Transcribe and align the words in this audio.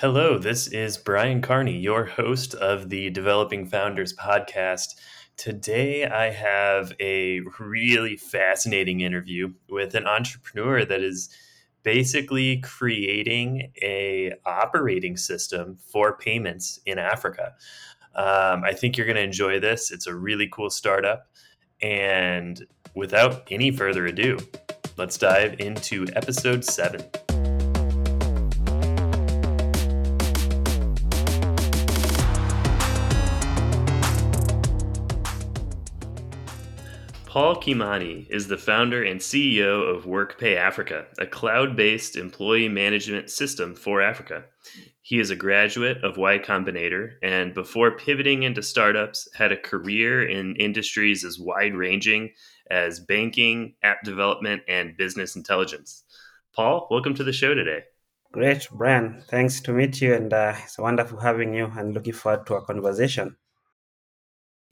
Hello, 0.00 0.36
this 0.36 0.66
is 0.66 0.98
Brian 0.98 1.40
Carney, 1.40 1.78
your 1.78 2.04
host 2.04 2.52
of 2.52 2.90
the 2.90 3.08
Developing 3.08 3.64
Founders 3.64 4.14
podcast. 4.14 4.88
Today, 5.38 6.04
I 6.04 6.32
have 6.32 6.92
a 7.00 7.40
really 7.58 8.18
fascinating 8.18 9.00
interview 9.00 9.54
with 9.70 9.94
an 9.94 10.06
entrepreneur 10.06 10.84
that 10.84 11.00
is 11.00 11.30
basically 11.82 12.58
creating 12.58 13.72
a 13.82 14.34
operating 14.44 15.16
system 15.16 15.78
for 15.90 16.18
payments 16.18 16.78
in 16.84 16.98
Africa. 16.98 17.54
Um, 18.14 18.64
I 18.64 18.74
think 18.74 18.98
you're 18.98 19.06
going 19.06 19.16
to 19.16 19.22
enjoy 19.22 19.60
this. 19.60 19.90
It's 19.90 20.06
a 20.06 20.14
really 20.14 20.46
cool 20.52 20.68
startup. 20.68 21.30
And 21.80 22.66
without 22.94 23.50
any 23.50 23.70
further 23.70 24.04
ado, 24.04 24.36
let's 24.98 25.16
dive 25.16 25.58
into 25.58 26.04
episode 26.14 26.66
seven. 26.66 27.02
Paul 37.36 37.56
Kimani 37.56 38.26
is 38.30 38.48
the 38.48 38.56
founder 38.56 39.04
and 39.04 39.20
CEO 39.20 39.94
of 39.94 40.06
WorkPay 40.06 40.56
Africa, 40.56 41.04
a 41.18 41.26
cloud 41.26 41.76
based 41.76 42.16
employee 42.16 42.70
management 42.70 43.28
system 43.28 43.74
for 43.74 44.00
Africa. 44.00 44.44
He 45.02 45.18
is 45.18 45.28
a 45.28 45.36
graduate 45.36 46.02
of 46.02 46.16
Y 46.16 46.38
Combinator 46.38 47.16
and 47.22 47.52
before 47.52 47.98
pivoting 47.98 48.42
into 48.44 48.62
startups, 48.62 49.28
had 49.34 49.52
a 49.52 49.56
career 49.58 50.26
in 50.26 50.56
industries 50.56 51.26
as 51.26 51.38
wide 51.38 51.74
ranging 51.74 52.30
as 52.70 53.00
banking, 53.00 53.74
app 53.82 54.02
development, 54.02 54.62
and 54.66 54.96
business 54.96 55.36
intelligence. 55.36 56.04
Paul, 56.54 56.88
welcome 56.90 57.12
to 57.16 57.24
the 57.24 57.34
show 57.34 57.52
today. 57.52 57.82
Great, 58.32 58.66
Brian. 58.72 59.22
Thanks 59.28 59.60
to 59.60 59.74
meet 59.74 60.00
you, 60.00 60.14
and 60.14 60.32
uh, 60.32 60.54
it's 60.64 60.78
wonderful 60.78 61.18
having 61.18 61.52
you 61.52 61.70
and 61.76 61.92
looking 61.92 62.14
forward 62.14 62.46
to 62.46 62.54
our 62.54 62.62
conversation. 62.62 63.36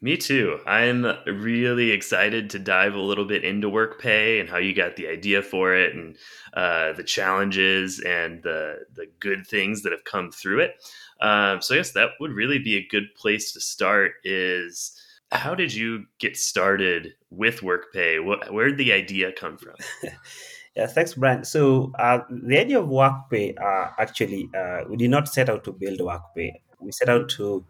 Me 0.05 0.19
too. 0.19 0.59
I'm 0.67 1.07
really 1.25 1.91
excited 1.91 2.51
to 2.51 2.59
dive 2.59 2.93
a 2.93 3.01
little 3.01 3.25
bit 3.25 3.43
into 3.43 3.71
WorkPay 3.71 4.39
and 4.39 4.51
how 4.51 4.59
you 4.59 4.75
got 4.75 4.97
the 4.97 5.09
idea 5.09 5.41
for 5.41 5.75
it 5.75 5.95
and 5.95 6.19
uh, 6.53 6.93
the 6.93 7.03
challenges 7.03 8.01
and 8.01 8.43
the, 8.43 8.81
the 8.93 9.07
good 9.19 9.47
things 9.47 9.81
that 9.81 9.93
have 9.93 10.05
come 10.05 10.31
through 10.31 10.61
it. 10.61 10.73
Um, 11.23 11.63
so 11.63 11.75
I 11.75 11.79
guess 11.79 11.93
that 11.93 12.11
would 12.21 12.33
really 12.33 12.59
be 12.59 12.77
a 12.77 12.87
good 12.87 13.15
place 13.17 13.55
to 13.55 13.63
start 13.63 14.13
is 14.25 14.93
how 15.33 15.55
did 15.55 15.73
you 15.73 16.05
get 16.19 16.37
started 16.37 17.15
with 17.31 17.63
WorkPay? 17.63 18.23
What, 18.23 18.53
where 18.53 18.69
did 18.69 18.77
the 18.77 18.93
idea 18.93 19.33
come 19.33 19.57
from? 19.57 19.77
yeah, 20.77 20.87
thanks, 20.87 21.15
Brian. 21.15 21.47
So 21.47 21.93
uh, 21.99 22.19
the 22.29 22.59
idea 22.59 22.79
of 22.79 22.89
WorkPay, 22.89 23.59
uh, 23.59 23.93
actually, 23.99 24.51
uh, 24.55 24.81
we 24.87 24.99
did 24.99 25.09
not 25.09 25.29
set 25.29 25.49
out 25.49 25.65
to 25.65 25.73
build 25.73 25.99
WorkPay. 25.99 26.53
We 26.79 26.93
set 26.93 27.09
out 27.09 27.31
to 27.31 27.65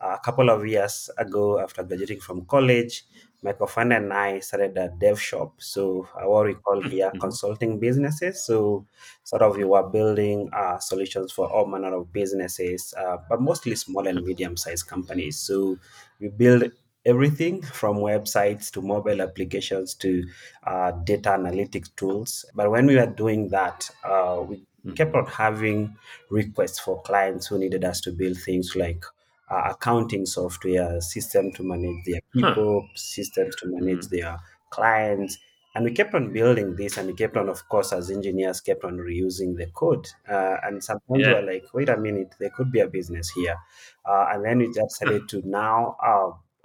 a 0.00 0.18
couple 0.18 0.50
of 0.50 0.66
years 0.66 1.10
ago 1.18 1.60
after 1.60 1.82
graduating 1.82 2.20
from 2.20 2.44
college, 2.46 3.04
my 3.42 3.52
co-founder 3.52 3.96
and 3.96 4.12
I 4.12 4.40
started 4.40 4.76
a 4.76 4.88
dev 4.88 5.20
shop. 5.20 5.54
So 5.62 6.08
uh, 6.14 6.28
what 6.28 6.46
we 6.46 6.54
call 6.54 6.82
here 6.82 7.12
Mhm. 7.12 7.20
consulting 7.20 7.78
businesses. 7.78 8.44
So 8.44 8.86
sort 9.24 9.42
of 9.42 9.56
we 9.56 9.64
were 9.64 9.88
building 9.88 10.50
uh, 10.52 10.78
solutions 10.78 11.32
for 11.32 11.48
all 11.50 11.66
manner 11.66 11.94
of 11.96 12.12
businesses, 12.12 12.92
uh, 12.98 13.18
but 13.28 13.40
mostly 13.40 13.74
small 13.76 14.06
and 14.06 14.24
medium-sized 14.24 14.86
companies. 14.86 15.38
So 15.38 15.78
we 16.20 16.28
build 16.28 16.64
everything 17.06 17.62
from 17.62 17.96
websites 17.96 18.70
to 18.72 18.82
mobile 18.82 19.22
applications 19.22 19.94
to 19.94 20.24
uh, 20.64 20.92
data 21.04 21.30
analytics 21.30 21.94
tools. 21.96 22.44
But 22.54 22.70
when 22.70 22.86
we 22.86 22.96
were 22.96 23.06
doing 23.06 23.48
that, 23.48 23.90
uh, 24.04 24.44
we 24.46 24.66
kept 24.94 25.14
Mhm. 25.14 25.14
on 25.14 25.26
having 25.26 25.96
requests 26.30 26.78
for 26.78 27.00
clients 27.02 27.46
who 27.46 27.58
needed 27.58 27.84
us 27.84 28.00
to 28.02 28.12
build 28.12 28.36
things 28.38 28.76
like 28.76 29.04
uh, 29.50 29.62
accounting 29.74 30.26
software, 30.26 31.00
system 31.00 31.52
to 31.52 31.62
manage 31.62 32.04
their 32.06 32.20
Huh. 32.40 32.56
people, 32.56 32.88
systems 32.94 33.56
to 33.56 33.68
manage 33.68 34.06
Mhm. 34.06 34.08
their 34.08 34.38
clients. 34.70 35.38
And 35.74 35.84
we 35.84 35.92
kept 35.92 36.14
on 36.14 36.32
building 36.32 36.74
this, 36.76 36.96
and 36.96 37.06
we 37.08 37.14
kept 37.14 37.36
on, 37.36 37.48
of 37.48 37.68
course, 37.68 37.92
as 37.92 38.10
engineers, 38.10 38.60
kept 38.60 38.84
on 38.84 38.96
reusing 38.98 39.56
the 39.56 39.66
code. 39.74 40.08
Uh, 40.28 40.56
and 40.64 40.82
sometimes 40.82 41.24
we 41.24 41.26
Yeah. 41.26 41.32
were 41.32 41.42
like, 41.42 41.64
wait 41.74 41.88
a 41.88 41.96
minute, 41.96 42.34
there 42.40 42.50
could 42.50 42.72
be 42.72 42.80
a 42.80 42.88
business 42.88 43.30
here. 43.30 43.56
Uh, 44.04 44.26
and 44.32 44.44
then 44.44 44.58
we 44.58 44.72
just 44.72 44.96
Huh. 45.02 45.12
started 45.12 45.28
to 45.28 45.42
now 45.48 45.96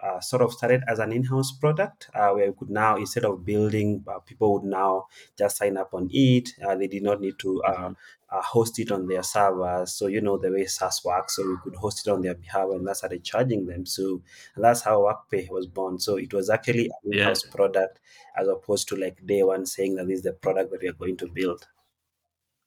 uh, 0.05 0.19
sort 0.19 0.41
of 0.41 0.51
started 0.53 0.81
as 0.88 0.99
an 0.99 1.11
in-house 1.11 1.51
product 1.53 2.09
uh, 2.13 2.29
where 2.29 2.47
we 2.51 2.55
could 2.57 2.69
now, 2.69 2.95
instead 2.97 3.25
of 3.25 3.43
building, 3.45 4.03
uh, 4.07 4.19
people 4.19 4.53
would 4.53 4.63
now 4.63 5.05
just 5.38 5.57
sign 5.57 5.77
up 5.77 5.93
on 5.93 6.09
it. 6.11 6.49
Uh, 6.66 6.75
they 6.75 6.88
did 6.88 7.03
not 7.03 7.19
need 7.21 7.38
to 7.39 7.61
uh, 7.63 7.89
Mhm. 7.89 7.95
uh, 8.29 8.41
host 8.41 8.77
it 8.79 8.91
on 8.91 9.07
their 9.07 9.23
servers. 9.23 9.93
So 9.93 10.07
you 10.07 10.21
know 10.21 10.38
the 10.38 10.51
way 10.51 10.66
SaaS 10.66 11.03
works, 11.05 11.35
so 11.35 11.47
we 11.47 11.57
could 11.63 11.75
host 11.75 12.05
it 12.05 12.11
on 12.11 12.21
their 12.21 12.35
behalf, 12.35 12.69
and 12.71 12.85
that 12.88 12.97
started 12.97 13.23
charging 13.23 13.66
them. 13.66 13.85
So 13.85 14.21
that's 14.57 14.81
how 14.81 15.01
WorkPay 15.01 15.49
was 15.49 15.67
born. 15.67 15.99
So 15.99 16.17
it 16.17 16.33
was 16.33 16.49
actually 16.49 16.85
an 17.03 17.13
in-house 17.13 17.43
product 17.43 17.99
as 18.37 18.47
opposed 18.47 18.87
to 18.89 18.95
like 18.95 19.25
day 19.25 19.43
one 19.43 19.66
saying 19.66 19.95
that 19.95 20.07
this 20.07 20.17
is 20.17 20.23
the 20.23 20.33
product 20.33 20.72
that 20.72 20.81
we 20.81 20.89
are 20.89 20.93
going 20.93 21.17
to 21.17 21.27
build. 21.27 21.67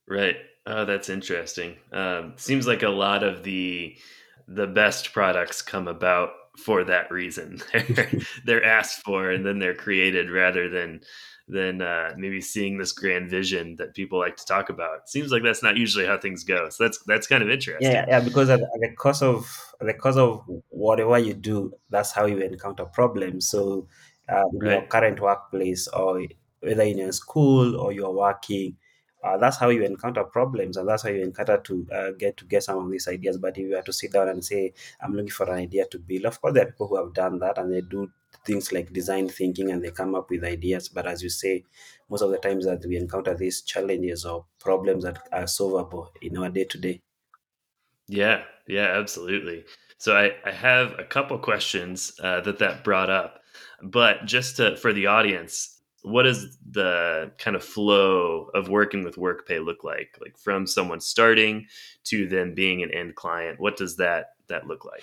Right. 0.07 0.37
Oh, 0.67 0.85
that's 0.85 1.09
interesting. 1.09 1.77
Um, 1.93 2.35
seems 2.37 2.67
like 2.67 2.83
a 2.83 2.89
lot 2.89 3.23
of 3.23 3.43
the 3.43 3.97
the 4.47 4.67
best 4.67 5.13
products 5.13 5.61
come 5.61 5.89
about 5.89 6.31
for 6.59 6.85
that 6.85 7.11
reason. 7.11 7.61
They're 7.73 8.11
they're 8.45 8.65
asked 8.65 9.03
for 9.05 9.31
and 9.31 9.47
then 9.47 9.59
they're 9.59 9.75
created 9.75 10.31
rather 10.31 10.69
than 10.69 11.01
than 11.49 11.81
uh, 11.81 12.13
maybe 12.17 12.41
seeing 12.41 12.77
this 12.77 12.93
grand 12.93 13.31
vision 13.31 13.77
that 13.77 13.95
people 13.95 14.19
like 14.19 14.37
to 14.37 14.45
talk 14.45 14.69
about. 14.69 15.09
Seems 15.09 15.33
like 15.33 15.43
that's 15.43 15.63
not 15.63 15.77
usually 15.77 16.07
how 16.07 16.19
things 16.19 16.45
go. 16.45 16.69
So 16.69 16.85
that's 16.85 16.99
that's 17.07 17.27
kind 17.27 17.43
of 17.43 17.51
interesting. 17.51 17.91
yeah, 17.91 18.05
yeah, 18.07 18.21
because 18.21 18.51
at, 18.51 18.61
at 18.61 18.81
the 18.81 18.95
cost 18.97 19.23
of 19.23 19.51
the 19.81 19.95
of 20.05 20.45
whatever 20.69 21.19
you 21.19 21.35
do, 21.35 21.73
that's 21.91 22.13
how 22.13 22.27
you 22.27 22.39
encounter 22.39 22.85
problems. 22.85 23.49
So, 23.49 23.89
uh, 24.29 24.45
in 24.53 24.67
your 24.67 24.83
current 24.83 25.21
workplace, 25.21 25.89
or 25.89 26.23
whether 26.61 26.83
in 26.83 26.99
your 26.99 27.13
school 27.13 27.77
or 27.77 27.93
you're 27.93 28.13
working, 28.13 28.77
uh, 29.25 29.37
that's 29.39 29.57
how 29.59 29.69
you 29.69 29.83
encounter 29.85 30.25
problems, 30.25 30.77
and 30.77 30.89
that's 30.89 31.03
how 31.03 31.11
you 31.11 31.23
encounter 31.23 31.59
to 31.59 31.87
uh, 31.93 32.11
get 32.13 32.37
to 32.39 32.45
get 32.45 32.63
some 32.63 32.79
of 32.85 32.91
these 32.91 33.09
ideas. 33.09 33.37
But 33.39 33.59
if 33.59 33.65
you 33.69 33.75
were 33.75 33.83
to 33.83 33.93
sit 33.93 34.13
down 34.13 34.29
and 34.29 34.45
say, 34.45 34.73
"I'm 35.01 35.15
looking 35.15 35.31
for 35.31 35.47
an 35.51 35.59
idea 35.59 35.87
to 35.87 35.99
build," 35.99 36.25
of 36.27 36.41
course, 36.41 36.55
there 36.55 36.65
are 36.67 36.71
people 36.71 36.89
who 36.89 36.97
have 36.97 37.15
done 37.15 37.39
that, 37.41 37.59
and 37.59 37.73
they 37.73 37.81
do 37.83 38.11
things 38.45 38.73
like 38.73 38.93
design 38.93 39.29
thinking, 39.29 39.71
and 39.71 39.83
they 39.85 39.91
come 39.91 40.15
up 40.15 40.31
with 40.31 40.45
ideas. 40.45 40.89
But 40.89 41.07
as 41.07 41.23
you 41.23 41.31
say, 41.31 41.65
most 42.09 42.23
of 42.23 42.31
the 42.31 42.39
times 42.39 42.65
that 42.67 42.85
we 42.87 42.97
encounter 42.97 43.35
these 43.35 43.63
challenges 43.63 44.25
or 44.25 44.47
problems 44.59 45.05
that 45.05 45.19
are 45.33 45.47
solvable 45.47 46.13
in 46.23 46.37
our 46.39 46.49
day 46.51 46.65
to 46.65 46.79
day. 46.79 47.01
Yeah. 48.09 48.43
Yeah. 48.67 48.99
Absolutely. 48.99 49.65
So 49.99 50.17
I 50.17 50.33
I 50.45 50.53
have 50.53 50.99
a 50.99 51.05
couple 51.05 51.39
questions 51.39 52.13
uh, 52.23 52.41
that 52.43 52.59
that 52.59 52.85
brought 52.85 53.11
up, 53.11 53.41
but 53.83 54.25
just 54.27 54.57
to, 54.57 54.77
for 54.77 54.93
the 54.93 55.07
audience. 55.07 55.78
What 56.09 56.25
does 56.25 56.59
the 56.71 57.33
kind 57.39 57.57
of 57.57 57.65
flow 57.65 58.51
of 58.55 58.69
working 58.69 59.05
with 59.05 59.17
WorkPay 59.17 59.65
look 59.65 59.85
like? 59.85 60.17
Like 60.21 60.39
from 60.39 60.67
someone 60.67 61.01
starting 61.01 61.67
to 62.05 62.27
then 62.27 62.55
being 62.55 62.83
an 62.83 62.93
end 62.93 63.15
client, 63.15 63.61
what 63.61 63.77
does 63.77 63.97
that 63.97 64.27
that 64.49 64.67
look 64.67 64.85
like? 64.85 65.03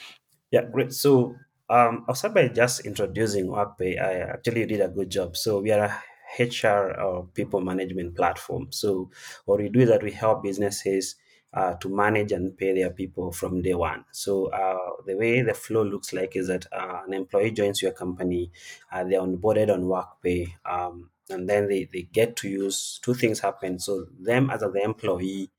Yeah, 0.51 0.63
great. 0.71 0.93
So 0.93 1.35
um, 1.69 2.05
I'll 2.07 2.16
start 2.16 2.33
by 2.33 2.47
just 2.47 2.85
introducing 2.85 3.47
WorkPay. 3.47 4.01
I 4.01 4.19
actually 4.19 4.66
did 4.66 4.81
a 4.81 4.88
good 4.88 5.09
job. 5.09 5.35
So 5.38 5.59
we 5.61 5.71
are 5.71 5.85
a 5.85 6.01
HR 6.39 6.99
or 6.99 7.27
people 7.33 7.61
management 7.61 8.16
platform. 8.16 8.67
So 8.72 9.09
what 9.45 9.59
we 9.59 9.69
do 9.69 9.81
is 9.81 9.89
that 9.89 10.03
we 10.03 10.11
help 10.11 10.43
businesses 10.43 11.16
uh, 11.55 11.73
to 11.75 11.89
manage 11.89 12.31
and 12.31 12.57
pay 12.57 12.73
their 12.73 12.89
people 12.89 13.31
from 13.31 13.61
day 13.61 13.73
one. 13.73 14.03
So 14.11 14.47
uh, 14.47 15.01
the 15.05 15.16
way 15.16 15.41
the 15.41 15.53
flow 15.53 15.83
looks 15.83 16.13
like 16.13 16.35
is 16.35 16.47
that 16.47 16.66
uh, 16.71 17.01
an 17.07 17.13
employee 17.13 17.51
joins 17.51 17.81
your 17.81 17.93
company, 17.93 18.51
uh, 18.91 19.03
they're 19.05 19.21
onboarded 19.21 19.73
on 19.73 19.83
WorkPay, 19.83 20.53
um, 20.66 21.09
and 21.29 21.49
then 21.49 21.67
they, 21.67 21.89
they 21.91 22.03
get 22.03 22.35
to 22.38 22.49
use 22.49 22.99
two 23.01 23.13
things 23.13 23.39
happen. 23.39 23.79
So 23.79 24.05
them 24.19 24.49
as 24.49 24.59
the 24.59 24.81
employee 24.83 25.49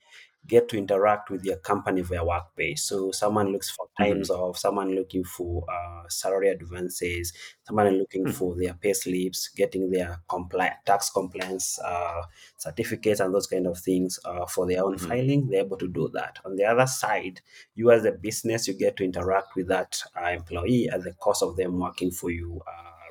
get 0.47 0.69
to 0.69 0.79
interact 0.79 1.31
with 1.31 1.45
your 1.45 1.57
company 1.57 2.03
via 2.03 2.21
WorkPay. 2.23 2.79
So 2.79 3.11
someone 3.11 3.53
looks 3.53 3.71
for 3.71 3.89
times 3.99 4.29
hmm 4.29 4.31
off, 4.31 4.57
someone 4.59 4.95
looking 4.95 5.25
for 5.25 5.65
uh, 5.71 6.09
salary 6.09 6.49
advances, 6.49 7.33
someone 7.65 7.99
looking 7.99 8.27
Hmm. 8.27 8.37
for 8.39 8.55
their 8.55 8.75
pay 8.75 8.93
slips, 8.93 9.49
getting 9.49 9.91
their 9.91 10.21
compli- 10.29 10.77
tax 10.85 11.11
compliance 11.11 11.79
uh, 11.81 12.23
certificates 12.57 13.21
and 13.21 13.35
those 13.35 13.47
kind 13.47 13.67
of 13.67 13.79
things 13.79 14.19
uh, 14.25 14.47
for 14.47 14.67
their 14.67 14.85
own 14.85 14.99
hmm 14.99 14.99
filing. 14.99 15.49
They're 15.49 15.65
able 15.65 15.79
to 15.79 15.89
do 15.89 16.09
that. 16.15 16.39
On 16.45 16.57
the 16.57 16.65
other 16.65 16.87
side, 16.87 17.41
you 17.75 17.91
as 17.91 18.05
a 18.05 18.13
business, 18.13 18.69
you 18.69 18.75
get 18.75 18.97
to 18.99 19.05
interact 19.05 19.55
with 19.57 19.69
that 19.69 20.03
uh, 20.21 20.29
employee 20.31 20.89
at 20.89 21.03
the 21.05 21.13
cost 21.15 21.43
of 21.43 21.57
them 21.57 21.79
working 21.79 22.11
for 22.11 22.31
you. 22.31 22.63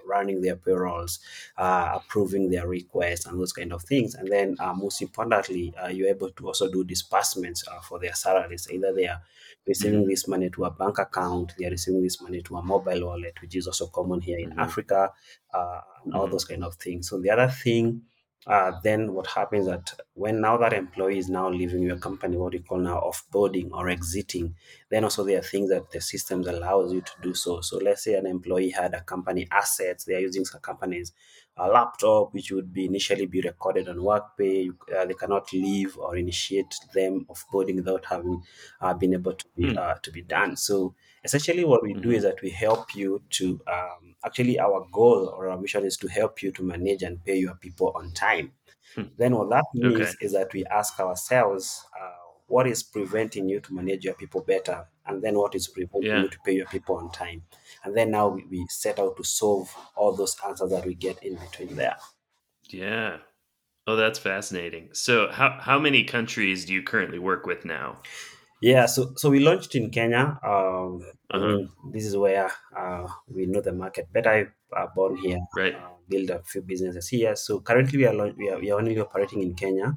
Running 0.06 0.42
their 0.42 0.56
payrolls 0.56 1.20
uh, 1.58 1.92
approving 1.96 2.50
their 2.50 2.68
requests 2.68 3.26
and 3.26 3.40
those 3.40 3.54
kind 3.54 3.74
of 3.74 3.84
things. 3.84 4.16
And 4.16 4.32
then, 4.32 4.56
uh, 4.60 4.74
most 4.74 5.02
importantly, 5.02 5.74
uh, 5.82 5.88
you're 5.88 6.10
able 6.10 6.32
to 6.32 6.48
also 6.48 6.72
do 6.72 6.84
disbursements 6.84 7.68
uh, 7.68 7.80
for 7.82 8.00
their 8.00 8.14
salaries. 8.14 8.68
Either 8.72 8.94
they 8.94 9.08
are 9.08 9.22
receiving 9.66 10.06
hmm 10.06 10.08
this 10.08 10.28
money 10.28 10.50
to 10.52 10.66
a 10.66 10.72
bank 10.72 11.00
account, 11.00 11.54
they 11.58 11.66
are 11.66 11.72
receiving 11.72 12.04
this 12.04 12.22
money 12.22 12.42
to 12.44 12.56
a 12.58 12.62
mobile 12.62 13.06
wallet, 13.06 13.34
which 13.42 13.56
is 13.56 13.68
also 13.68 13.88
common 13.88 14.22
here 14.22 14.40
in 14.40 14.52
hmm 14.52 14.60
Africa, 14.60 15.12
uh, 15.54 15.82
and 16.04 16.14
all 16.14 16.28
hmm 16.28 16.30
those 16.30 16.46
kind 16.46 16.64
of 16.64 16.76
things. 16.76 17.10
So 17.10 17.20
the 17.20 17.30
other 17.30 17.48
thing. 17.50 18.04
Uh, 18.48 18.74
then 18.84 19.14
what 19.14 19.28
happens 19.28 19.66
that 19.66 19.92
when 20.14 20.40
now 20.40 20.58
that 20.58 20.74
employee 20.74 21.18
is 21.18 21.30
now 21.30 21.50
leaving 21.50 21.82
your 21.82 21.98
company, 21.98 22.38
what 22.38 22.54
you 22.54 22.62
call 22.62 22.78
now 22.78 23.00
offboarding 23.02 23.72
or 23.72 23.90
exiting, 23.90 24.56
then 24.90 25.04
also 25.04 25.24
there 25.24 25.40
are 25.40 25.44
things 25.44 25.70
that 25.70 25.90
the 25.92 26.00
systems 26.00 26.46
allows 26.48 26.94
you 26.94 27.02
to 27.02 27.12
do 27.22 27.34
so. 27.34 27.62
So 27.62 27.78
let's 27.78 28.04
say 28.04 28.14
an 28.14 28.28
employee 28.28 28.70
had 28.70 28.94
a 28.94 29.02
company 29.02 29.48
assets, 29.52 30.06
they 30.06 30.16
are 30.16 30.20
using 30.20 30.46
some 30.46 30.62
company's 30.62 31.12
a 31.58 31.68
laptop, 31.68 32.34
which 32.34 32.52
would 32.52 32.74
be 32.74 32.86
initially 32.86 33.26
be 33.26 33.42
recorded 33.42 33.88
on 33.88 33.98
WorkPay. 33.98 34.70
Uh, 34.94 35.06
they 35.06 35.14
cannot 35.14 35.52
leave 35.54 35.98
or 35.98 36.18
initiate 36.18 36.76
them 36.94 37.26
offboarding 37.30 37.78
without 37.78 38.06
having 38.06 38.44
uh, 38.82 38.94
been 38.94 39.14
able 39.14 39.34
to 39.34 39.46
be 39.56 39.76
uh, 39.76 39.96
to 40.04 40.12
be 40.12 40.22
done. 40.22 40.58
So 40.58 40.96
essentially, 41.26 41.66
what 41.66 41.84
we 41.84 41.96
do 41.96 42.12
is 42.12 42.24
hmm 42.24 42.24
that 42.24 42.42
we 42.42 42.52
help 42.52 42.96
you 42.96 43.22
to 43.32 43.60
um, 43.68 44.16
actually 44.26 44.60
our 44.60 44.88
goal 44.92 45.28
or 45.36 45.50
our 45.50 45.60
mission 45.60 45.86
is 45.86 45.98
to 45.98 46.08
help 46.08 46.42
you 46.44 46.52
to 46.54 46.64
manage 46.64 47.04
and 47.04 47.24
pay 47.26 47.38
your 47.38 47.56
people 47.56 47.92
on 47.96 48.12
time. 48.14 48.54
Hmm. 48.96 49.08
Then 49.18 49.36
what 49.36 49.50
that 49.50 49.66
Okay. 49.84 50.14
means 50.14 50.16
is 50.22 50.34
that 50.34 50.54
we 50.54 50.66
ask 50.66 51.00
ourselves, 51.00 51.86
uh, 52.00 52.12
what 52.48 52.68
is 52.68 52.84
preventing 52.84 53.50
you 53.50 53.60
to 53.62 53.74
manage 53.74 54.06
your 54.06 54.14
people 54.16 54.42
better? 54.42 54.88
And 55.06 55.24
then 55.24 55.36
what 55.38 55.56
is 55.56 55.68
preventing 55.68 56.08
Yeah. 56.08 56.22
you 56.22 56.30
to 56.30 56.40
pay 56.46 56.54
your 56.54 56.68
people 56.68 56.98
on 56.98 57.12
time? 57.12 57.44
And 57.84 57.96
then 57.98 58.12
now 58.12 58.30
we, 58.30 58.46
we 58.46 58.66
set 58.70 59.00
out 59.00 59.18
to 59.18 59.24
solve 59.24 59.76
all 59.96 60.14
those 60.16 60.36
answers 60.46 60.72
that 60.72 60.86
we 60.86 60.96
get 60.96 61.24
in 61.24 61.36
between 61.36 61.76
there. 61.76 61.98
Yeah. 62.70 63.20
Oh, 63.88 63.96
that's 63.98 64.20
fascinating. 64.20 64.94
So, 64.94 65.32
how 65.32 65.60
how 65.62 65.80
many 65.80 66.04
countries 66.06 66.66
do 66.66 66.74
you 66.74 66.84
currently 66.84 67.20
work 67.20 67.46
with 67.48 67.66
now? 67.66 68.02
Yeah, 68.72 68.86
so 68.88 69.02
so 69.22 69.30
we 69.30 69.40
launched 69.48 69.74
in 69.80 69.86
Kenya. 69.98 70.24
Um, 70.52 70.92
Uh 71.36 71.40
huh. 71.44 71.58
this 71.94 72.06
is 72.10 72.16
where 72.24 72.50
uh, 72.82 73.06
we 73.36 73.46
know 73.52 73.62
the 73.68 73.74
market 73.84 74.06
better. 74.16 74.32
I 74.38 74.42
uh, 74.80 74.88
born 74.96 75.14
here, 75.26 75.40
Right. 75.60 75.76
uh, 75.76 75.94
build 76.12 76.30
a 76.30 76.40
few 76.52 76.62
businesses 76.72 77.08
here. 77.16 77.36
So 77.36 77.60
currently, 77.70 77.98
we 78.02 78.06
are 78.10 78.14
launch- 78.20 78.38
we 78.42 78.50
are, 78.52 78.60
we 78.64 78.72
are 78.72 78.78
only 78.82 78.98
operating 79.06 79.42
in 79.48 79.52
Kenya. 79.62 79.88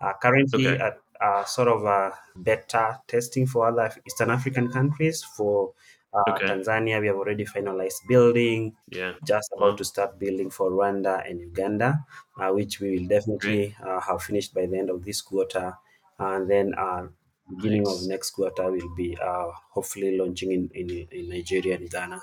Uh, 0.00 0.12
currently, 0.24 0.66
Okay. 0.68 0.78
at 0.88 0.96
uh, 1.26 1.44
sort 1.44 1.68
of 1.74 1.84
a 1.84 2.00
beta 2.48 2.84
testing 3.08 3.46
for 3.46 3.60
other 3.70 3.88
Eastern 4.06 4.30
African 4.38 4.66
countries. 4.76 5.22
For 5.36 5.72
uh, 6.14 6.30
Okay. 6.30 6.46
Tanzania, 6.50 7.00
we 7.00 7.06
have 7.10 7.16
already 7.22 7.46
finalized 7.54 8.02
building. 8.08 8.74
Yeah. 8.90 9.12
Just 9.32 9.48
about 9.56 9.78
to 9.78 9.84
start 9.92 10.18
building 10.18 10.50
for 10.50 10.70
Rwanda 10.70 11.14
and 11.28 11.40
Uganda, 11.40 11.90
uh, 12.38 12.50
which 12.58 12.78
we 12.80 12.88
will 12.98 13.08
definitely 13.16 13.74
uh, 13.86 14.00
have 14.00 14.22
finished 14.22 14.52
by 14.54 14.66
the 14.66 14.78
end 14.78 14.90
of 14.90 15.04
this 15.04 15.22
quarter. 15.22 15.74
And 16.18 16.50
then 16.50 16.74
uh, 16.76 17.06
beginning 17.48 17.86
of 17.86 18.02
Nice. 18.02 18.02
next 18.02 18.30
quarter 18.32 18.70
will 18.70 18.94
be 18.94 19.16
uh, 19.18 19.50
hopefully 19.72 20.16
launching 20.18 20.52
in, 20.52 20.70
in, 20.74 21.08
in 21.10 21.28
Nigeria 21.28 21.76
and 21.76 21.90
Ghana. 21.90 22.20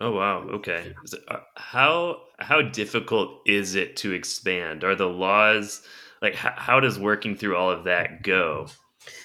Oh 0.00 0.10
wow. 0.12 0.40
Okay. 0.48 0.94
Uh, 1.28 1.40
how 1.56 2.22
how 2.38 2.60
difficult 2.62 3.40
is 3.46 3.74
it 3.74 3.96
to 3.98 4.12
expand? 4.12 4.84
Are 4.84 4.94
the 4.94 5.08
laws 5.08 5.86
like 6.22 6.34
how, 6.34 6.52
how 6.56 6.80
does 6.80 6.98
working 6.98 7.36
through 7.36 7.56
all 7.56 7.70
of 7.70 7.84
that 7.84 8.22
go? 8.22 8.68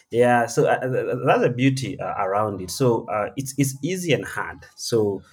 Yeah, 0.09 0.45
so 0.45 0.67
uh, 0.67 0.79
th- 0.79 0.91
th- 0.91 1.17
that's 1.25 1.41
the 1.41 1.49
beauty 1.49 1.99
uh, 1.99 2.13
around 2.23 2.61
it. 2.61 2.71
So 2.71 3.05
uh, 3.09 3.29
it's 3.35 3.53
it's 3.57 3.75
easy 3.83 4.13
and 4.13 4.25
hard. 4.25 4.65
So 4.75 5.23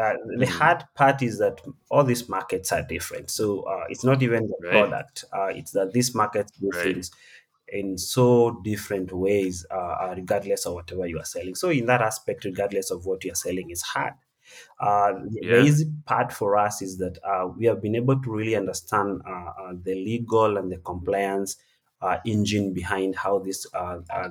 uh, 0.00 0.14
the 0.38 0.46
hmm 0.46 0.46
hard 0.46 0.84
part 0.94 1.22
is 1.22 1.38
that 1.38 1.60
all 1.90 2.04
these 2.04 2.28
markets 2.28 2.72
are 2.72 2.82
different. 2.82 3.30
So 3.30 3.62
uh, 3.62 3.84
it's 3.88 4.04
not 4.04 4.22
even 4.22 4.46
the 4.48 4.56
Right. 4.60 4.96
product. 4.96 5.24
Uh, 5.32 5.46
it's 5.54 5.72
that 5.72 5.92
these 5.92 6.14
markets 6.14 6.52
do 6.60 6.72
Right. 6.72 7.02
things 7.02 7.10
in 7.72 7.98
so 7.98 8.60
different 8.62 9.12
ways, 9.12 9.66
uh, 9.70 9.74
uh, 9.74 10.14
regardless 10.16 10.66
of 10.66 10.74
whatever 10.74 11.06
you 11.06 11.18
are 11.18 11.24
selling. 11.24 11.54
So 11.54 11.70
in 11.70 11.86
that 11.86 12.02
aspect, 12.02 12.44
regardless 12.44 12.90
of 12.90 13.06
what 13.06 13.24
you 13.24 13.32
are 13.32 13.36
selling, 13.36 13.70
is 13.70 13.82
hard. 13.82 14.14
Uh, 14.78 15.12
the 15.28 15.44
the 15.48 15.56
Yeah. 15.56 15.66
easy 15.68 15.86
part 16.06 16.32
for 16.32 16.56
us 16.56 16.82
is 16.82 16.98
that 16.98 17.18
uh, 17.24 17.46
we 17.56 17.66
have 17.66 17.80
been 17.80 17.94
able 17.94 18.20
to 18.20 18.30
really 18.30 18.56
understand 18.56 19.22
uh, 19.26 19.52
uh, 19.60 19.72
the 19.82 19.94
legal 19.94 20.56
and 20.56 20.72
the 20.72 20.78
compliance 20.78 21.56
uh, 22.02 22.18
engine 22.26 22.72
behind 22.72 23.14
how 23.16 23.38
this 23.38 23.66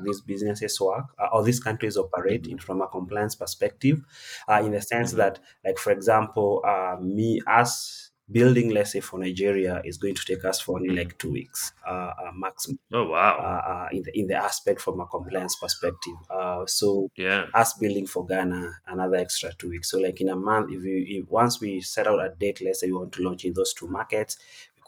these 0.04 0.22
businesses 0.22 0.80
work 0.82 1.06
uh, 1.20 1.28
or 1.34 1.44
these 1.44 1.60
countries 1.60 1.98
operate 1.98 2.48
in 2.48 2.58
hmm 2.58 2.60
from 2.60 2.82
a 2.82 2.88
compliance 2.88 3.36
perspective. 3.36 4.02
Uh, 4.48 4.62
in 4.66 4.72
the 4.72 4.82
sense 4.82 5.12
hmm 5.12 5.14
that, 5.14 5.40
like 5.64 5.78
for 5.78 5.92
example, 5.92 6.62
uh, 6.66 6.98
me 7.02 7.42
as 7.48 8.09
building, 8.31 8.70
let's 8.70 8.92
say 8.92 9.00
for 9.00 9.20
Nigeria, 9.20 9.81
is 9.84 9.98
going 9.98 10.16
to 10.16 10.26
take 10.26 10.46
us 10.46 10.60
for 10.60 10.78
only 10.78 10.96
like 10.96 11.18
two 11.18 11.31
weeks 11.31 11.74
uh, 11.88 11.92
uh, 11.92 12.31
maximum 12.36 12.80
Oh 12.94 13.06
uh, 13.06 13.10
wow. 13.10 13.38
uh, 13.38 13.96
in 13.96 14.04
the 14.04 14.20
in 14.20 14.28
the 14.28 14.36
aspect 14.36 14.81
from 14.81 15.00
a 15.00 15.06
compliance 15.06 15.56
perspective. 15.56 16.14
Uh, 16.30 16.66
so 16.66 17.10
Yeah. 17.16 17.48
us 17.54 17.74
building 17.74 18.06
for 18.08 18.26
Ghana 18.26 18.72
another 18.88 19.16
extra 19.16 19.52
two 19.54 19.70
weeks. 19.70 19.90
So 19.92 20.00
like 20.00 20.22
in 20.22 20.30
a 20.30 20.36
month, 20.36 20.72
if 20.72 20.84
you 20.84 21.06
if 21.22 21.30
once 21.30 21.60
we 21.60 21.81
set 21.81 22.08
out 22.08 22.20
a 22.20 22.30
date, 22.40 22.62
let's 22.64 22.80
say 22.81 22.88
we 22.88 22.94
want 22.94 23.12
to 23.14 23.24
launch 23.24 23.46
in 23.46 23.54
those 23.54 23.74
two 23.74 23.88
markets, 23.88 24.38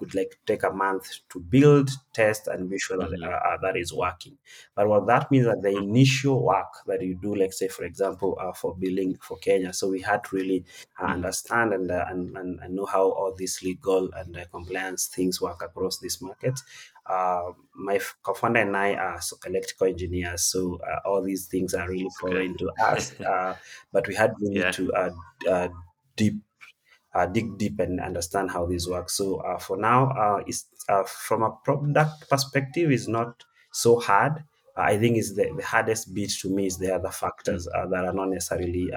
could 0.02 0.16
like 0.16 0.40
take 0.48 0.64
a 0.64 0.72
month 0.72 1.08
to 1.30 1.40
build, 1.40 1.90
test, 2.14 2.48
and 2.48 2.70
be 2.70 2.80
sure 2.80 2.98
that 2.98 3.14
uh, 3.24 3.28
uh, 3.50 3.58
that 3.62 3.78
is 3.78 3.94
working. 3.94 4.38
But 4.76 4.88
what 4.88 5.08
that 5.08 5.32
means 5.32 5.46
that 5.46 5.62
the 5.62 5.76
initial 5.78 6.44
work 6.44 6.74
that 6.88 7.02
you 7.02 7.16
do, 7.16 7.36
like 7.36 7.54
say 7.54 7.68
for 7.68 7.86
example, 7.86 8.38
uh, 8.42 8.54
for 8.54 8.76
building 8.76 9.18
for 9.22 9.38
Kenya, 9.38 9.74
so 9.74 9.90
we 9.90 10.02
had 10.02 10.24
to 10.26 10.36
really 10.36 10.66
uh, 11.00 11.06
hmm 11.06 11.18
understand 11.18 11.74
and, 11.74 11.92
uh, 11.92 12.06
and 12.10 12.38
and 12.38 12.76
know 12.76 12.86
how 12.86 13.12
all 13.12 13.34
these 13.38 13.62
legal 13.64 14.12
and 14.14 14.36
uh, 14.38 14.46
compliance 14.52 15.08
things 15.08 15.42
work 15.42 15.62
across 15.62 16.00
this 16.00 16.22
market. 16.22 16.60
uh, 17.08 17.52
my 17.74 18.00
co-founder 18.24 18.60
and 18.62 18.78
I 18.78 18.94
are 18.96 19.20
electrical 19.46 19.88
engineers, 19.88 20.44
so 20.44 20.80
uh, 20.90 21.00
all 21.08 21.22
these 21.24 21.48
things 21.48 21.74
are 21.74 21.88
really 21.90 22.10
Okay. 22.10 22.10
foreign 22.10 22.58
to 22.58 22.72
us. 22.80 23.16
Uh, 23.26 23.56
but 23.92 24.08
we 24.08 24.16
had 24.16 24.34
really 24.40 24.64
yeah. 24.64 24.72
to 24.72 24.94
uh, 24.94 25.10
uh, 25.50 25.70
deep 26.16 26.36
uh, 27.14 27.26
dig 27.26 27.58
deep 27.58 27.80
and 27.80 28.00
understand 28.00 28.52
how 28.52 28.66
this 28.66 28.88
works. 28.88 29.18
So 29.18 29.38
uh, 29.38 29.60
for 29.60 29.78
now, 29.78 30.10
uh, 30.12 30.44
it's, 30.48 30.68
uh, 30.90 31.04
from 31.04 31.44
a 31.44 31.52
product 31.64 32.30
perspective, 32.30 32.92
is 32.92 33.08
not 33.08 33.44
so 33.74 34.00
hard. 34.00 34.44
Uh, 34.78 34.82
I 34.82 34.98
think 34.98 35.18
is 35.18 35.36
the, 35.36 35.52
the 35.56 35.64
hardest 35.64 36.14
bit 36.14 36.32
to 36.42 36.50
me 36.50 36.68
is 36.68 36.78
the 36.78 36.96
other 36.96 37.10
Mm. 37.10 37.14
factors 37.14 37.68
uh, 37.68 37.88
that 37.88 38.06
are 38.06 38.14
not 38.14 38.30
necessarily 38.30 38.90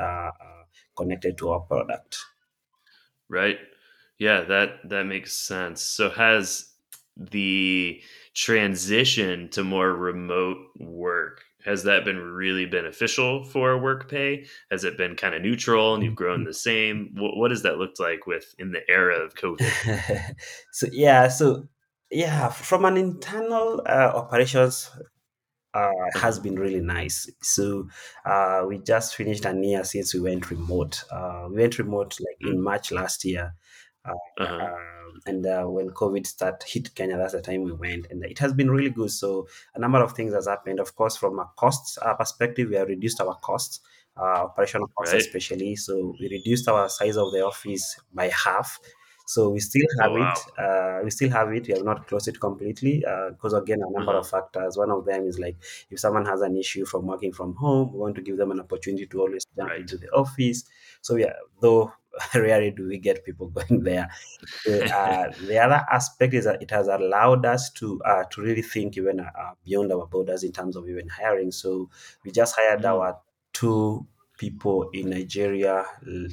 connected 0.96 1.36
to 1.38 1.50
our 1.50 1.60
product. 1.60 2.18
Right. 3.28 3.58
Yeah, 4.18 4.42
that 4.42 4.88
that 4.88 5.06
makes 5.06 5.32
sense. 5.32 5.82
So 5.82 6.10
has 6.10 6.72
the 7.16 8.00
transition 8.34 9.48
to 9.50 9.64
more 9.64 9.92
remote 9.92 10.58
work 10.78 11.42
has 11.64 11.84
that 11.84 12.04
been 12.04 12.18
really 12.18 12.66
beneficial 12.66 13.44
for 13.44 13.78
WorkPay? 13.78 14.46
Has 14.70 14.84
it 14.84 14.98
been 14.98 15.16
kind 15.16 15.34
of 15.34 15.42
neutral 15.42 15.94
and 15.94 16.04
you've 16.04 16.14
grown 16.14 16.44
the 16.44 16.54
same? 16.54 17.10
What, 17.14 17.36
what 17.36 17.48
does 17.48 17.62
that 17.62 17.78
looked 17.78 17.98
like 17.98 18.26
with 18.26 18.54
in 18.58 18.72
the 18.72 18.80
era 18.88 19.16
of 19.16 19.34
COVID? 19.34 20.34
so 20.72 20.86
yeah, 20.92 21.28
so 21.28 21.68
yeah, 22.10 22.48
from 22.48 22.84
an 22.84 22.96
internal 22.96 23.82
uh, 23.88 24.12
operations 24.14 24.90
uh, 25.72 25.90
has 26.14 26.38
been 26.38 26.56
really 26.56 26.80
nice. 26.80 27.28
So 27.42 27.88
uh, 28.24 28.64
we 28.68 28.78
just 28.78 29.16
finished 29.16 29.44
a 29.44 29.54
year 29.60 29.84
since 29.84 30.14
we 30.14 30.20
went 30.20 30.50
remote. 30.50 31.02
Uh, 31.10 31.46
we 31.50 31.56
went 31.56 31.78
remote 31.78 32.16
like 32.20 32.52
in 32.52 32.58
Mm. 32.58 32.62
March 32.62 32.92
last 32.92 33.24
year. 33.24 33.54
Uh, 34.04 34.12
Uh-huh. 34.38 34.68
And 35.26 35.46
uh, 35.46 35.64
when 35.64 35.90
COVID 35.90 36.26
start 36.26 36.62
hit 36.66 36.94
Kenya, 36.94 37.16
that's 37.16 37.32
the 37.32 37.40
time 37.42 37.62
we 37.62 37.72
went, 37.72 38.06
and 38.10 38.24
it 38.24 38.38
has 38.38 38.52
been 38.52 38.70
really 38.70 38.90
good. 38.90 39.10
So 39.10 39.48
a 39.74 39.78
number 39.78 40.02
of 40.02 40.12
things 40.12 40.34
has 40.34 40.46
happened. 40.46 40.80
Of 40.80 40.94
course, 40.96 41.16
from 41.16 41.38
a 41.38 41.50
cost 41.56 41.98
uh, 42.02 42.14
perspective, 42.14 42.68
we 42.68 42.76
have 42.76 42.88
reduced 42.88 43.20
our 43.20 43.34
costs, 43.36 43.80
uh, 44.16 44.44
operational 44.48 44.88
costs 44.96 45.14
Right? 45.14 45.22
especially. 45.22 45.76
So 45.76 46.14
we 46.20 46.28
reduced 46.28 46.68
our 46.68 46.88
size 46.88 47.16
of 47.16 47.32
the 47.32 47.44
office 47.44 47.98
by 48.12 48.28
half. 48.28 48.78
So 49.26 49.48
we 49.48 49.60
still 49.60 49.86
Oh 50.02 50.02
have 50.02 50.12
wow. 50.12 50.34
it. 50.34 50.58
Uh, 50.58 51.00
we 51.02 51.10
still 51.10 51.30
have 51.30 51.48
it. 51.52 51.66
We 51.66 51.72
have 51.74 51.84
not 51.84 52.06
closed 52.06 52.28
it 52.28 52.38
completely 52.40 53.02
uh, 53.06 53.30
because 53.30 53.54
again, 53.54 53.80
a 53.80 53.90
number 53.90 54.12
Uh-huh. 54.12 54.20
of 54.20 54.28
factors. 54.28 54.76
One 54.76 54.90
of 54.90 55.06
them 55.06 55.24
is 55.26 55.38
like 55.38 55.56
if 55.90 55.98
someone 55.98 56.26
has 56.26 56.42
an 56.42 56.56
issue 56.58 56.84
from 56.84 57.06
working 57.06 57.32
from 57.32 57.54
home, 57.56 57.92
we 57.92 57.98
want 57.98 58.16
to 58.16 58.22
give 58.22 58.36
them 58.36 58.50
an 58.50 58.60
opportunity 58.60 59.06
to 59.06 59.20
always 59.22 59.46
jump 59.56 59.70
Right. 59.70 59.80
into 59.80 59.96
the 59.96 60.10
office. 60.10 60.64
So 61.00 61.16
yeah, 61.16 61.32
though 61.60 61.92
rarely 62.34 62.70
do 62.70 62.86
we 62.86 62.98
get 62.98 63.24
people 63.24 63.48
going 63.58 63.82
there. 63.84 64.08
Uh, 64.66 65.26
the 65.40 65.58
other 65.58 65.84
aspect 65.92 66.34
is 66.34 66.44
that 66.44 66.62
it 66.62 66.70
has 66.70 66.88
allowed 66.88 67.44
us 67.44 67.70
to 67.70 68.00
uh, 68.04 68.24
to 68.30 68.40
really 68.42 68.62
think 68.62 68.96
even 68.96 69.20
uh, 69.20 69.30
uh, 69.38 69.52
beyond 69.64 69.92
our 69.92 70.06
borders 70.06 70.42
in 70.42 70.52
terms 70.52 70.76
of 70.76 70.88
even 70.88 71.08
hiring. 71.08 71.52
So 71.52 71.90
we 72.24 72.30
just 72.32 72.56
hired 72.56 72.82
Mm. 72.82 72.84
our 72.84 73.20
two 73.52 74.06
people 74.38 74.90
in 74.92 75.10
Nigeria 75.10 75.84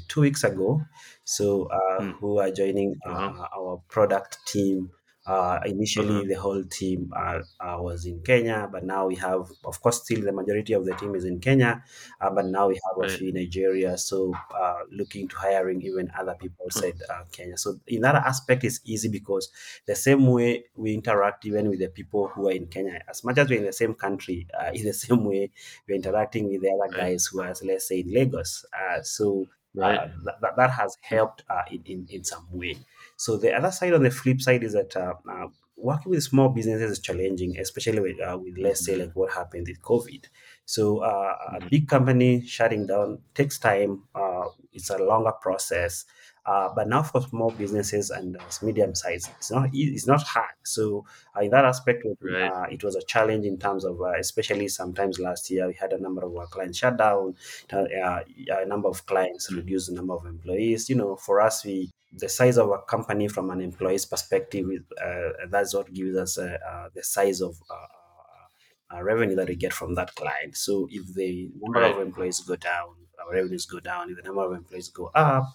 two 0.08 0.22
weeks 0.22 0.44
ago. 0.44 0.82
So 1.24 1.66
uh, 1.66 2.02
Mm. 2.02 2.14
who 2.20 2.40
are 2.40 2.52
joining 2.52 2.96
uh, 3.06 3.48
our 3.58 3.82
product 3.90 4.40
team. 4.48 4.92
Uh, 5.32 5.60
initially, 5.66 6.26
the 6.32 6.34
whole 6.46 6.64
team 6.80 7.00
uh, 7.16 7.40
uh, 7.66 7.78
was 7.88 8.06
in 8.06 8.18
Kenya, 8.30 8.68
but 8.74 8.84
now 8.84 9.08
we 9.08 9.16
have, 9.16 9.44
of 9.64 9.76
course, 9.84 9.98
still 10.04 10.22
the 10.30 10.32
majority 10.42 10.74
of 10.74 10.84
the 10.86 10.94
team 11.02 11.16
is 11.16 11.26
in 11.26 11.40
Kenya, 11.40 11.72
uh, 12.20 12.30
but 12.38 12.46
now 12.46 12.68
we 12.68 12.76
have 12.86 12.98
a 13.06 13.08
few 13.08 13.30
in 13.30 13.36
Nigeria. 13.36 13.98
So 13.98 14.34
uh, 14.64 14.80
looking 14.92 15.28
to 15.30 15.36
hiring 15.38 15.82
even 15.84 16.12
other 16.20 16.36
people 16.36 16.66
Huh. 16.74 16.82
outside 16.82 17.02
uh, 17.10 17.24
Kenya. 17.32 17.58
So 17.58 17.80
in 17.88 18.02
that 18.02 18.16
aspect, 18.16 18.64
it's 18.66 18.82
easy 18.84 19.10
because 19.10 19.46
the 19.86 19.96
same 19.96 20.28
way 20.28 20.66
we 20.76 20.94
interact 20.94 21.46
even 21.46 21.70
with 21.70 21.80
the 21.80 21.88
people 21.90 22.28
who 22.30 22.50
are 22.50 22.54
in 22.54 22.68
Kenya, 22.68 23.02
as 23.08 23.24
much 23.24 23.38
as 23.38 23.50
we're 23.50 23.60
in 23.60 23.66
the 23.66 23.74
same 23.74 23.94
country, 23.94 24.48
uh, 24.60 24.72
in 24.74 24.86
the 24.86 24.94
same 24.94 25.24
way 25.24 25.52
we're 25.88 25.96
interacting 25.96 26.50
with 26.50 26.62
the 26.62 26.72
other 26.72 26.92
Right. 26.92 27.12
guys 27.12 27.28
who 27.28 27.42
are, 27.42 27.54
let's 27.64 27.88
say, 27.88 28.00
in 28.02 28.14
Lagos. 28.14 28.66
Uh, 28.74 29.02
so 29.02 29.48
Right. 29.74 30.12
that, 30.42 30.56
that 30.58 30.72
has 30.72 30.98
helped 31.02 31.44
uh, 31.50 31.64
in, 31.72 31.82
in, 31.86 32.08
in 32.10 32.24
some 32.24 32.48
way. 32.52 32.78
So 33.24 33.30
the 33.38 33.52
other 33.58 33.72
side, 33.72 33.94
on 33.94 34.04
the 34.04 34.12
flip 34.12 34.40
side, 34.42 34.64
is 34.64 34.74
that 34.74 34.92
uh, 34.96 35.14
uh, 35.34 35.48
working 35.78 36.10
with 36.12 36.24
small 36.24 36.50
businesses 36.50 36.92
is 36.92 37.00
challenging, 37.08 37.52
especially 37.66 38.00
with, 38.08 38.20
uh, 38.28 38.38
with 38.44 38.56
let's 38.66 38.84
say 38.86 38.96
hmm 38.96 39.02
like 39.02 39.14
what 39.20 39.32
happened 39.40 39.68
with 39.68 39.82
COVID. 39.82 40.24
So 40.66 40.84
uh, 41.12 41.34
a 41.58 41.60
hmm 41.60 41.68
big 41.74 41.88
company 41.88 42.32
shutting 42.56 42.84
down 42.88 43.20
takes 43.40 43.58
time. 43.60 43.92
Uh, 44.16 44.46
it's 44.74 44.90
a 44.90 44.98
longer 44.98 45.34
process. 45.46 46.06
Uh, 46.52 46.70
but 46.76 46.88
now 46.88 47.04
for 47.04 47.22
small 47.22 47.52
businesses 47.52 48.10
and 48.10 48.36
uh, 48.38 48.42
medium 48.64 48.96
size, 48.96 49.30
it's 49.38 49.52
not 49.52 49.70
it's 49.74 50.08
not 50.08 50.24
hard. 50.24 50.56
So 50.64 51.06
uh, 51.38 51.42
in 51.42 51.52
that 51.52 51.66
aspect, 51.66 52.04
Right. 52.22 52.52
uh, 52.52 52.66
it 52.76 52.84
was 52.84 52.96
a 52.96 53.04
challenge 53.14 53.46
in 53.46 53.58
terms 53.60 53.86
of, 53.86 54.02
uh, 54.02 54.14
especially 54.26 54.68
sometimes 54.68 55.20
last 55.20 55.52
year 55.52 55.68
we 55.68 55.76
had 55.76 55.94
a 55.94 56.02
number 56.02 56.24
of 56.26 56.36
our 56.36 56.48
clients 56.48 56.80
shut 56.80 56.98
down, 56.98 57.36
a 57.72 58.66
number 58.66 58.90
of 58.90 59.06
clients 59.06 59.52
Mm. 59.52 59.58
reduced 59.58 59.88
the 59.90 59.94
number 59.96 60.14
of 60.16 60.26
employees. 60.26 60.90
You 60.90 60.96
know, 60.96 61.16
for 61.16 61.42
us, 61.42 61.64
we 61.64 61.92
the 62.14 62.30
size 62.30 62.58
of 62.58 62.70
a 62.70 62.80
company 62.80 63.28
from 63.28 63.50
an 63.52 63.62
employee's 63.62 64.06
perspective, 64.06 64.66
uh, 65.04 65.30
that's 65.50 65.74
what 65.74 65.92
gives 65.94 66.18
us 66.18 66.38
uh, 66.38 66.58
uh, 66.70 66.90
the 66.94 67.04
size 67.04 67.42
of 67.42 67.56
uh, 67.70 67.74
uh, 67.74 68.98
uh, 68.98 69.04
revenue 69.04 69.36
that 69.36 69.48
we 69.48 69.56
get 69.56 69.74
from 69.74 69.96
that 69.96 70.14
client. 70.16 70.58
So 70.58 70.88
if 70.92 71.14
the 71.14 71.50
number 71.60 71.80
Right. 71.80 71.96
of 71.96 72.02
employees 72.02 72.40
go 72.42 72.56
down, 72.58 72.96
our 73.26 73.34
revenues 73.34 73.66
go 73.66 73.80
down. 73.80 74.10
If 74.10 74.18
the 74.18 74.24
number 74.24 74.44
of 74.46 74.54
employees 74.54 74.90
go 74.90 75.08
up, 75.16 75.46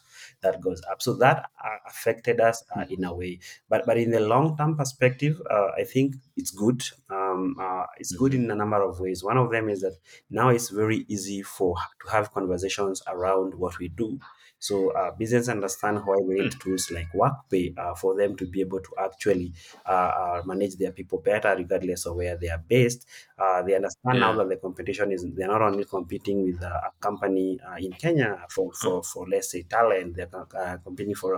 that 0.40 0.60
goes 0.60 0.82
up. 0.90 1.02
So 1.02 1.14
that 1.14 1.50
uh, 1.62 1.76
affected 1.86 2.40
us 2.40 2.62
uh, 2.70 2.84
Mm. 2.84 2.88
in 2.88 3.04
a 3.04 3.14
way. 3.14 3.38
But 3.68 3.86
but 3.86 3.96
in 3.98 4.10
the 4.10 4.20
long 4.20 4.56
term 4.56 4.76
perspective, 4.76 5.40
uh, 5.50 5.68
I 5.78 5.84
think 5.84 6.16
it's 6.36 6.50
good. 6.50 6.82
Um, 7.10 7.56
uh, 7.60 7.86
it's 7.98 8.12
good 8.12 8.34
hmm 8.34 8.46
in 8.46 8.50
a 8.50 8.54
number 8.54 8.82
of 8.82 9.00
ways. 9.00 9.22
One 9.24 9.38
of 9.38 9.50
them 9.50 9.68
is 9.68 9.80
that 9.82 9.96
now 10.30 10.48
it's 10.50 10.70
very 10.70 11.04
easy 11.08 11.42
for 11.42 11.76
to 12.04 12.10
have 12.10 12.32
conversations 12.32 13.02
around 13.06 13.54
what 13.54 13.78
we 13.78 13.88
do. 13.88 14.18
So 14.58 14.90
uh, 14.92 15.10
business 15.12 15.48
understand 15.48 16.04
why 16.06 16.16
we 16.16 16.34
need 16.36 16.50
Hmm. 16.50 16.58
tools 16.60 16.90
like 16.90 17.08
WorkPay 17.12 17.78
uh, 17.78 17.94
for 17.94 18.16
them 18.16 18.36
to 18.38 18.46
be 18.46 18.60
able 18.62 18.80
to 18.80 18.90
actually 18.98 19.52
uh, 19.84 19.90
uh, 19.90 20.42
manage 20.46 20.76
their 20.76 20.92
people 20.92 21.18
better, 21.20 21.54
regardless 21.56 22.06
of 22.06 22.16
where 22.16 22.36
they 22.36 22.48
are 22.48 22.58
based. 22.66 23.06
Uh, 23.38 23.62
they 23.62 23.74
understand 23.74 24.20
now 24.20 24.32
that 24.32 24.48
the 24.48 24.56
competition 24.56 25.12
is 25.12 25.26
they're 25.34 25.46
not 25.48 25.62
only 25.62 25.84
competing 25.84 26.42
with 26.42 26.62
uh, 26.62 26.68
a 26.88 26.90
company 27.00 27.60
uh, 27.60 27.76
in 27.76 27.94
Kenya 27.94 28.46
for, 28.50 28.72
for, 28.72 29.02
for 29.02 29.28
let's 29.28 29.50
say 29.50 29.62
talent, 29.62 30.15
they're 30.16 30.30
uh, 30.34 30.78
competing 30.78 31.14
for 31.14 31.34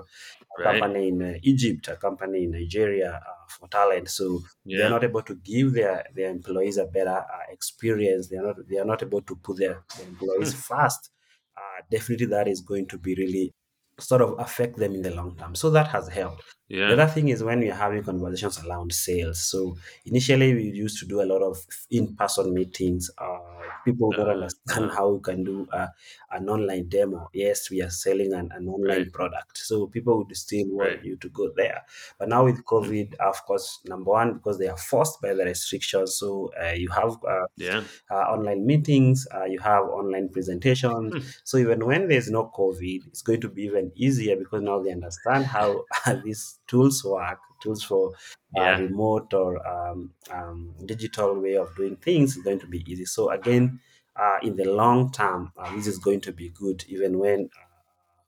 a 0.57 0.59
Right. 0.59 0.63
company 0.63 1.09
in 1.09 1.23
uh, 1.23 1.35
Egypt, 1.43 1.89
a 1.89 1.97
company 1.97 2.45
in 2.45 2.53
Nigeria 2.53 3.21
uh, 3.27 3.47
for 3.49 3.69
talent. 3.69 4.09
So 4.11 4.43
they're 4.75 4.89
not 4.89 5.05
able 5.05 5.23
to 5.23 5.35
give 5.37 5.73
their, 5.75 6.07
their 6.15 6.31
employees 6.31 6.77
a 6.79 6.87
better 6.87 7.19
uh, 7.19 7.47
experience. 7.51 8.29
They 8.29 8.37
are 8.37 8.43
not 8.43 8.57
they 8.69 8.79
are 8.79 8.85
not 8.85 9.03
able 9.03 9.23
to 9.23 9.37
put 9.37 9.59
their, 9.59 9.85
their 9.97 10.07
employees 10.07 10.53
Hmm. 10.53 10.61
first. 10.69 11.11
Uh, 11.57 11.83
definitely, 11.91 12.27
that 12.27 12.49
is 12.49 12.61
going 12.61 12.87
to 12.89 12.99
be 12.99 13.15
really 13.17 13.53
sort 13.99 14.23
of 14.23 14.39
affect 14.39 14.77
them 14.77 14.95
in 14.95 15.03
the 15.03 15.11
long 15.15 15.37
term. 15.37 15.55
So 15.55 15.71
that 15.71 15.89
has 15.89 16.09
helped. 16.09 16.45
The 16.87 16.95
other 16.95 17.07
thing 17.07 17.29
is 17.29 17.43
when 17.45 17.61
we're 17.61 17.75
having 17.75 18.03
conversations 18.05 18.65
around 18.65 18.93
sales. 18.95 19.43
So 19.51 19.77
initially, 20.07 20.55
we 20.55 20.63
used 20.65 20.99
to 21.01 21.07
do 21.07 21.21
a 21.21 21.27
lot 21.33 21.43
of 21.43 21.67
in-person 21.91 22.55
meetings. 22.55 23.11
Uh, 23.19 23.48
people 23.89 24.13
don't 24.13 24.29
Uh, 24.29 24.39
understand 24.39 24.91
uh, 24.91 24.97
how 24.97 25.09
we 25.11 25.21
can 25.21 25.45
do 25.45 25.67
uh, 25.73 25.89
an 26.31 26.49
online 26.49 26.89
demo. 26.89 27.29
Yes, 27.33 27.71
we 27.71 27.83
are 27.83 27.91
selling 27.91 28.33
an, 28.33 28.51
an 28.53 28.69
right. 28.89 29.09
online 29.09 29.11
product, 29.11 29.59
so 29.59 29.87
people 29.87 30.19
would 30.19 30.37
still 30.37 30.67
Right. 30.79 30.99
want 30.99 31.03
you 31.05 31.17
to 31.17 31.29
go 31.31 31.51
there. 31.57 31.85
But 32.19 32.29
now 32.29 32.45
with 32.45 32.65
Hmm. 32.81 32.93
COVID, 32.95 33.15
of 33.17 33.45
course, 33.47 33.81
number 33.85 34.11
one 34.11 34.35
because 34.35 34.59
they 34.59 34.69
are 34.69 34.77
forced 34.77 35.21
by 35.21 35.35
the 35.35 35.45
restrictions. 35.45 36.17
So 36.17 36.53
uh, 36.61 36.73
you 36.73 36.91
have 36.91 37.17
uh, 37.25 37.47
Yeah. 37.57 37.89
uh, 38.11 38.15
online 38.35 38.67
meetings, 38.67 39.27
uh, 39.35 39.45
you 39.45 39.59
have 39.61 39.85
online 39.85 40.29
presentations. 40.29 41.15
Hmm. 41.15 41.33
So 41.45 41.59
even 41.59 41.85
when 41.87 42.09
there's 42.09 42.31
no 42.31 42.51
COVID, 42.55 43.07
it's 43.07 43.23
going 43.23 43.41
to 43.43 43.49
be 43.49 43.63
even 43.63 43.93
easier 43.95 44.37
because 44.37 44.63
now 44.63 44.81
they 44.83 44.93
understand 44.93 45.47
how 45.47 45.85
these 46.25 46.59
tools 46.67 47.05
work, 47.05 47.39
tools 47.61 47.83
for 47.83 48.15
uh, 48.57 48.73
remote 48.73 49.33
or 49.35 49.67
um, 49.67 50.15
um, 50.31 50.75
digital 50.87 51.39
way 51.41 51.57
of 51.57 51.75
doing 51.77 51.97
things 51.97 52.37
is 52.37 52.43
going 52.43 52.59
to 52.61 52.67
be 52.67 52.85
easy. 52.91 53.05
So 53.05 53.31
again, 53.31 53.81
uh, 54.17 54.39
in 54.43 54.57
the 54.57 54.65
long 54.65 55.13
term, 55.13 55.53
uh, 55.57 55.75
this 55.77 55.87
is 55.87 55.99
going 55.99 56.21
to 56.23 56.33
be 56.33 56.49
good 56.51 56.85
even 56.89 57.19
when 57.19 57.51
uh, 57.57 57.65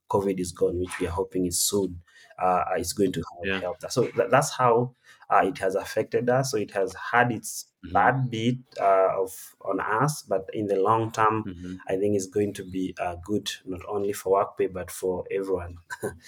COVID 0.08 0.40
is 0.40 0.52
gone, 0.52 0.78
which 0.78 0.99
we 0.99 1.06
are 1.06 1.10
hoping 1.12 1.46
is 1.46 1.60
soon. 1.60 2.02
Uh, 2.38 2.64
it's 2.76 2.92
going 2.92 3.12
to 3.12 3.22
help, 3.37 3.50
Yeah. 3.50 3.60
help 3.60 3.80
that. 3.80 3.92
So 3.92 4.10
that, 4.16 4.30
that's 4.30 4.50
how 4.50 4.94
uh, 5.30 5.42
it 5.44 5.58
has 5.58 5.75
affected 5.75 6.28
us. 6.28 6.50
So 6.50 6.56
it 6.56 6.70
has 6.72 6.94
had 7.12 7.30
its 7.30 7.66
hmm 7.82 7.90
bad 7.92 8.30
bit 8.30 8.56
uh, 8.80 9.20
of 9.20 9.32
on 9.62 9.80
us, 9.80 10.22
but 10.22 10.49
in 10.52 10.66
the 10.66 10.76
long 10.76 11.12
term, 11.12 11.44
hmm 11.44 11.80
I 11.88 11.96
think 11.96 12.16
it's 12.16 12.26
going 12.26 12.54
to 12.54 12.64
be 12.64 12.94
uh, 13.00 13.16
good 13.25 13.50
not 13.64 13.80
only 13.88 14.12
for 14.12 14.37
WorkPay 14.38 14.72
but 14.72 14.90
for 14.90 15.25
everyone. 15.30 15.78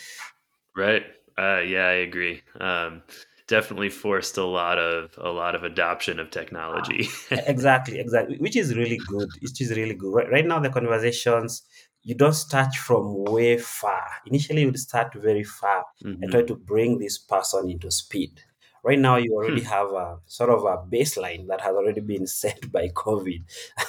Right. 0.76 1.21
Uh, 1.38 1.60
yeah, 1.60 1.86
I 1.86 1.92
agree. 1.94 2.42
Um, 2.60 3.02
definitely 3.46 3.90
forced 3.90 4.36
a 4.38 4.44
lot 4.44 4.78
of 4.78 5.14
a 5.18 5.30
lot 5.30 5.54
of 5.54 5.64
adoption 5.64 6.18
of 6.20 6.30
Ah, 6.70 6.90
technology. 6.90 7.08
e- 7.34 7.42
exactly, 7.46 7.98
exactly, 7.98 8.38
which 8.38 8.56
is 8.56 8.76
really 8.76 8.98
good. 8.98 9.30
It 9.42 9.60
is 9.60 9.70
really 9.76 9.94
good. 9.94 10.12
Right, 10.14 10.30
right 10.30 10.46
now, 10.46 10.58
the 10.60 10.70
conversations 10.70 11.62
you 12.02 12.14
don't 12.14 12.32
start 12.34 12.74
from 12.74 13.14
way 13.14 13.58
far. 13.58 14.06
Initially, 14.26 14.62
you 14.62 14.66
would 14.68 14.78
start 14.78 15.14
very 15.14 15.44
far 15.44 15.84
and 16.20 16.30
try 16.30 16.42
to 16.42 16.54
bring 16.56 16.98
this 16.98 17.18
person 17.18 17.70
into 17.70 17.90
speed. 17.90 18.40
Right 18.84 18.98
now, 18.98 19.16
you 19.16 19.32
already 19.34 19.60
Hmm. 19.60 19.62
have 19.62 19.92
a 19.92 20.18
sort 20.26 20.50
of 20.50 20.64
a 20.64 20.78
baseline 20.78 21.46
that 21.48 21.60
has 21.60 21.74
already 21.76 22.00
been 22.00 22.26
set 22.40 22.72
by 22.72 22.88
COVID, 22.88 23.42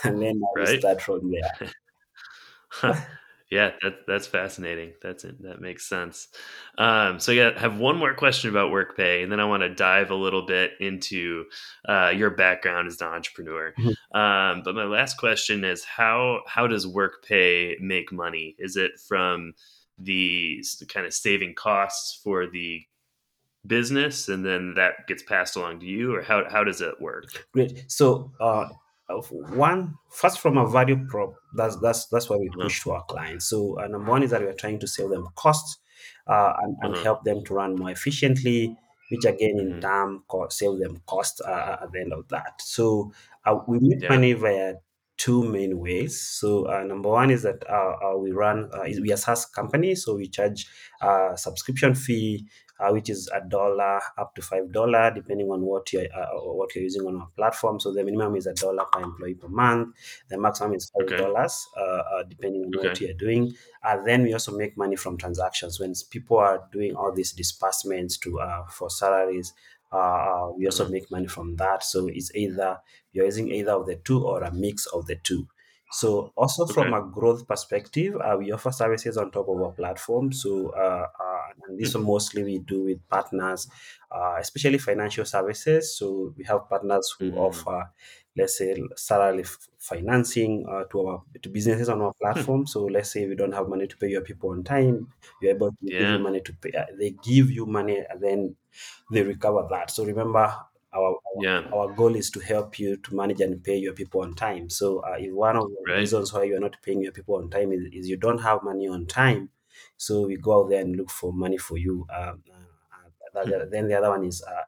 and 0.04 0.22
then 0.22 0.40
now 0.40 0.54
you 0.60 0.68
start 0.68 1.02
from 1.02 1.32
there. 1.32 1.56
Yeah, 3.54 3.70
that 3.84 4.08
that's 4.08 4.26
fascinating. 4.26 4.94
That's 5.04 5.24
it. 5.26 5.40
That 5.44 5.62
makes 5.62 5.88
sense. 5.88 6.28
Um, 6.80 7.20
so 7.20 7.32
yeah, 7.32 7.52
I 7.56 7.60
have 7.60 7.78
one 7.78 7.98
more 7.98 8.16
question 8.16 8.50
about 8.50 8.72
WorkPay, 8.72 9.22
and 9.22 9.32
then 9.32 9.40
I 9.40 9.46
want 9.46 9.62
to 9.62 9.70
dive 9.70 10.10
a 10.10 10.16
little 10.16 10.44
bit 10.44 10.72
into 10.80 11.46
uh, 11.88 12.12
your 12.16 12.32
background 12.32 12.88
as 12.88 13.00
an 13.00 13.10
entrepreneur. 13.10 13.72
Um, 14.16 14.62
but 14.64 14.74
my 14.74 14.86
last 14.86 15.18
question 15.18 15.64
is 15.64 15.84
how 15.84 16.42
how 16.48 16.66
does 16.66 16.88
WorkPay 16.88 17.80
make 17.80 18.12
money? 18.12 18.56
Is 18.58 18.76
it 18.76 18.94
from 19.08 19.54
the 20.00 20.64
kind 20.88 21.06
of 21.06 21.14
saving 21.14 21.54
costs 21.54 22.20
for 22.24 22.48
the 22.48 22.82
business, 23.68 24.30
and 24.30 24.44
then 24.44 24.74
that 24.76 25.06
gets 25.08 25.22
passed 25.22 25.56
along 25.56 25.80
to 25.82 25.86
you, 25.86 26.16
or 26.16 26.24
how 26.24 26.50
how 26.50 26.64
does 26.64 26.82
it 26.82 27.00
work? 27.00 27.46
Great. 27.54 27.86
So, 27.88 28.32
uh, 28.40 28.70
of 29.10 29.28
one 29.32 29.96
first 30.10 30.40
from 30.40 30.58
a 30.58 30.68
value 30.68 31.06
prop, 31.08 31.34
that's 31.56 31.78
that's 31.80 32.08
that's 32.08 32.30
what 32.30 32.40
we 32.40 32.50
Uh 32.60 32.60
push 32.60 32.82
to 32.84 32.92
our 32.92 33.04
clients. 33.06 33.46
So, 33.48 33.80
uh, 33.80 33.88
number 33.88 34.12
one 34.12 34.24
is 34.24 34.32
that 34.32 34.42
we 34.42 34.48
are 34.48 34.54
trying 34.54 34.80
to 34.80 34.88
save 34.88 35.10
them 35.10 35.28
costs 35.36 35.78
uh, 36.28 36.54
and, 36.62 36.78
and 36.82 36.96
huh. 36.96 37.04
help 37.04 37.24
them 37.24 37.44
to 37.46 37.54
run 37.54 37.76
more 37.76 37.92
efficiently, 37.92 38.78
which 39.10 39.26
again 39.26 39.60
in 39.60 39.76
hmm 39.76 39.82
turn 39.82 40.22
co- 40.28 40.48
save 40.50 40.80
them 40.80 41.02
cost 41.06 41.42
uh, 41.42 41.78
at 41.82 41.92
the 41.92 42.00
end 42.02 42.14
of 42.14 42.28
that. 42.30 42.62
So, 42.62 43.14
uh, 43.46 43.60
we 43.68 43.80
make 43.82 44.00
Yeah. 44.00 44.10
money 44.10 44.34
via 44.34 44.76
two 45.18 45.44
main 45.44 45.80
ways. 45.80 46.20
So, 46.22 46.66
uh, 46.66 46.84
number 46.84 47.10
one 47.10 47.30
is 47.30 47.44
that 47.44 47.64
uh, 47.70 47.98
uh, 48.14 48.18
we 48.18 48.32
run 48.32 48.70
uh, 48.74 48.84
we 49.02 49.12
are 49.14 49.18
SaaS 49.18 49.46
company, 49.46 49.96
so 49.96 50.16
we 50.16 50.28
charge 50.28 50.68
a 51.02 51.34
subscription 51.38 51.94
fee 51.96 52.48
uh, 52.80 52.92
which 52.92 53.10
is 53.10 53.30
a 53.34 53.42
dollar 53.48 54.00
up 54.18 54.34
to 54.36 54.42
five 54.42 54.72
dollar, 54.72 55.12
depending 55.14 55.50
on 55.52 55.62
what 55.62 55.92
you're 55.94 56.08
uh, 56.14 56.32
what 56.42 56.74
you're 56.76 56.84
using 56.84 57.06
on 57.08 57.20
our 57.22 57.28
platform. 57.36 57.80
So 57.80 57.94
the 57.94 58.04
minimum 58.04 58.36
is 58.36 58.48
a 58.48 58.54
dollar 58.54 58.86
per 58.92 59.02
employee 59.02 59.36
per 59.36 59.48
month. 59.48 59.96
The 60.30 60.38
maximum 60.38 60.74
is 60.74 60.90
five 60.90 61.06
Okay. 61.06 61.18
dollars, 61.18 61.68
uh, 61.78 61.82
uh, 61.82 62.24
depending 62.24 62.64
on 62.66 62.72
what 62.84 63.00
you're 63.00 63.14
doing. 63.14 63.54
Uh, 63.84 64.02
then 64.04 64.24
we 64.24 64.34
also 64.34 64.56
make 64.58 64.78
money 64.78 64.96
from 64.96 65.18
transactions 65.18 65.80
when 65.80 65.94
people 66.10 66.38
are 66.38 66.68
doing 66.72 66.96
all 66.96 67.12
these 67.12 67.32
disbursements 67.32 68.18
to 68.18 68.40
uh, 68.40 68.66
for 68.68 68.90
salaries. 68.90 69.54
Uh, 69.92 70.50
we 70.58 70.66
also 70.66 70.90
make 70.90 71.12
money 71.12 71.28
from 71.28 71.56
that. 71.58 71.84
So 71.84 72.08
it's 72.08 72.34
either 72.34 72.80
you're 73.12 73.26
using 73.26 73.52
either 73.52 73.74
of 73.74 73.86
the 73.86 73.98
two 73.98 74.26
or 74.26 74.42
a 74.44 74.52
mix 74.52 74.88
of 74.88 75.06
the 75.06 75.16
two. 75.18 75.48
So 75.92 76.32
also 76.36 76.66
from 76.66 76.92
a 76.94 77.04
growth 77.04 77.48
perspective, 77.48 78.16
uh, 78.16 78.36
we 78.40 78.52
offer 78.52 78.72
services 78.72 79.16
on 79.16 79.30
top 79.30 79.48
of 79.48 79.62
our 79.62 79.72
platform. 79.74 80.32
So 80.34 80.70
uh, 80.70 81.06
and 81.68 81.78
this 81.80 81.96
Hmm. 81.96 82.00
mostly 82.00 82.44
we 82.44 82.60
do 82.60 82.84
with 82.84 83.08
partners, 83.10 83.68
uh, 84.12 84.36
especially 84.40 84.78
financial 84.78 85.26
services. 85.26 85.98
So 85.98 86.34
we 86.38 86.44
have 86.46 86.70
partners 86.70 87.16
who 87.20 87.32
Mm-hmm. 87.32 87.34
offer, 87.36 87.92
let's 88.36 88.58
say, 88.58 88.76
salary 88.96 89.42
f- 89.42 89.68
financing 89.80 90.66
uh, 90.70 90.84
to 90.86 91.08
our 91.08 91.24
to 91.42 91.50
businesses 91.50 91.90
on 91.90 92.02
our 92.02 92.14
Hmm. 92.34 92.46
platform. 92.54 92.66
So 92.68 92.86
let's 92.86 93.12
say 93.12 93.28
we 93.28 93.36
don't 93.36 93.54
have 93.54 93.68
money 93.70 93.88
to 93.88 93.98
pay 93.98 94.08
your 94.10 94.22
people 94.22 94.52
on 94.52 94.64
time, 94.64 95.14
you're 95.42 95.56
able 95.56 95.72
to 95.72 95.92
give 95.98 96.10
you 96.10 96.20
money 96.20 96.42
to 96.42 96.54
pay. 96.54 96.72
Uh, 96.72 96.86
they 96.98 97.12
give 97.12 97.50
you 97.52 97.66
money 97.66 98.00
and 98.10 98.22
then 98.22 98.56
they 99.12 99.24
recover 99.24 99.68
that. 99.70 99.92
So 99.92 100.06
remember, 100.06 100.40
our, 100.94 101.18
our 101.18 101.18
Yeah. 101.36 101.74
our 101.74 101.94
goal 101.96 102.16
is 102.16 102.30
to 102.32 102.40
help 102.40 102.78
you 102.78 102.98
to 102.98 103.16
manage 103.16 103.42
and 103.42 103.64
pay 103.64 103.78
your 103.78 103.94
people 103.94 104.22
on 104.22 104.36
time. 104.36 104.70
So 104.70 105.00
uh, 105.00 105.16
if 105.20 105.32
one 105.34 105.56
of 105.58 105.68
the 105.70 105.88
Right. 105.88 106.10
reasons 106.10 106.32
why 106.34 106.44
you 106.44 106.56
are 106.56 106.60
not 106.60 106.78
paying 106.84 107.02
your 107.02 107.12
people 107.12 107.36
on 107.36 107.50
time 107.50 107.72
is, 107.72 107.82
is 107.92 108.08
you 108.10 108.18
don't 108.18 108.38
have 108.40 108.64
money 108.64 108.88
on 108.88 109.08
time, 109.08 109.50
so 109.98 110.28
we 110.28 110.38
go 110.38 110.64
out 110.64 110.70
there 110.70 110.82
and 110.82 110.96
look 110.96 111.10
for 111.10 111.34
money 111.34 111.58
for 111.58 111.78
you. 111.78 112.06
Um, 112.10 112.44
uh, 113.36 113.40
uh, 113.40 113.46
Hmm. 113.46 113.64
then 113.70 113.88
the 113.88 113.96
other 113.98 114.10
one 114.10 114.24
is 114.26 114.44
uh, 114.44 114.64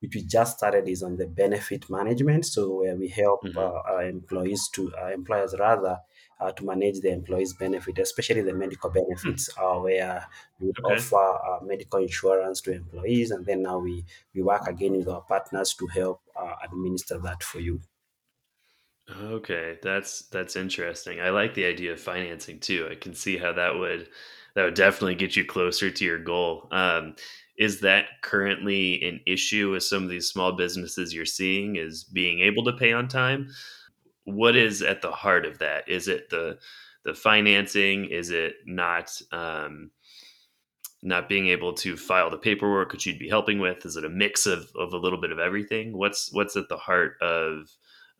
which 0.00 0.14
we 0.14 0.22
just 0.22 0.58
started, 0.58 0.88
is 0.88 1.02
on 1.02 1.16
the 1.16 1.26
benefit 1.26 1.88
management. 1.88 2.44
So 2.46 2.76
where 2.80 2.96
we 2.96 3.08
help 3.08 3.42
hmm 3.42 3.56
uh, 3.56 3.80
our 3.90 4.02
employees 4.02 4.68
to 4.74 4.92
uh, 4.96 5.06
employers 5.08 5.54
rather 5.58 5.98
uh, 6.38 6.52
to 6.52 6.64
manage 6.64 7.00
the 7.00 7.10
employees' 7.12 7.54
benefit, 7.54 7.98
especially 7.98 8.42
the 8.42 8.54
medical 8.54 8.90
Hmm. 9.22 9.40
benefits, 9.40 9.48
uh, 9.58 9.78
where 9.78 10.26
we 10.58 10.72
Okay. 10.78 10.80
offer 10.82 11.16
uh, 11.16 11.60
medical 11.62 12.00
insurance 12.00 12.60
to 12.62 12.72
employees, 12.72 13.30
and 13.30 13.46
then 13.46 13.62
now 13.62 13.78
we 13.78 14.04
we 14.34 14.42
work 14.42 14.66
again 14.66 14.92
with 14.96 15.08
our 15.08 15.22
partners 15.22 15.74
to 15.74 15.86
help 15.86 16.22
uh, 16.36 16.56
administer 16.64 17.18
that 17.18 17.42
for 17.42 17.60
you. 17.60 17.80
Okay, 19.10 19.78
that's 19.82 20.22
that's 20.28 20.54
interesting. 20.56 21.20
I 21.20 21.30
like 21.30 21.54
the 21.54 21.64
idea 21.64 21.92
of 21.92 22.00
financing 22.00 22.60
too. 22.60 22.88
I 22.90 22.94
can 22.94 23.12
see 23.14 23.38
how 23.38 23.52
that 23.52 23.74
would 23.76 24.08
that 24.54 24.64
would 24.64 24.74
definitely 24.74 25.14
get 25.14 25.36
you 25.36 25.44
closer 25.44 25.90
to 25.90 26.04
your 26.04 26.18
goal. 26.18 26.68
Um, 26.72 27.14
is 27.58 27.80
that 27.80 28.06
currently 28.22 29.02
an 29.02 29.20
issue 29.26 29.70
with 29.70 29.84
some 29.84 30.02
of 30.02 30.08
these 30.08 30.28
small 30.28 30.52
businesses 30.52 31.12
you're 31.12 31.26
seeing? 31.26 31.76
Is 31.76 32.04
being 32.04 32.40
able 32.40 32.64
to 32.64 32.72
pay 32.72 32.92
on 32.92 33.06
time? 33.06 33.48
What 34.24 34.56
is 34.56 34.82
at 34.82 35.02
the 35.02 35.10
heart 35.10 35.44
of 35.44 35.58
that? 35.58 35.88
Is 35.88 36.08
it 36.08 36.30
the 36.30 36.58
the 37.04 37.14
financing? 37.14 38.06
Is 38.06 38.30
it 38.30 38.54
not 38.66 39.20
um, 39.32 39.90
not 41.02 41.28
being 41.28 41.48
able 41.48 41.72
to 41.72 41.96
file 41.96 42.30
the 42.30 42.38
paperwork 42.38 42.92
which 42.92 43.06
you'd 43.06 43.18
be 43.18 43.28
helping 43.28 43.58
with? 43.58 43.84
Is 43.84 43.96
it 43.96 44.04
a 44.04 44.10
mix 44.10 44.46
of 44.46 44.70
of 44.76 44.92
a 44.92 44.98
little 44.98 45.20
bit 45.20 45.32
of 45.32 45.38
everything? 45.38 45.96
What's 45.96 46.32
what's 46.32 46.56
at 46.56 46.68
the 46.68 46.76
heart 46.76 47.16
of 47.20 47.70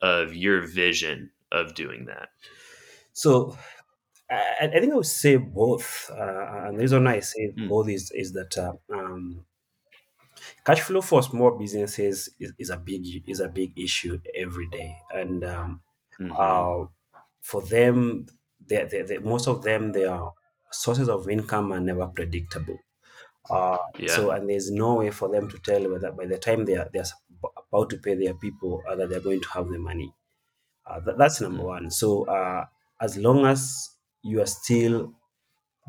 of 0.02 0.34
your 0.34 0.66
vision 0.66 1.30
of 1.52 1.75
doing 1.75 2.06
that? 2.06 2.28
So 3.12 3.56
I, 4.30 4.70
I 4.72 4.80
think 4.80 4.92
I 4.92 4.96
would 4.96 5.06
say 5.06 5.37
both, 5.37 6.10
uh, 6.10 6.64
and 6.66 6.76
the 6.78 6.82
reason 6.82 7.06
I 7.06 7.20
say 7.20 7.54
Mm, 7.56 7.70
both 7.70 7.88
is 7.88 8.10
is 8.12 8.32
that 8.32 8.56
uh, 8.58 8.75
um, 8.92 9.44
cash 10.64 10.80
flow 10.80 11.00
for 11.00 11.22
small 11.22 11.52
businesses 11.58 12.28
is, 12.38 12.52
is 12.58 12.70
a 12.70 12.76
big 12.76 13.28
is 13.28 13.40
a 13.40 13.49
big 13.49 13.76
issue 13.78 14.20
every 14.34 14.68
day, 14.68 14.96
and 15.12 15.44
um, 15.44 15.82
mhm. 16.18 16.34
uh, 16.37 16.84
for 17.40 17.62
them, 17.62 18.26
they, 18.66 18.84
they, 18.84 19.02
they, 19.02 19.18
most 19.18 19.49
of 19.49 19.62
them, 19.62 19.92
their 19.92 20.20
sources 20.72 21.08
of 21.08 21.28
income 21.28 21.72
are 21.72 21.80
never 21.80 22.06
predictable. 22.08 22.78
Uh, 23.50 23.78
Yeah. 23.99 24.26
so, 24.26 24.30
and 24.32 24.49
there's 24.50 24.70
no 24.70 24.96
way 24.96 25.10
for 25.10 25.28
them 25.30 25.49
to 25.50 25.58
tell 25.58 25.90
whether 25.90 26.12
by 26.12 26.26
the 26.26 26.38
time 26.38 26.64
they 26.66 26.76
are 26.76 26.88
they're 26.92 27.04
about 27.72 27.90
to 27.90 27.99
pay 27.99 28.14
their 28.14 28.34
people, 28.34 28.82
uh, 28.88 28.96
that 28.96 29.10
they're 29.10 29.20
going 29.20 29.40
to 29.42 29.50
have 29.50 29.68
the 29.68 29.78
money. 29.78 30.14
Uh, 30.87 31.00
that, 31.00 31.18
that's 31.18 31.40
number 31.40 31.62
Mm, 31.62 31.64
one. 31.64 31.90
So, 31.90 32.25
uh, 32.26 32.66
as 33.00 33.16
long 33.16 33.46
as 33.46 33.90
you 34.22 34.40
are 34.40 34.46
still 34.46 35.12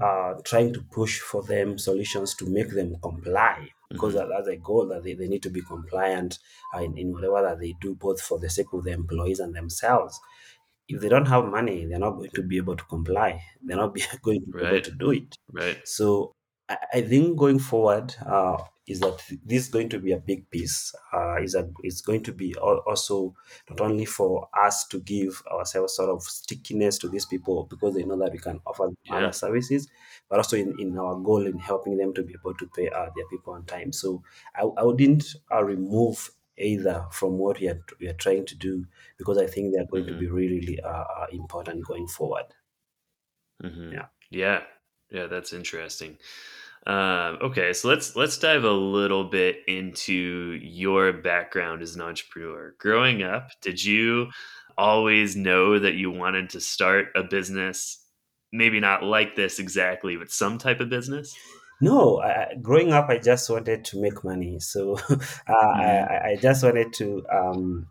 uh, 0.02 0.34
trying 0.44 0.74
to 0.74 0.82
push 0.92 1.20
for 1.20 1.44
them 1.44 1.78
solutions 1.78 2.36
to 2.36 2.46
make 2.46 2.70
them 2.70 2.96
comply, 3.02 3.68
because 3.90 4.14
mhm. 4.14 4.18
that, 4.18 4.30
that's 4.30 4.48
a 4.48 4.58
goal 4.58 4.88
that 4.88 5.04
they, 5.04 5.14
they 5.14 5.28
need 5.28 5.44
to 5.44 5.50
be 5.50 5.62
compliant 5.62 6.40
uh, 6.76 6.80
in, 6.80 6.98
in 6.98 7.12
whatever 7.12 7.42
that 7.42 7.60
they 7.60 7.76
do, 7.82 7.96
both 7.96 8.22
for 8.22 8.40
the 8.40 8.50
sake 8.50 8.74
of 8.74 8.84
the 8.84 8.92
employees 8.92 9.40
and 9.40 9.56
themselves 9.56 10.20
if 10.92 11.02
they 11.02 11.10
don't 11.10 11.28
have 11.28 11.46
money, 11.46 11.86
they're 11.86 12.00
not 12.00 12.18
going 12.18 12.30
to 12.32 12.44
be 12.44 12.58
able 12.58 12.76
to 12.76 12.84
comply. 12.86 13.42
They're 13.64 13.78
not 13.78 13.94
be, 13.94 14.04
going 14.22 14.42
to 14.42 14.58
be 14.58 14.64
able 14.64 14.82
to 14.82 14.92
do 14.92 15.12
it. 15.12 15.36
right. 15.52 15.80
So 15.88 16.34
I, 16.94 17.02
think 17.02 17.38
going 17.38 17.60
forward 17.60 18.16
uh, 18.26 18.58
is 18.88 19.00
that 19.00 19.22
this 19.46 19.64
is 19.64 19.70
going 19.70 19.90
to 19.90 20.00
be 20.00 20.12
a 20.12 20.18
big 20.20 20.50
piece. 20.50 20.94
Uh, 21.14 21.42
is 21.42 21.54
that 21.54 21.72
it's 21.84 22.02
going 22.02 22.24
to 22.24 22.32
be 22.34 22.54
also 22.56 23.34
not 23.70 23.82
only 23.82 24.06
for 24.06 24.48
us 24.58 24.86
to 24.88 25.00
give 25.00 25.42
ourselves 25.52 25.96
sort 25.96 26.10
of 26.10 26.24
stickiness 26.24 26.98
to 27.00 27.10
these 27.10 27.26
people 27.26 27.66
because 27.70 27.96
they 27.96 28.04
know 28.04 28.18
that 28.18 28.32
we 28.32 28.38
can 28.40 28.60
offer 28.66 28.86
them 28.86 28.98
other 29.10 29.32
services, 29.32 29.88
but 30.30 30.40
also 30.40 30.58
in, 30.58 30.76
in 30.80 30.98
our 30.98 31.16
goal 31.16 31.46
in 31.46 31.58
helping 31.60 31.98
them 31.98 32.14
to 32.14 32.24
be 32.24 32.36
able 32.40 32.54
to 32.56 32.68
pay 32.76 32.90
uh, 32.90 33.10
their 33.16 33.28
people 33.30 33.54
on 33.54 33.66
time. 33.66 33.92
So 33.92 34.24
I, 34.56 34.62
I 34.64 34.84
wouldn't 34.84 35.36
uh, 35.52 35.64
remove 35.64 36.32
either 36.58 37.06
from 37.12 37.38
what 37.38 37.60
we 37.60 37.70
are, 37.70 37.80
we 38.00 38.08
are 38.08 38.14
trying 38.14 38.46
to 38.46 38.56
do 38.56 38.86
because 39.18 39.38
I 39.38 39.48
think 39.48 39.74
they're 39.74 39.86
going 39.86 40.06
to 40.08 40.14
be 40.14 40.28
really, 40.28 40.60
really 40.60 40.80
uh, 40.82 40.90
uh, 40.90 41.28
important 41.32 41.86
going 41.86 42.08
forward. 42.08 42.46
mhm. 43.64 43.94
Yeah. 43.94 44.08
Yeah. 44.30 44.64
Yeah, 45.10 45.28
that's 45.28 45.52
interesting. 45.52 46.18
Um, 46.88 47.38
okay, 47.44 47.74
so 47.74 47.90
let's 47.90 48.16
let's 48.16 48.38
dive 48.38 48.64
a 48.64 48.72
little 48.72 49.24
bit 49.26 49.58
into 49.68 50.60
your 50.62 51.14
background 51.14 51.82
as 51.82 51.96
an 51.96 52.02
entrepreneur. 52.02 52.74
Growing 52.80 53.22
up, 53.24 53.50
did 53.62 53.84
you 53.84 54.32
always 54.78 55.36
know 55.36 55.78
that 55.78 55.94
you 55.94 56.10
wanted 56.10 56.50
to 56.52 56.60
start 56.62 57.08
a 57.16 57.24
business? 57.24 58.04
Maybe 58.52 58.80
not 58.80 59.04
like 59.04 59.36
this 59.36 59.60
exactly, 59.60 60.18
but 60.18 60.32
some 60.32 60.58
type 60.58 60.80
of 60.80 60.90
business? 60.90 61.40
No, 61.80 62.22
I, 62.22 62.56
growing 62.62 62.92
up, 62.92 63.10
I 63.10 63.18
just 63.18 63.50
wanted 63.50 63.84
to 63.86 64.02
make 64.02 64.24
money. 64.24 64.60
So 64.60 64.98
uh, 65.10 65.18
I, 65.48 65.60
Mhm, 65.74 66.10
I 66.10 66.28
I 66.32 66.36
just 66.40 66.64
wanted 66.64 66.94
to 66.94 67.26
um, 67.32 67.88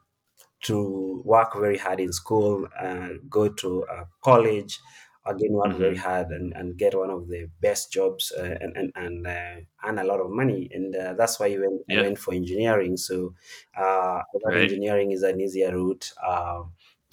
to 0.64 1.22
work 1.24 1.54
very 1.56 1.78
hard 1.78 2.00
in 2.00 2.12
school, 2.12 2.68
uh, 2.80 3.10
go 3.30 3.48
to 3.48 3.86
uh, 3.86 4.04
college, 4.22 4.78
again 5.26 5.52
work 5.52 5.76
very 5.76 5.96
mhm. 5.96 5.96
hard 5.96 6.28
and, 6.28 6.52
and 6.54 6.78
get 6.78 6.94
one 6.96 7.10
of 7.10 7.28
the 7.28 7.48
best 7.60 7.92
jobs 7.92 8.32
uh, 8.32 8.56
and 8.60 8.76
and, 8.76 8.92
and 8.96 9.26
uh, 9.26 9.56
earn 9.84 9.98
a 9.98 10.04
lot 10.04 10.20
of 10.20 10.30
money. 10.30 10.68
And 10.72 10.94
uh, 10.96 11.14
that's 11.14 11.38
why 11.40 11.46
I 11.52 11.58
went, 11.58 11.82
Yeah, 11.86 12.02
went 12.02 12.18
for 12.18 12.34
engineering. 12.34 12.96
So 12.96 13.34
uh, 13.76 14.22
right. 14.44 14.72
engineering 14.72 15.12
is 15.12 15.22
an 15.22 15.40
easier 15.40 15.72
route. 15.72 16.12
Uh, 16.22 16.64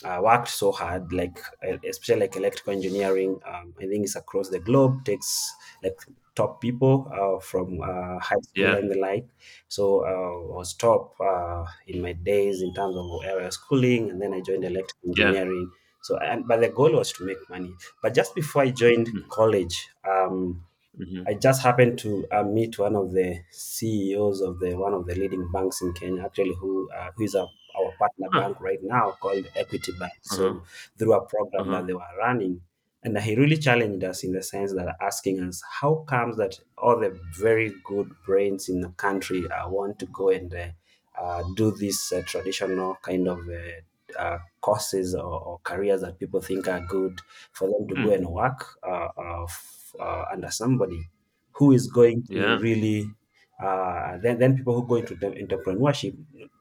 I 0.05 0.19
worked 0.19 0.49
so 0.49 0.71
hard, 0.71 1.11
like 1.11 1.39
especially 1.83 2.21
like 2.21 2.35
electrical 2.35 2.73
engineering. 2.73 3.39
Um, 3.45 3.73
I 3.79 3.87
think 3.87 4.03
it's 4.05 4.15
across 4.15 4.49
the 4.49 4.59
globe. 4.59 5.05
Takes 5.05 5.51
like 5.83 5.97
top 6.35 6.61
people 6.61 7.09
uh, 7.11 7.39
from 7.39 7.81
uh, 7.81 8.19
high 8.19 8.41
school 8.43 8.75
Yeah, 8.75 8.75
and 8.75 8.91
the 8.91 8.97
like. 8.99 9.27
So 9.69 10.05
uh, 10.05 10.53
I 10.53 10.55
was 10.57 10.75
top 10.75 11.15
uh, 11.19 11.65
in 11.87 12.01
my 12.03 12.13
days 12.13 12.61
in 12.61 12.73
terms 12.75 12.95
of 12.95 13.05
area 13.25 13.51
schooling, 13.51 14.11
and 14.11 14.21
then 14.21 14.33
I 14.33 14.41
joined 14.41 14.65
electrical 14.65 15.15
yeah. 15.15 15.33
So, 16.07 16.17
and, 16.19 16.47
but 16.47 16.59
the 16.61 16.69
goal 16.69 16.93
was 16.93 17.11
to 17.13 17.25
make 17.25 17.41
money. 17.49 17.73
But 18.01 18.13
just 18.15 18.35
before 18.35 18.63
I 18.63 18.71
joined 18.71 19.09
Mm, 19.13 19.23
college, 19.29 19.89
um, 20.07 20.65
mhm. 20.97 21.27
I 21.27 21.33
just 21.35 21.61
happened 21.61 21.99
to 21.99 22.25
uh, 22.31 22.43
meet 22.43 22.79
one 22.79 22.95
of 22.95 23.11
the 23.11 23.41
CEOs 23.51 24.41
of 24.41 24.59
the 24.59 24.75
one 24.75 24.93
of 24.93 25.05
the 25.05 25.15
leading 25.15 25.51
banks 25.51 25.81
in 25.81 25.93
Kenya, 25.93 26.23
actually, 26.23 26.55
who 26.55 26.89
uh, 26.91 27.11
who 27.15 27.23
is 27.25 27.35
a, 27.35 27.41
our 27.77 27.91
partner 27.99 28.29
Huh, 28.31 28.39
bank 28.39 28.59
right 28.61 28.79
now 28.81 29.11
called 29.21 29.45
Equity 29.55 29.91
Bank. 29.99 30.13
uh-huh, 30.31 30.53
So 30.53 30.61
through 30.97 31.13
a 31.13 31.25
program 31.27 31.69
uh-huh. 31.69 31.71
that 31.71 31.85
they 31.87 31.93
were 31.93 32.15
running, 32.17 32.61
and 33.03 33.17
he 33.19 33.35
really 33.35 33.57
challenged 33.57 34.03
us 34.05 34.23
in 34.23 34.31
the 34.31 34.41
sense 34.43 34.73
that 34.73 34.95
asking 35.01 35.41
us 35.41 35.61
how 35.81 36.05
comes 36.07 36.37
that 36.37 36.59
all 36.77 36.99
the 36.99 37.19
very 37.37 37.73
good 37.83 38.09
brains 38.25 38.69
in 38.69 38.81
the 38.81 38.89
country 38.89 39.43
uh, 39.49 39.69
want 39.69 39.99
to 39.99 40.05
go 40.07 40.29
and 40.29 40.53
uh, 40.53 40.67
uh, 41.19 41.43
do 41.55 41.71
this 41.71 42.11
uh, 42.13 42.21
traditional 42.25 42.95
kind 43.01 43.27
of 43.27 43.39
uh, 44.17 44.39
courses 44.61 45.15
or, 45.15 45.23
or 45.41 45.59
careers 45.63 46.01
that 46.01 46.19
people 46.19 46.41
think 46.41 46.67
are 46.67 46.85
good 46.87 47.19
for 47.51 47.67
them 47.67 47.87
to 47.87 47.95
go 47.97 48.09
Hmm, 48.09 48.13
and 48.13 48.27
work 48.27 48.77
uh, 48.83 49.09
uh, 49.17 49.47
uh, 49.99 50.25
under 50.31 50.49
somebody 50.51 51.09
who 51.53 51.71
is 51.71 51.87
going 51.87 52.27
to 52.31 52.39
yeah. 52.39 52.59
really 52.59 53.09
uh, 53.59 54.17
then 54.19 54.37
then 54.39 54.55
people 54.55 54.75
who 54.79 54.87
go 54.87 54.95
into 54.95 55.15
the 55.15 55.27
entrepreneurship 55.27 56.15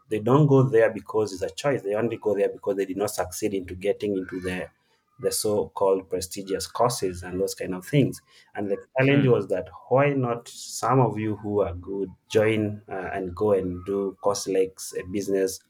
they 0.09 0.18
don't 0.20 0.46
go 0.46 0.62
there 0.62 0.90
because 0.92 1.32
it's 1.32 1.42
a 1.42 1.50
choice. 1.54 1.82
They 1.82 1.94
only 1.96 2.16
go 2.16 2.37
there 2.37 2.48
because 2.48 2.76
they 2.76 2.85
did 2.87 2.96
not 2.96 3.11
succeed 3.11 3.54
into 3.54 3.74
getting 3.74 4.16
into 4.16 4.40
the 4.40 4.70
the 5.18 5.32
so-called 5.32 6.11
prestigious 6.11 6.66
courses 6.66 7.22
and 7.22 7.40
those 7.40 7.54
kind 7.54 7.74
of 7.74 7.87
things. 7.87 8.20
And 8.54 8.70
the 8.70 8.76
challenge 8.96 9.26
Hmm, 9.26 9.26
was 9.26 9.48
that 9.48 9.68
why 9.88 10.11
not 10.11 10.46
some 10.46 11.00
of 11.00 11.18
you 11.18 11.37
who 11.37 11.61
are 11.62 11.74
good 11.74 12.11
join 12.28 12.82
uh, 12.88 13.11
and 13.14 13.35
go 13.35 13.52
and 13.52 13.85
do 13.87 14.16
course 14.20 14.46
like 14.46 14.78
uh, 14.96 15.02
business 15.11 15.61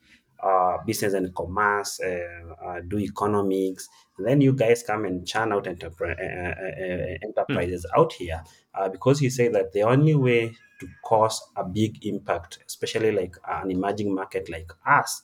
uh, 0.42 0.79
business 0.87 1.14
and 1.14 1.35
commerce 1.35 2.01
uh, 2.01 2.66
uh, 2.66 2.81
do 2.88 2.99
economics 2.99 3.88
then 4.18 4.40
you 4.40 4.53
guys 4.53 4.83
come 4.83 5.05
and 5.05 5.27
churn 5.27 5.53
out 5.53 5.66
uh, 5.66 5.70
uh, 5.70 5.77
hmm, 5.77 7.14
enterprises 7.22 7.87
out 7.96 8.12
here 8.12 8.42
uh, 8.75 8.88
because 8.88 9.18
he 9.18 9.29
said 9.29 9.55
that 9.55 9.72
the 9.72 9.83
only 9.83 10.14
way 10.14 10.51
to 10.81 10.88
cause 11.05 11.40
a 11.57 11.64
big 11.64 12.05
impact, 12.05 12.59
especially 12.66 13.12
like 13.12 13.35
an 13.49 13.70
emerging 13.70 14.14
market 14.14 14.49
like 14.51 14.70
us, 14.87 15.22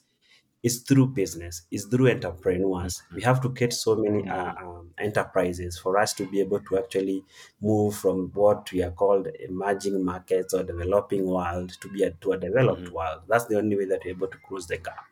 is 0.62 0.83
through 0.83 1.09
business, 1.09 1.62
is 1.70 1.87
through 1.87 2.11
entrepreneurs. 2.11 3.03
We 3.14 3.22
have 3.22 3.40
to 3.42 3.48
get 3.48 3.72
so 3.72 3.96
many 3.96 4.29
uh, 4.29 4.55
mhm, 4.55 4.62
um, 4.62 4.90
enterprises 4.98 5.79
for 5.79 5.98
us 5.98 6.12
to 6.14 6.27
be 6.31 6.40
able 6.40 6.61
to 6.61 6.79
actually 6.79 7.25
move 7.61 7.96
from 7.96 8.31
what 8.35 8.70
we 8.72 8.83
are 8.83 8.92
called 8.92 9.29
emerging 9.40 10.05
markets 10.05 10.55
or 10.55 10.62
developing 10.62 11.27
world 11.27 11.70
to 11.81 11.88
be 11.88 12.05
a, 12.05 12.11
to 12.12 12.33
a 12.33 12.38
developed 12.38 12.88
mhm. 12.88 12.92
world. 12.92 13.22
That's 13.29 13.46
the 13.46 13.59
only 13.59 13.77
way 13.77 13.87
that 13.87 14.03
we're 14.05 14.12
able 14.12 14.29
to 14.29 14.38
close 14.46 14.66
the 14.66 14.79
gap. 14.79 15.05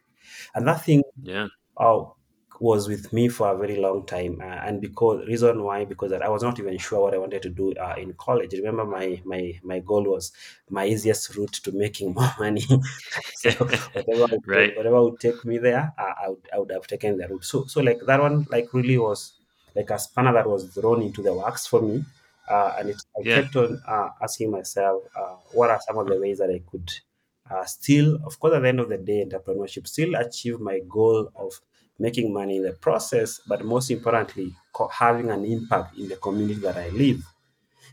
And 0.55 0.67
that 0.69 0.85
thing 0.85 1.03
Yeah, 1.23 1.49
uh, 1.77 2.05
was 2.61 2.89
with 2.89 3.13
me 3.13 3.29
for 3.29 3.51
a 3.51 3.57
very 3.59 3.77
long 3.77 4.07
time, 4.07 4.41
uh, 4.41 4.45
and 4.45 4.81
because 4.81 5.27
reason 5.27 5.63
why 5.63 5.85
because 5.85 6.13
I 6.13 6.29
was 6.29 6.43
not 6.43 6.59
even 6.59 6.77
sure 6.79 7.01
what 7.03 7.15
I 7.15 7.19
wanted 7.19 7.43
to 7.43 7.51
do 7.51 7.73
uh, 7.75 7.95
in 7.99 8.13
college. 8.15 8.53
Remember, 8.53 8.85
my 8.85 9.21
my 9.25 9.59
my 9.63 9.81
goal 9.81 10.05
was 10.05 10.33
my 10.69 10.87
easiest 10.87 11.35
route 11.37 11.53
to 11.65 11.73
making 11.73 12.15
more 12.19 12.33
money. 12.39 12.67
so 13.33 13.51
whatever 13.93 14.27
would 14.31 14.45
right. 14.47 14.75
whatever 14.75 15.03
would 15.03 15.21
take 15.21 15.45
me 15.45 15.59
there, 15.59 15.93
uh, 15.99 16.15
I 16.25 16.29
would 16.29 16.49
I 16.53 16.59
would 16.59 16.71
have 16.71 16.87
taken 16.87 17.17
the 17.19 17.29
route. 17.29 17.45
So 17.45 17.65
so 17.67 17.81
like 17.81 18.01
that 18.07 18.21
one 18.21 18.47
like 18.51 18.73
really 18.73 18.99
was 18.99 19.33
like 19.75 19.91
a 19.91 19.99
spanner 19.99 20.33
that 20.33 20.49
was 20.49 20.65
thrown 20.75 21.03
into 21.03 21.23
the 21.23 21.35
works 21.35 21.67
for 21.67 21.81
me. 21.83 22.05
Uh, 22.49 22.75
and 22.79 22.91
it, 22.91 23.03
I 23.19 23.23
Yeah. 23.23 23.43
kept 23.43 23.55
on 23.57 23.81
uh, 23.87 24.09
asking 24.21 24.51
myself, 24.51 25.05
uh, 25.15 25.37
what 25.53 25.71
are 25.71 25.81
some 25.81 25.99
of 25.99 26.09
the 26.09 26.19
ways 26.19 26.39
that 26.39 26.51
I 26.51 26.61
could 26.69 26.91
uh, 27.61 27.65
still, 27.67 28.17
of 28.25 28.39
course, 28.41 28.55
at 28.55 28.63
the 28.63 28.69
end 28.69 28.81
of 28.81 28.89
the 28.89 28.99
day, 28.99 29.25
entrepreneurship 29.25 29.87
still 29.87 30.15
achieve 30.15 30.61
my 30.61 30.81
goal 30.89 31.31
of 31.37 31.61
making 31.99 32.33
money 32.33 32.57
in 32.57 32.63
the 32.65 32.73
process, 32.73 33.41
but 33.47 33.65
most 33.65 33.91
importantly, 33.91 34.55
co- 34.73 34.89
having 34.89 35.31
an 35.31 35.45
impact 35.45 35.99
in 35.99 36.09
the 36.09 36.17
community 36.17 36.61
that 36.61 36.77
I 36.77 36.89
live. 36.91 37.23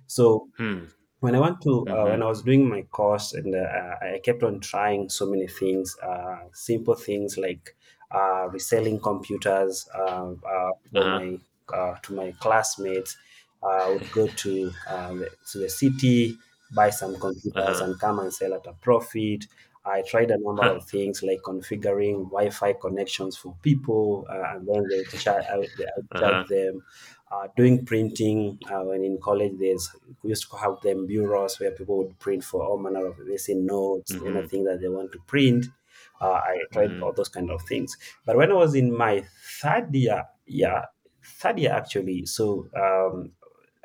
So 0.08 0.49
Hmm. 0.58 0.86
when 1.19 1.36
I 1.36 1.39
went 1.39 1.62
to 1.63 1.88
uh, 1.89 2.08
when 2.08 2.21
Mhm. 2.21 2.23
I 2.23 2.27
was 2.27 2.43
doing 2.43 2.67
my 2.69 2.84
course 2.84 3.34
and 3.34 3.56
uh, 3.56 3.95
I 4.01 4.19
kept 4.23 4.43
on 4.43 4.60
trying 4.60 5.10
so 5.10 5.25
many 5.30 5.47
things, 5.47 5.97
uh, 6.03 6.45
simple 6.53 6.95
things 6.95 7.38
like 7.38 7.75
uh, 8.12 8.49
reselling 8.51 8.99
computers 8.99 9.88
uh, 9.95 10.34
uh, 10.34 10.71
uh-huh. 10.95 11.21
my 11.21 11.39
uh, 11.73 11.95
to 12.03 12.13
my 12.13 12.32
classmates. 12.39 13.17
Uh, 13.63 13.67
I 13.67 13.89
would 13.89 14.12
go 14.12 14.27
to 14.27 14.71
uh, 14.88 15.13
the, 15.15 15.30
to 15.51 15.58
the 15.60 15.69
city, 15.69 16.38
buy 16.71 16.89
some 16.89 17.19
computers, 17.19 17.80
Uh-huh. 17.80 17.82
and 17.82 17.99
come 17.99 18.19
and 18.19 18.34
sell 18.34 18.53
at 18.53 18.67
a 18.67 18.73
profit. 18.73 19.45
I 19.86 20.01
tried 20.01 20.32
a 20.32 20.38
number 20.38 20.63
Huh. 20.63 20.75
of 20.75 20.86
things 20.86 21.23
like 21.23 21.39
configuring 21.43 22.25
Wi-Fi 22.30 22.73
connections 22.73 23.38
for 23.38 23.56
people, 23.62 24.25
uh, 24.30 24.56
and 24.56 24.67
then 24.67 24.88
they 24.89 25.03
charge, 25.17 25.45
I 25.51 25.58
would, 25.58 25.71
I 25.80 25.91
would 25.97 26.10
Uh-huh. 26.12 26.47
them 26.47 26.84
uh, 27.32 27.47
doing 27.56 27.86
printing 27.86 28.60
uh, 28.69 28.82
when 28.84 29.03
in 29.03 29.19
college 29.19 29.53
there's 29.60 29.89
we 30.23 30.30
used 30.30 30.49
to 30.49 30.58
have 30.58 30.80
them 30.82 31.08
bureaus 31.08 31.60
where 31.60 31.71
people 31.71 31.97
would 31.97 32.17
print 32.19 32.43
for 32.43 32.63
all 32.63 32.77
manner 32.77 33.06
of 33.08 33.17
they 33.25 33.38
say 33.38 33.53
notes 33.53 34.15
Mhm. 34.15 34.25
anything 34.25 34.63
that 34.63 34.80
they 34.80 34.88
want 34.88 35.12
to 35.12 35.19
print 35.27 35.65
uh, 36.21 36.32
i 36.32 36.58
tried 36.71 36.91
Mhm. 36.91 37.01
all 37.01 37.13
those 37.13 37.30
kind 37.30 37.51
of 37.51 37.62
things 37.63 37.97
but 38.25 38.36
when 38.38 38.51
i 38.51 38.53
was 38.53 38.75
in 38.75 38.95
my 38.95 39.25
third 39.62 39.93
year 39.93 40.25
yeah 40.45 40.86
third 41.23 41.60
year 41.60 41.71
actually 41.73 42.25
so 42.25 42.69
um, 42.75 43.32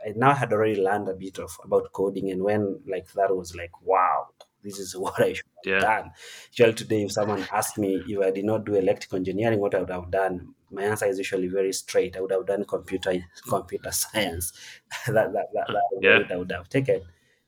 I 0.06 0.12
now 0.16 0.34
had 0.34 0.52
already 0.52 0.80
learned 0.80 1.08
a 1.08 1.14
bit 1.14 1.38
of 1.38 1.58
about 1.64 1.92
coding, 1.92 2.30
and 2.30 2.42
when 2.42 2.80
like 2.86 3.12
that 3.12 3.34
was 3.36 3.54
like, 3.56 3.80
wow, 3.82 4.28
this 4.62 4.78
is 4.78 4.96
what 5.04 5.20
I 5.20 5.32
should 5.34 5.44
have 5.64 5.64
Yeah. 5.64 5.78
done. 5.78 6.10
Usually 6.52 6.74
today, 6.74 7.02
if 7.04 7.12
someone 7.12 7.46
asked 7.52 7.78
me 7.78 8.02
if 8.06 8.18
I 8.20 8.30
did 8.30 8.44
not 8.44 8.64
do 8.64 8.74
electrical 8.74 9.18
engineering, 9.18 9.60
what 9.60 9.74
I 9.74 9.80
would 9.80 9.90
have 9.90 10.10
done, 10.10 10.54
my 10.70 10.82
answer 10.84 11.06
is 11.06 11.18
usually 11.18 11.48
very 11.48 11.72
straight. 11.72 12.16
I 12.16 12.20
would 12.20 12.32
have 12.32 12.46
done 12.46 12.64
computer 12.64 13.12
computer 13.48 13.92
science. 13.92 14.52
that, 15.06 15.32
that, 15.32 15.46
that, 15.54 15.68
that 15.72 15.82
Yeah. 16.00 16.18
I 16.30 16.36
would 16.36 16.52
have 16.52 16.68
taken. 16.68 17.02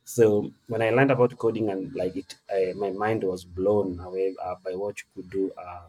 So 0.04 0.52
when 0.68 0.82
I 0.82 0.90
learned 0.90 1.10
about 1.12 1.36
coding 1.38 1.70
and 1.70 1.94
like 1.94 2.16
it, 2.16 2.36
I, 2.50 2.72
my 2.76 2.90
mind 2.90 3.24
was 3.24 3.44
blown 3.44 3.98
away 4.00 4.34
uh, 4.42 4.56
by 4.62 4.72
what 4.74 4.98
you 5.00 5.06
could 5.14 5.30
do 5.30 5.52
uh, 5.56 5.82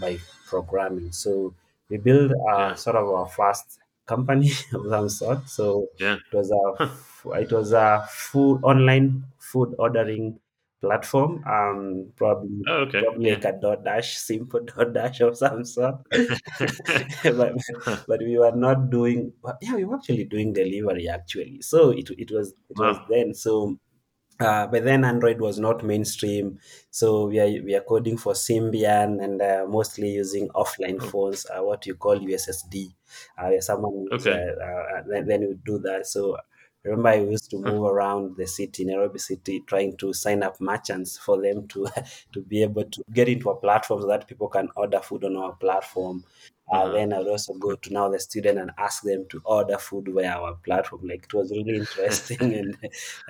by 0.00 0.18
programming. 0.46 1.12
So 1.12 1.54
we 1.88 1.96
built 1.96 2.32
uh, 2.52 2.74
Yeah. 2.74 2.74
sort 2.74 2.96
of 2.96 3.08
our 3.08 3.26
first 3.28 3.78
company 4.08 4.50
of 4.74 4.86
some 4.88 5.08
sort. 5.08 5.48
So 5.48 5.88
Yeah. 5.98 6.18
it 6.32 6.36
was 6.36 6.50
a 6.50 6.64
it 7.40 7.52
was 7.52 7.72
a 7.72 8.06
food 8.10 8.60
online 8.62 9.24
food 9.38 9.74
ordering 9.78 10.40
platform. 10.80 11.44
Um, 11.46 12.12
probably 12.16 12.64
Oh, 12.68 12.82
okay. 12.86 13.02
probably 13.04 13.26
Yeah. 13.28 13.34
like 13.34 13.44
a 13.44 13.52
DoorDash, 13.52 14.14
simple 14.28 14.60
DoorDash 14.60 15.20
of 15.26 15.36
some 15.36 15.64
sort. 15.64 15.96
but, 17.24 17.54
but 18.06 18.20
we 18.20 18.38
were 18.38 18.52
not 18.52 18.90
doing. 18.90 19.32
But 19.42 19.58
yeah, 19.62 19.74
we 19.74 19.84
were 19.84 19.96
actually 19.96 20.24
doing 20.24 20.52
delivery 20.52 21.08
actually. 21.08 21.60
So 21.62 21.90
it 21.90 22.08
it 22.18 22.30
was 22.30 22.54
it 22.70 22.78
was 22.78 22.98
then 23.08 23.34
so. 23.34 23.78
Uh, 24.40 24.68
by 24.68 24.78
then, 24.78 25.04
Android 25.04 25.40
was 25.40 25.58
not 25.58 25.82
mainstream, 25.84 26.60
so 26.90 27.26
we 27.26 27.40
are 27.40 27.62
we 27.64 27.74
are 27.74 27.80
coding 27.80 28.16
for 28.16 28.34
Symbian 28.34 29.22
and 29.22 29.42
uh, 29.42 29.66
mostly 29.68 30.10
using 30.10 30.48
offline 30.50 31.02
Oh, 31.02 31.10
phones, 31.10 31.44
uh, 31.46 31.60
what 31.62 31.86
you 31.86 31.96
call 31.96 32.16
USSD. 32.20 32.94
Uh, 33.36 33.60
someone 33.60 34.06
is, 34.12 34.28
uh, 34.28 34.36
okay. 34.36 34.38
uh, 34.62 35.02
then, 35.08 35.26
then 35.26 35.42
you 35.42 35.58
do 35.64 35.78
that. 35.80 36.06
So 36.06 36.36
remember, 36.84 37.08
I 37.10 37.16
used 37.16 37.50
to 37.50 37.58
move 37.58 37.84
around 37.84 38.36
the 38.36 38.46
city, 38.46 38.84
Nairobi 38.84 39.18
city, 39.18 39.60
trying 39.66 39.96
to 39.98 40.12
sign 40.12 40.42
up 40.42 40.60
merchants 40.60 41.18
for 41.18 41.40
them 41.40 41.68
to 41.68 41.86
to 42.32 42.40
be 42.42 42.62
able 42.62 42.84
to 42.84 43.02
get 43.12 43.28
into 43.28 43.50
a 43.50 43.56
platform 43.56 44.02
so 44.02 44.08
that 44.08 44.28
people 44.28 44.48
can 44.48 44.68
order 44.76 45.00
food 45.00 45.24
on 45.24 45.36
our 45.36 45.52
platform. 45.56 46.24
Uh, 46.70 46.86
then 46.92 47.14
I 47.14 47.18
would 47.18 47.28
also 47.28 47.54
go 47.54 47.76
to 47.76 47.92
now 47.94 48.10
the 48.10 48.18
student 48.20 48.58
and 48.58 48.70
ask 48.76 49.02
them 49.02 49.26
to 49.30 49.40
order 49.46 49.78
food 49.78 50.08
via 50.12 50.32
our 50.32 50.54
platform. 50.56 51.06
Like 51.06 51.24
it 51.24 51.32
was 51.32 51.50
really 51.50 51.76
interesting 51.78 52.54
and 52.54 52.74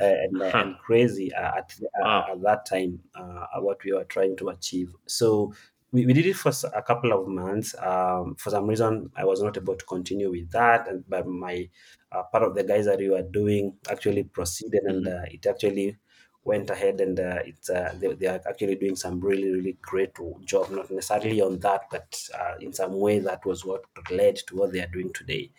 uh, 0.00 0.04
and, 0.04 0.42
uh, 0.42 0.50
and 0.54 0.78
crazy 0.78 1.32
uh, 1.32 1.58
at, 1.58 1.74
Wow. 1.96 2.26
uh, 2.28 2.32
at 2.32 2.42
that 2.42 2.66
time 2.66 3.00
uh, 3.14 3.46
what 3.60 3.82
we 3.84 3.92
were 3.92 4.04
trying 4.04 4.36
to 4.38 4.48
achieve. 4.48 4.92
So 5.06 5.52
we, 5.92 6.06
we 6.06 6.12
did 6.12 6.26
it 6.26 6.36
for 6.36 6.52
a 6.74 6.82
couple 6.82 7.12
of 7.12 7.28
months. 7.28 7.74
Um, 7.78 8.34
for 8.36 8.50
some 8.50 8.66
reason, 8.66 9.10
I 9.16 9.24
was 9.24 9.42
not 9.42 9.56
able 9.56 9.76
to 9.76 9.84
continue 9.84 10.30
with 10.30 10.50
that, 10.50 10.88
and 10.88 11.04
but 11.08 11.26
my 11.26 11.68
uh, 12.12 12.22
part 12.24 12.44
of 12.44 12.54
the 12.54 12.64
guys 12.64 12.86
that 12.86 12.98
we 12.98 13.08
were 13.10 13.22
doing 13.22 13.78
actually 13.90 14.24
proceeded, 14.24 14.82
and 14.84 15.06
Mhm. 15.06 15.08
uh, 15.08 15.22
it 15.30 15.46
actually 15.46 15.98
went 16.44 16.70
ahead, 16.70 17.00
and 17.00 17.18
uh, 17.20 17.40
it's 17.44 17.70
uh, 17.70 17.94
they, 17.98 18.14
they 18.14 18.26
are 18.26 18.40
actually 18.46 18.76
doing 18.76 18.96
some 18.96 19.20
really 19.20 19.50
really 19.50 19.78
great 19.82 20.14
job. 20.44 20.70
Not 20.70 20.90
necessarily 20.90 21.40
on 21.40 21.58
that, 21.60 21.82
but 21.90 22.28
uh, 22.34 22.54
in 22.60 22.72
some 22.72 22.98
way 22.98 23.18
that 23.20 23.44
was 23.46 23.64
what 23.64 23.84
led 24.10 24.36
to 24.48 24.56
what 24.56 24.72
they 24.72 24.80
are 24.80 24.86
doing 24.88 25.12
today. 25.12 25.52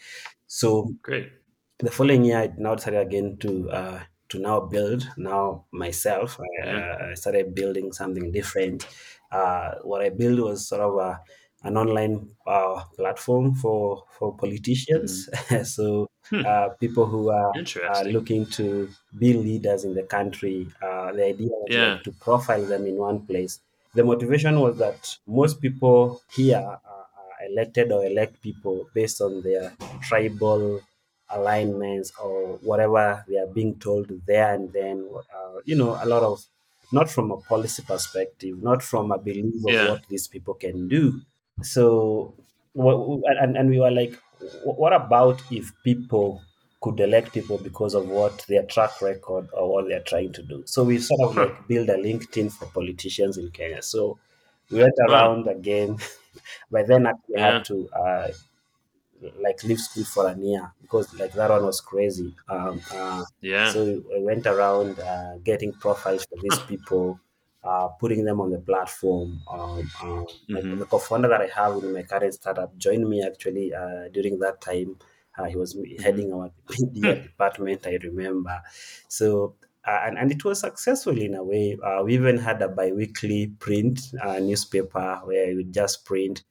So 0.48 0.96
Great. 1.02 1.34
the 1.80 1.92
following 1.92 2.26
year, 2.26 2.38
I 2.40 2.54
now 2.58 2.76
decided 2.76 3.00
again 3.02 3.38
to 3.40 3.70
uh, 3.72 4.04
to 4.30 4.40
now 4.40 4.60
build 4.62 5.08
now 5.18 5.66
myself. 5.72 6.40
I, 6.40 6.68
uh, 6.68 7.10
I 7.12 7.14
started 7.16 7.56
building 7.56 7.92
something 7.94 8.32
different. 8.32 8.88
Uh, 9.32 9.76
what 9.84 10.02
I 10.02 10.10
built 10.10 10.40
was 10.40 10.68
sort 10.68 10.82
of 10.82 10.96
a, 10.98 11.22
an 11.64 11.78
online 11.78 12.36
uh, 12.48 12.84
platform 12.96 13.54
for 13.56 14.06
for 14.18 14.36
politicians. 14.36 15.30
so 15.76 16.08
Hmm. 16.30 16.42
uh, 16.44 16.70
people 16.80 17.06
who 17.06 17.30
are, 17.30 17.56
are 17.88 18.04
looking 18.06 18.46
to 18.46 18.90
be 19.18 19.34
leaders 19.34 19.84
in 19.84 19.94
the 19.94 20.04
country. 20.04 20.68
Uh, 20.82 21.12
the 21.12 21.26
idea 21.26 21.50
was 21.50 21.72
Yeah. 21.72 21.78
like 21.78 22.02
to 22.04 22.12
profile 22.14 22.66
them 22.66 22.86
in 22.86 22.96
one 22.98 23.26
place. 23.26 23.60
The 23.94 24.04
motivation 24.04 24.60
was 24.60 24.78
that 24.78 25.18
most 25.28 25.60
people 25.62 26.22
here 26.32 26.58
are, 26.58 26.82
are 27.22 27.46
elected 27.50 27.92
or 27.92 28.06
elect 28.06 28.42
people 28.42 28.88
based 28.94 29.20
on 29.22 29.42
their 29.42 29.76
tribal 30.02 30.82
alignments 31.30 32.12
or 32.22 32.58
whatever 32.58 33.24
they 33.28 33.38
are 33.38 33.48
being 33.48 33.80
told 33.80 34.08
there 34.26 34.54
and 34.54 34.72
then. 34.74 35.10
Uh, 35.34 35.60
you 35.66 35.76
know, 35.76 35.98
a 36.02 36.06
lot 36.06 36.24
of 36.24 36.44
not 36.92 37.10
from 37.10 37.32
a 37.32 37.38
policy 37.38 37.84
perspective, 37.84 38.62
not 38.62 38.82
from 38.84 39.12
a 39.12 39.18
belief 39.18 39.66
of 39.66 39.78
Yeah. 39.78 39.82
what 39.82 40.08
these 40.08 40.28
people 40.28 40.54
can 40.54 40.88
do. 40.88 41.22
So, 41.62 42.34
and, 42.76 43.58
and 43.58 43.70
we 43.70 43.80
were 43.80 43.92
like, 43.92 44.14
what 44.64 44.94
about 44.94 45.42
if 45.52 45.72
people 45.84 46.42
could 46.82 47.00
elect 47.00 47.34
people 47.34 47.58
because 47.58 47.94
of 47.94 48.08
what 48.08 48.46
their 48.48 48.64
track 48.64 49.02
record 49.02 49.50
or 49.54 49.70
what 49.74 49.88
they're 49.88 50.04
trying 50.04 50.32
to 50.34 50.44
do? 50.44 50.64
So 50.66 50.84
we 50.84 50.98
sort 51.00 51.20
of 51.30 51.38
like 51.38 51.68
build 51.68 51.90
a 51.90 51.98
LinkedIn 51.98 52.52
for 52.52 52.66
politicians 52.68 53.38
in 53.38 53.52
Kenya. 53.52 53.82
So 53.82 54.18
we 54.72 54.80
went 54.80 54.94
Wow. 55.06 55.30
around 55.30 55.48
again. 55.48 55.98
By 56.72 56.84
then, 56.84 57.08
I 57.08 57.14
Yeah. 57.28 57.40
had 57.40 57.64
to 57.66 57.90
uh, 57.92 58.28
like 59.38 59.64
leave 59.64 59.80
school 59.80 60.04
for 60.06 60.28
a 60.28 60.38
year 60.38 60.74
because 60.82 61.14
like 61.20 61.34
that 61.34 61.50
one 61.50 61.64
was 61.66 61.82
crazy. 61.82 62.36
Um, 62.48 62.82
uh, 62.92 63.24
Yeah. 63.42 63.74
so 63.74 64.04
I 64.16 64.20
went 64.20 64.48
around 64.48 65.00
uh, 65.00 65.38
getting 65.44 65.74
profiles 65.74 66.26
for 66.26 66.38
these 66.42 66.60
people, 66.60 67.20
uh, 67.64 67.90
putting 68.00 68.24
them 68.26 68.40
on 68.42 68.52
the 68.52 68.60
platform. 68.60 69.42
Um, 69.50 69.90
my, 70.52 70.62
Mhm. 70.64 70.80
the 70.80 70.86
co-founder 70.86 71.28
that 71.28 71.42
I 71.42 71.48
have 71.48 71.84
in 71.84 71.94
my 71.94 72.04
current 72.04 72.34
startup 72.34 72.76
joined 72.78 73.08
me 73.08 73.24
actually 73.24 73.74
uh, 73.74 74.08
during 74.12 74.40
that 74.40 74.62
time. 74.62 74.98
Uh, 75.38 75.46
he 75.46 75.56
was 75.56 75.78
Mhm. 75.98 76.00
heading 76.02 76.34
our 76.34 76.52
media 76.80 77.16
department, 77.22 77.86
I 77.86 77.98
remember. 78.04 78.62
So, 79.08 79.56
uh, 79.86 80.02
and, 80.06 80.18
and 80.18 80.32
it 80.32 80.44
was 80.44 80.60
successful 80.62 81.18
in 81.18 81.34
a 81.36 81.44
way. 81.44 81.78
Uh, 81.84 82.04
we 82.04 82.14
even 82.16 82.38
had 82.38 82.62
a 82.62 82.68
bi-weekly 82.68 83.48
print 83.60 84.00
uh, 84.22 84.40
newspaper 84.40 85.22
where 85.24 85.48
we 85.48 85.56
would 85.56 85.74
just 85.74 86.06
print 86.06 86.44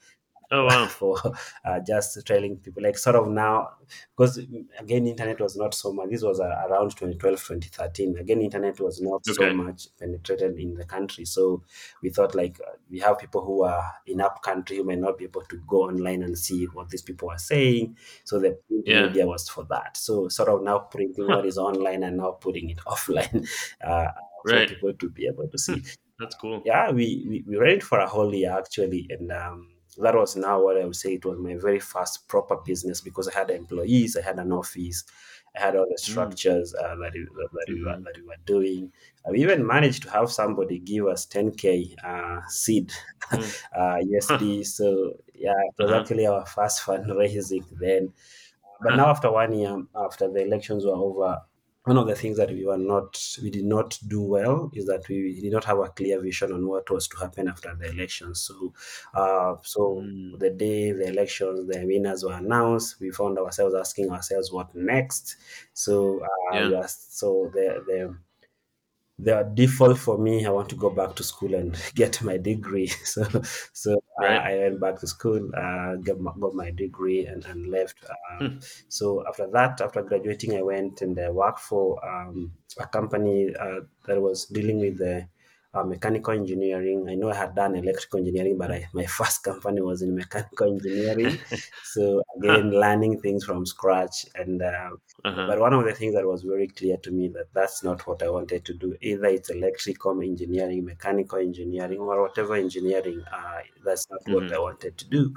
Oh 0.51 0.65
wow. 0.67 0.95
for 0.99 1.17
uh, 1.65 1.81
just 1.87 2.27
telling 2.27 2.57
people 2.59 2.83
like 2.83 2.97
sort 2.97 3.17
of 3.17 3.29
now 3.29 3.77
because 4.17 4.39
again 4.79 5.07
internet 5.07 5.39
was 5.41 5.57
not 5.57 5.75
so 5.75 5.93
much 5.93 6.09
this 6.11 6.23
was 6.23 6.41
uh, 6.41 6.67
around 6.69 6.97
2012 6.97 7.45
2013 7.47 8.17
again 8.19 8.41
internet 8.41 8.81
was 8.81 9.01
not 9.01 9.25
so 9.27 9.51
much 9.51 9.89
penetrated 9.99 10.59
in 10.59 10.75
the 10.75 10.85
country 10.85 11.25
so 11.25 11.63
we 12.03 12.09
thought 12.11 12.35
like 12.35 12.59
uh, 12.67 12.73
we 12.91 12.99
have 12.99 13.19
people 13.19 13.45
who 13.45 13.65
are 13.65 13.93
in 14.07 14.21
up 14.21 14.43
country 14.43 14.79
who 14.79 14.85
may 14.85 14.97
not 14.97 15.19
be 15.19 15.25
able 15.25 15.43
to 15.43 15.59
go 15.67 15.83
online 15.83 16.23
and 16.23 16.39
see 16.39 16.65
what 16.67 16.89
these 16.89 17.03
people 17.03 17.29
are 17.31 17.39
saying 17.39 17.97
so 18.25 18.39
the 18.39 18.59
Yeah. 18.85 19.09
media 19.09 19.27
was 19.27 19.49
for 19.49 19.65
that 19.65 19.97
so 19.97 20.29
sort 20.29 20.49
of 20.49 20.63
now 20.63 20.79
printing 20.79 21.29
what 21.29 21.45
is 21.47 21.59
online 21.59 22.03
and 22.03 22.17
now 22.17 22.33
putting 22.33 22.71
it 22.71 22.79
offline 22.87 23.47
uh, 23.85 24.09
for 24.45 24.63
Right. 24.63 24.71
people 24.71 24.93
to 24.95 25.11
be 25.11 25.27
able 25.27 25.49
to 25.49 25.59
see 25.59 25.85
That's 26.19 26.35
cool. 26.35 26.65
yeah, 26.65 26.91
we, 26.91 27.25
we, 27.29 27.45
we 27.47 27.57
ran 27.57 27.77
it 27.77 27.83
for 27.83 27.99
a 28.01 28.07
whole 28.09 28.35
year 28.35 28.53
actually, 28.59 29.07
and 29.11 29.31
um, 29.33 29.71
that 30.03 30.15
was 30.15 30.37
now 30.37 30.63
what 30.63 30.77
I 30.81 30.85
would 30.85 30.97
say 30.97 31.15
it 31.15 31.25
was 31.25 31.39
my 31.39 31.57
very 31.57 31.81
first 31.81 32.29
proper 32.29 32.57
business 32.65 33.01
because 33.01 33.29
I 33.29 33.35
had 33.39 33.51
employees, 33.51 34.17
I 34.17 34.23
had 34.23 34.39
an 34.39 34.53
office, 34.53 35.05
I 35.57 35.61
had 35.61 35.77
all 35.77 35.87
the 35.87 35.99
Mm. 35.99 35.99
structures 35.99 36.75
uh, 36.75 36.95
that, 36.97 37.13
we, 37.15 37.25
that, 37.25 37.67
we 37.69 37.83
were, 37.85 37.97
Mhm. 37.97 38.05
that 38.05 38.17
we 38.17 38.23
were 38.23 38.37
doing. 38.47 38.93
We 39.31 39.43
even 39.43 39.67
managed 39.67 40.03
to 40.05 40.11
have 40.11 40.31
somebody 40.31 40.79
give 40.79 41.07
us 41.07 41.27
10k 41.27 41.97
uh, 42.05 42.41
seed 42.49 42.93
Mm. 43.33 43.55
uh, 43.77 43.99
USD. 44.03 44.63
So 44.65 45.15
yeah, 45.35 45.53
it 45.69 45.75
was 45.83 45.91
Uh-huh. 45.91 46.01
actually 46.01 46.27
our 46.27 46.47
first 46.47 46.83
fundraising 46.83 47.65
then. 47.79 48.13
But 48.81 48.91
Huh. 48.91 48.97
now 48.97 49.07
after 49.11 49.31
one 49.31 49.53
year, 49.55 49.77
after 49.97 50.29
the 50.31 50.43
elections 50.45 50.85
were 50.85 50.93
over, 50.93 51.43
one 51.89 51.97
of 51.99 52.07
the 52.07 52.15
things 52.15 52.37
that 52.37 52.51
we 52.51 52.65
were 52.67 52.79
not 52.79 53.37
we 53.43 53.51
did 53.51 53.65
not 53.65 53.99
do 54.07 54.23
well 54.23 54.71
is 54.75 54.87
that 54.87 55.09
we 55.09 55.41
did 55.41 55.53
not 55.53 55.65
have 55.65 55.79
a 55.79 55.89
clear 55.89 56.21
vision 56.21 56.53
on 56.53 56.67
what 56.69 56.91
was 56.91 57.09
to 57.09 57.17
happen 57.19 57.49
after 57.49 57.75
the 57.75 57.91
elections. 57.91 58.41
So 58.43 58.73
uh, 59.15 59.57
so 59.63 59.83
Mm, 59.99 60.39
the 60.39 60.51
day 60.51 60.93
the 60.93 61.09
elections 61.09 61.67
the 61.67 61.85
winners 61.87 62.25
were 62.25 62.35
announced 62.35 63.01
we 63.01 63.11
found 63.11 63.39
ourselves 63.39 63.75
asking 63.75 64.11
ourselves 64.11 64.53
what 64.53 64.75
next. 64.75 65.37
So 65.73 66.21
uh, 66.25 66.29
yeah. 66.51 66.71
so 66.87 67.51
the 67.55 67.83
the 67.87 68.17
the 69.19 69.51
default 69.55 69.99
for 69.99 70.19
me, 70.19 70.47
I 70.47 70.51
want 70.51 70.69
to 70.71 70.77
go 70.77 70.91
back 70.91 71.17
to 71.17 71.25
school 71.25 71.55
and 71.55 71.77
get 71.95 72.23
my 72.23 72.37
degree. 72.37 72.91
So, 73.05 73.25
so 73.73 74.03
uh, 74.23 74.27
Right. 74.27 74.43
I 74.51 74.59
went 74.59 74.81
back 74.81 74.99
to 75.01 75.07
school, 75.07 75.51
uh, 75.57 75.97
got, 75.97 76.21
my, 76.21 76.33
got 76.39 76.55
my 76.55 76.71
degree, 76.71 77.27
and, 77.27 77.45
and 77.47 77.67
left. 77.71 78.05
Uh, 78.05 78.41
Hmm. 78.41 78.59
so 78.89 79.27
after 79.27 79.49
that, 79.53 79.81
after 79.81 80.03
graduating, 80.03 80.57
I 80.57 80.63
went 80.63 81.03
and 81.03 81.19
I 81.19 81.31
worked 81.31 81.61
for 81.61 82.05
um, 82.07 82.53
a 82.79 82.87
company 82.87 83.55
uh, 83.59 83.81
that 84.07 84.21
was 84.21 84.47
dealing 84.47 84.79
with 84.81 84.99
the 84.99 85.29
uh, 85.79 85.85
mechanical 85.85 86.35
engineering. 86.35 87.07
I 87.09 87.15
know 87.15 87.31
I 87.31 87.37
had 87.37 87.55
done 87.55 87.77
electrical 87.77 88.19
engineering, 88.21 88.59
but 88.59 88.73
I, 88.73 88.89
my 88.93 89.07
first 89.19 89.43
company 89.45 89.81
was 89.81 90.03
in 90.03 90.15
mechanical 90.15 90.69
engineering. 90.75 91.41
So 91.83 92.23
again, 92.37 92.71
learning 92.71 93.21
things 93.21 93.45
from 93.45 93.67
scratch 93.67 94.27
and. 94.35 94.63
Uh, 94.63 94.91
Uh-huh. 95.25 95.51
but 95.51 95.59
one 95.59 95.73
of 95.73 95.85
the 95.85 95.95
things 95.95 96.15
that 96.15 96.27
was 96.27 96.43
very 96.43 96.69
clear 96.69 96.97
to 96.99 97.11
me 97.11 97.29
that 97.29 97.53
that's 97.55 97.83
not 97.83 98.07
what 98.07 98.23
I 98.23 98.29
wanted 98.29 98.65
to 98.67 98.75
do. 98.75 98.97
Either 99.01 99.27
it's 99.27 99.49
electrical 99.51 100.21
engineering, 100.21 100.85
mechanical 100.85 101.39
engineering, 101.39 101.99
or 102.01 102.21
whatever 102.23 102.55
engineering. 102.55 103.25
Uh, 103.33 103.61
that's 103.85 104.09
not 104.11 104.21
what 104.29 104.53
I 104.53 104.59
wanted 104.59 104.99
to 104.99 105.07
do. 105.09 105.35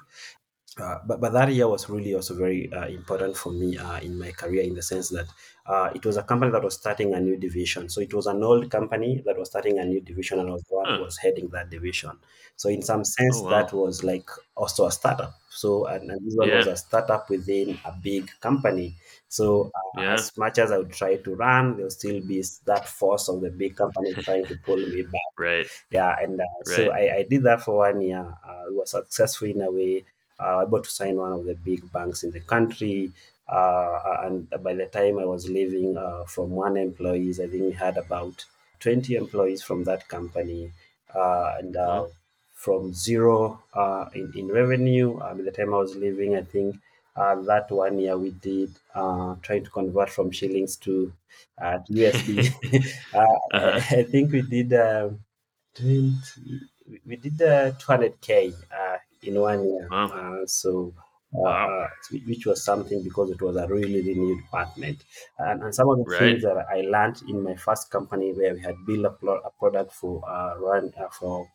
Uh, 0.79 0.99
but, 1.05 1.19
but 1.19 1.33
that 1.33 1.51
year 1.51 1.67
was 1.67 1.89
really 1.89 2.13
also 2.15 2.33
very 2.33 2.71
uh, 2.71 2.87
important 2.87 3.35
for 3.35 3.51
me 3.51 3.77
uh, 3.77 3.99
in 3.99 4.17
my 4.17 4.31
career 4.31 4.63
in 4.63 4.73
the 4.73 4.81
sense 4.81 5.09
that 5.09 5.27
uh, 5.65 5.91
it 5.93 6.05
was 6.05 6.15
a 6.15 6.23
company 6.23 6.49
that 6.49 6.63
was 6.63 6.75
starting 6.75 7.13
a 7.13 7.19
new 7.19 7.35
division. 7.35 7.89
So 7.89 7.99
it 7.99 8.13
was 8.13 8.25
an 8.25 8.41
old 8.41 8.71
company 8.71 9.21
that 9.25 9.37
was 9.37 9.49
starting 9.49 9.79
a 9.79 9.85
new 9.85 9.99
division, 9.99 10.39
and 10.39 10.47
I 10.49 10.53
was 10.53 10.63
the 10.63 10.75
one 10.75 10.89
who 10.91 10.99
was 11.01 11.17
heading 11.17 11.49
that 11.49 11.69
division. 11.69 12.17
So 12.55 12.69
in 12.69 12.81
some 12.83 13.03
Oh 13.03 13.03
sense, 13.03 13.41
that 13.47 13.73
was 13.73 14.03
like 14.05 14.29
also 14.55 14.85
a 14.85 14.91
startup. 14.91 15.33
So 15.49 15.87
and, 15.87 16.09
and 16.09 16.25
this 16.25 16.35
one 16.37 16.51
was 16.51 16.67
a 16.67 16.77
startup 16.77 17.29
within 17.29 17.77
a 17.83 17.91
big 17.91 18.31
company. 18.39 18.95
So 19.27 19.71
uh, 19.75 20.01
Yeah. 20.01 20.13
as 20.13 20.31
much 20.37 20.57
as 20.57 20.71
I 20.71 20.77
would 20.77 20.93
try 20.93 21.17
to 21.17 21.35
run, 21.35 21.75
there 21.75 21.83
will 21.83 21.91
still 21.91 22.21
be 22.21 22.41
that 22.65 22.87
force 22.87 23.27
of 23.27 23.41
the 23.41 23.49
big 23.51 23.75
company 23.75 24.15
trying 24.23 24.47
to 24.47 24.55
pull 24.55 24.77
me 24.77 25.01
back 25.03 25.33
Right. 25.37 25.71
yeah 25.89 26.15
and 26.19 26.39
uh, 26.39 26.63
so 26.63 26.91
I, 26.91 27.17
I 27.17 27.23
did 27.29 27.43
that 27.43 27.61
for 27.61 27.77
one 27.77 28.01
year 28.01 28.37
uh, 28.45 28.63
we 28.69 28.75
were 28.77 28.85
successful 28.85 29.47
in 29.47 29.61
a 29.61 29.71
way 29.71 30.05
uh, 30.41 30.63
able 30.65 30.81
to 30.81 30.89
sign 30.89 31.15
one 31.15 31.31
of 31.31 31.45
the 31.45 31.55
big 31.55 31.91
banks 31.91 32.23
in 32.23 32.31
the 32.31 32.39
country 32.39 33.11
uh, 33.49 33.99
and 34.23 34.49
by 34.63 34.73
the 34.73 34.85
time 34.87 35.19
i 35.19 35.25
was 35.25 35.49
leaving 35.49 35.97
uh, 35.97 36.23
from 36.25 36.49
one 36.51 36.77
employees 36.77 37.39
i 37.39 37.47
think 37.47 37.63
we 37.63 37.71
had 37.71 37.97
about 37.97 38.45
20 38.79 39.15
employees 39.15 39.61
from 39.61 39.83
that 39.83 40.07
company 40.07 40.71
uh, 41.15 41.55
and 41.59 41.75
uh, 41.75 41.79
Well. 41.79 42.11
from 42.55 42.93
zero 42.93 43.61
uh, 43.73 44.05
in, 44.13 44.31
in 44.35 44.47
revenue 44.47 45.17
uh, 45.17 45.33
by 45.33 45.41
the 45.43 45.51
time 45.51 45.73
i 45.73 45.77
was 45.77 45.95
leaving 45.95 46.35
i 46.35 46.41
think 46.41 46.75
uh, 47.15 47.35
that 47.41 47.69
one 47.71 47.99
year 47.99 48.17
we 48.17 48.31
did 48.31 48.71
uh, 48.95 49.35
trying 49.41 49.63
to 49.63 49.69
convert 49.69 50.09
from 50.09 50.31
shillings 50.31 50.75
to 50.77 51.11
uh, 51.61 51.77
to 51.79 51.93
usd 51.93 52.27
uh, 53.13 53.17
uh-huh. 53.57 53.79
I, 53.99 54.03
think 54.03 54.31
we 54.31 54.41
did 54.41 54.73
um, 54.73 55.19
20, 55.75 56.15
we 57.05 57.15
did 57.15 57.41
uh, 57.41 57.71
200k 57.73 58.53
uh, 58.71 58.97
in 59.23 59.39
one 59.39 59.67
year. 59.69 59.87
Wow. 59.89 60.05
Uh, 60.07 60.45
so, 60.45 60.93
uh, 61.33 61.39
Wow. 61.43 61.69
uh, 61.83 61.87
which 62.27 62.45
was 62.45 62.63
something 62.63 63.03
because 63.03 63.31
it 63.31 63.41
was 63.41 63.55
a 63.55 63.67
really, 63.67 63.95
really 63.95 64.15
new 64.15 64.35
department. 64.41 65.03
And, 65.39 65.63
and 65.63 65.73
some 65.73 65.89
of 65.89 65.97
the 65.99 66.05
things 66.17 66.41
that 66.43 66.57
I 66.69 66.81
learned 66.81 67.21
in 67.27 67.41
my 67.43 67.55
first 67.55 67.89
company 67.89 68.33
where 68.33 68.53
we 68.53 68.59
had 68.61 68.75
built 68.85 69.05
a, 69.05 69.27
a 69.31 69.51
product 69.51 69.93
for 69.93 70.27
uh, 70.29 70.57
run 70.59 70.93
uh, 70.97 71.07
for 71.09 71.49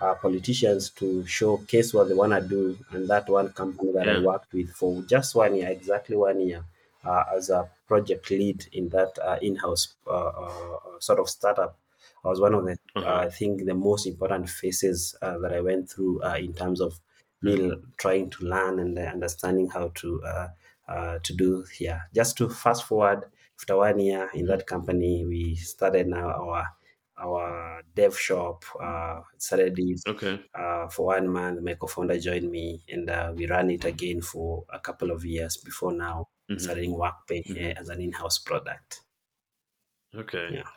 uh, 0.00 0.14
politicians 0.16 0.90
to 0.90 1.26
showcase 1.26 1.94
what 1.94 2.08
they 2.08 2.14
want 2.14 2.32
to 2.32 2.46
do. 2.46 2.78
And 2.90 3.08
that 3.08 3.28
one 3.28 3.52
company 3.52 3.92
that 3.92 4.08
I 4.08 4.18
worked 4.18 4.52
with 4.52 4.70
for 4.70 5.02
just 5.02 5.34
one 5.34 5.56
year, 5.56 5.68
exactly 5.70 6.16
one 6.16 6.40
year, 6.40 6.64
uh, 7.04 7.24
as 7.34 7.50
a 7.50 7.70
project 7.88 8.30
lead 8.30 8.66
in 8.72 8.88
that 8.90 9.18
uh, 9.18 9.38
in-house 9.40 9.94
uh, 10.06 10.10
uh, 10.28 10.78
sort 11.00 11.20
of 11.20 11.28
startup. 11.30 11.78
I 12.24 12.28
was 12.28 12.40
one 12.40 12.54
of 12.54 12.64
the, 12.64 12.78
uh, 13.02 13.14
Uh-huh. 13.14 13.26
I 13.26 13.30
think, 13.30 13.64
the 13.64 13.74
most 13.74 14.06
important 14.06 14.48
phases 14.48 15.16
uh, 15.22 15.38
that 15.38 15.52
I 15.52 15.60
went 15.60 15.90
through 15.90 16.22
uh, 16.22 16.36
in 16.36 16.54
terms 16.54 16.80
of 16.80 17.00
me 17.42 17.54
l- 17.70 17.82
trying 17.96 18.30
to 18.30 18.44
learn 18.44 18.78
and 18.78 18.98
uh, 18.98 19.02
understanding 19.02 19.68
how 19.70 19.88
to 19.96 20.22
uh, 20.24 20.48
uh, 20.88 21.18
to 21.22 21.34
do 21.34 21.64
here. 21.78 22.08
Just 22.14 22.36
to 22.38 22.48
fast 22.48 22.84
forward, 22.84 23.24
after 23.58 23.76
one 23.76 23.98
year 23.98 24.30
in 24.34 24.46
Mhm. 24.46 24.46
that 24.46 24.66
company, 24.66 25.24
we 25.26 25.56
started 25.56 26.06
now 26.06 26.28
our 26.30 26.66
our 27.18 27.82
dev 27.94 28.18
shop. 28.18 28.64
Uh, 28.80 29.22
started 29.38 29.78
it 29.78 30.00
Okay. 30.06 30.46
uh, 30.54 30.88
for 30.88 31.06
one 31.06 31.28
month. 31.28 31.60
My 31.62 31.74
co-founder 31.74 32.18
joined 32.20 32.50
me, 32.50 32.84
and 32.88 33.08
uh, 33.10 33.32
we 33.36 33.46
ran 33.46 33.70
it 33.70 33.84
again 33.84 34.20
for 34.22 34.64
a 34.70 34.80
couple 34.80 35.10
of 35.10 35.24
years 35.24 35.56
before 35.56 35.92
now 35.92 36.28
hmm 36.48 36.76
starting 36.76 36.92
WorkPay 36.94 37.42
hmm 37.46 37.72
uh, 37.76 37.80
as 37.80 37.88
an 37.88 38.00
in-house 38.00 38.38
product. 38.38 39.02
Okay. 40.14 40.56
Yeah, 40.56 40.68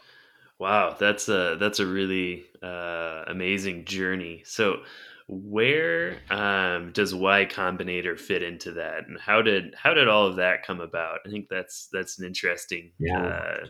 Wow, 0.59 0.97
that's 0.99 1.29
a 1.29 1.55
that's 1.57 1.79
a 1.79 1.85
really 1.85 2.43
uh, 2.61 3.23
amazing 3.27 3.85
journey. 3.85 4.41
So, 4.45 4.81
where 5.29 6.17
um, 6.29 6.91
does 6.91 7.15
Y 7.15 7.47
Combinator 7.49 8.19
fit 8.19 8.43
into 8.43 8.73
that, 8.73 9.07
and 9.07 9.17
how 9.17 9.41
did 9.41 9.73
how 9.81 9.93
did 9.93 10.09
all 10.09 10.27
of 10.27 10.35
that 10.35 10.65
come 10.65 10.81
about? 10.81 11.19
I 11.25 11.29
think 11.29 11.47
that's 11.49 11.87
that's 11.93 12.19
an 12.19 12.25
interesting 12.25 12.91
yeah, 12.99 13.21
uh, 13.21 13.65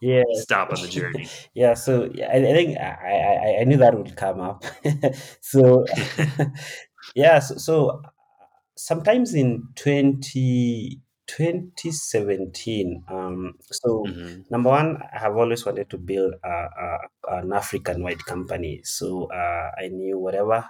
yeah, 0.00 0.22
stop 0.32 0.72
on 0.72 0.80
the 0.80 0.88
journey. 1.00 1.28
yeah. 1.52 1.74
So 1.74 2.10
yeah, 2.14 2.30
I, 2.32 2.36
I 2.36 2.52
think 2.54 2.78
I, 2.78 3.58
I 3.58 3.60
I 3.60 3.64
knew 3.64 3.76
that 3.76 3.94
would 3.94 4.16
come 4.16 4.40
up. 4.40 4.64
so 5.42 5.84
yeah, 7.14 7.40
so, 7.40 7.56
so 7.56 8.02
sometimes 8.74 9.34
in 9.34 9.68
20 9.76 10.98
2017 11.36 13.04
um 13.08 13.54
so 13.70 13.90
hmm 14.04 14.42
number 14.50 14.70
one 14.70 14.90
i 15.14 15.18
have 15.18 15.36
always 15.36 15.64
wanted 15.66 15.88
to 15.90 15.98
build 15.98 16.34
a, 16.44 16.48
a, 16.84 16.98
an 17.38 17.52
african 17.52 18.02
wide 18.02 18.24
company. 18.24 18.82
So 18.84 19.26
uh, 19.32 19.70
i 19.78 19.88
knew 19.88 20.18
whatever 20.18 20.68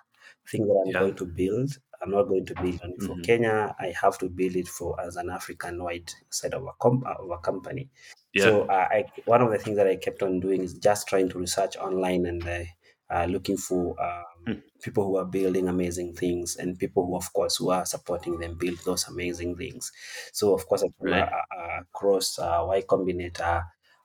thing 0.50 0.66
that 0.66 0.82
i'm 0.86 0.92
Yeah. 0.92 1.02
going 1.02 1.16
to 1.16 1.26
build 1.26 1.70
i'm 2.00 2.10
not 2.10 2.24
going 2.24 2.46
to 2.46 2.54
build 2.54 2.80
only 2.84 2.98
for 2.98 3.16
hmm 3.16 3.26
kenya. 3.28 3.74
I 3.78 3.94
have 4.00 4.18
to 4.18 4.28
build 4.28 4.56
it 4.56 4.68
for 4.68 5.00
as 5.00 5.16
an 5.16 5.30
african 5.30 5.82
wide 5.82 6.10
side 6.30 6.54
of 6.54 6.64
a, 6.64 6.72
com- 6.80 7.04
of 7.06 7.30
a 7.30 7.38
company. 7.38 7.90
Yeah. 8.32 8.52
so 8.52 8.62
uh, 8.68 8.88
I, 8.90 9.04
one 9.24 9.42
of 9.42 9.50
the 9.50 9.58
things 9.58 9.76
that 9.76 9.86
i 9.86 9.96
kept 9.96 10.22
on 10.22 10.40
doing 10.40 10.62
is 10.62 10.74
just 10.74 11.08
trying 11.08 11.28
to 11.30 11.38
research 11.38 11.76
online 11.76 12.26
and 12.26 12.46
uh, 12.46 12.64
uh, 13.12 13.26
looking 13.26 13.56
for 13.56 14.00
um, 14.02 14.24
Hmm. 14.46 14.62
people 14.82 15.04
who 15.04 15.16
are 15.16 15.24
building 15.24 15.68
amazing 15.68 16.14
things 16.14 16.56
and 16.56 16.78
people 16.78 17.06
who 17.06 17.16
of 17.16 17.32
course 17.32 17.56
who 17.56 17.70
are 17.70 17.86
supporting 17.86 18.38
them 18.38 18.56
build 18.58 18.78
those 18.84 19.06
amazing 19.08 19.56
things 19.56 19.92
so 20.32 20.54
of 20.54 20.66
course 20.66 20.82
Right. 21.00 21.36
uh, 21.42 21.80
across 21.80 22.38
uh, 22.38 22.64
y 22.68 22.82
combinator 22.82 23.64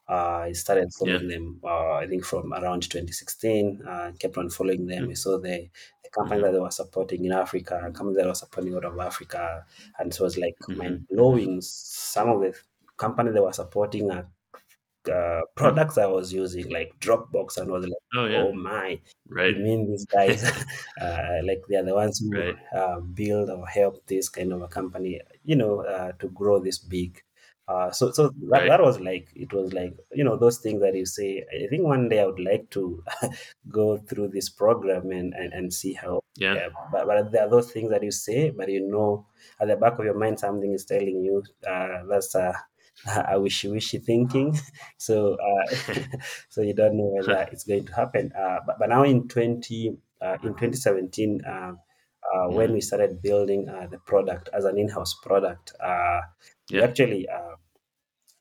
uh, 0.10 0.38
I 0.48 0.54
started 0.54 0.90
Yeah. 1.02 1.22
following 1.22 1.28
them, 1.28 1.60
uh, 1.64 1.96
I 1.96 2.08
think 2.08 2.24
from 2.24 2.54
around 2.54 2.90
2016, 2.90 3.82
uh, 3.86 4.14
kept 4.18 4.38
on 4.38 4.50
following 4.50 4.86
them. 4.88 5.10
I 5.10 5.14
saw 5.16 5.38
the, 5.38 5.70
the 6.02 6.10
company 6.10 6.40
hmm 6.40 6.44
that 6.44 6.52
they 6.54 6.60
were 6.62 6.72
supporting 6.72 7.26
in 7.26 7.34
Africa, 7.34 7.82
a 7.86 7.92
company 7.92 8.16
that 8.22 8.26
was 8.28 8.40
supporting 8.40 8.74
out 8.76 8.86
of 8.86 8.98
Africa. 9.00 9.66
And 10.00 10.14
so 10.14 10.24
it 10.24 10.28
was 10.28 10.38
like 10.38 10.56
hmm 10.68 10.78
mind 10.78 11.08
blowing. 11.10 11.60
Some 11.60 12.30
of 12.30 12.40
the 12.40 12.58
company 12.96 13.32
they 13.32 13.42
were 13.42 13.52
supporting 13.52 14.10
are 14.10 14.32
uh, 15.10 15.42
products 15.56 15.98
I 15.98 16.06
was 16.08 16.32
using, 16.34 16.70
like 16.70 16.92
Dropbox, 17.00 17.58
and 17.58 17.70
I 17.70 17.74
was 17.74 17.86
like, 17.86 17.94
Oh 18.16 18.26
yeah. 18.26 18.44
oh 18.44 18.54
my, 18.54 19.00
Right. 19.30 19.56
you 19.56 19.64
mean 19.64 19.90
these 19.90 20.06
guys, 20.18 20.44
uh, 21.02 21.40
like 21.44 21.62
they 21.70 21.76
are 21.78 21.84
the 21.84 21.96
ones 21.96 22.20
who 22.20 22.32
Right. 22.38 22.56
uh, 22.76 23.00
build 23.00 23.50
or 23.50 23.66
help 23.68 24.06
this 24.08 24.30
kind 24.30 24.54
of 24.54 24.62
a 24.62 24.68
company, 24.68 25.22
you 25.44 25.56
know, 25.56 25.82
uh, 25.86 26.12
to 26.20 26.28
grow 26.30 26.60
this 26.60 26.78
big. 26.80 27.22
Uh, 27.68 27.92
so, 27.92 28.12
so 28.12 28.30
that, 28.30 28.62
Right. 28.62 28.70
that 28.70 28.82
was 28.82 28.98
like 29.02 29.28
it 29.36 29.52
was 29.52 29.74
like 29.74 29.94
you 30.14 30.24
know 30.24 30.38
those 30.38 30.60
things 30.60 30.80
that 30.82 30.96
you 30.96 31.06
say. 31.06 31.44
I 31.54 31.68
think 31.68 31.84
one 31.84 32.08
day 32.08 32.22
I 32.22 32.26
would 32.26 32.40
like 32.40 32.70
to 32.72 33.04
go 33.70 33.98
through 33.98 34.30
this 34.30 34.50
program 34.50 35.12
and 35.12 35.34
and, 35.34 35.52
and 35.54 35.74
see 35.74 35.94
how. 35.94 36.22
Yeah. 36.38 36.54
Yeah, 36.54 36.70
but, 36.92 37.08
but 37.08 37.32
there 37.32 37.44
are 37.46 37.50
those 37.50 37.72
things 37.72 37.90
that 37.90 38.04
you 38.04 38.12
say, 38.12 38.52
but 38.52 38.70
you 38.70 38.88
know 38.88 39.26
at 39.60 39.68
the 39.68 39.76
back 39.76 39.98
of 40.00 40.06
your 40.06 40.14
mind 40.18 40.40
something 40.40 40.72
is 40.72 40.86
telling 40.86 41.24
you 41.24 41.44
uh, 41.68 42.04
that's 42.08 42.36
a, 42.36 42.54
a 43.30 43.40
wishy 43.40 43.68
wishy 43.70 44.00
thinking. 44.00 44.58
So 44.98 45.36
uh, 45.36 45.76
so 46.50 46.62
you 46.62 46.74
don't 46.74 46.98
know 46.98 47.12
whether 47.18 47.48
it's 47.52 47.64
going 47.64 47.86
to 47.86 47.94
happen. 47.94 48.32
Uh, 48.38 48.60
but, 48.66 48.80
but 48.80 48.90
now 48.90 49.04
in 49.04 49.28
20, 49.28 49.98
uh, 50.22 50.38
in 50.44 50.56
2017, 50.56 51.42
uh, 51.46 51.74
uh, 52.34 52.50
when 52.50 52.74
we 52.74 52.82
started 52.82 53.22
building 53.22 53.70
uh, 53.70 53.88
the 53.88 54.00
product 54.00 54.50
as 54.54 54.66
an 54.66 54.78
in-house 54.78 55.14
product, 55.22 55.74
uh, 55.80 56.22
we 56.72 56.82
actually 56.82 57.28
uh, 57.30 57.56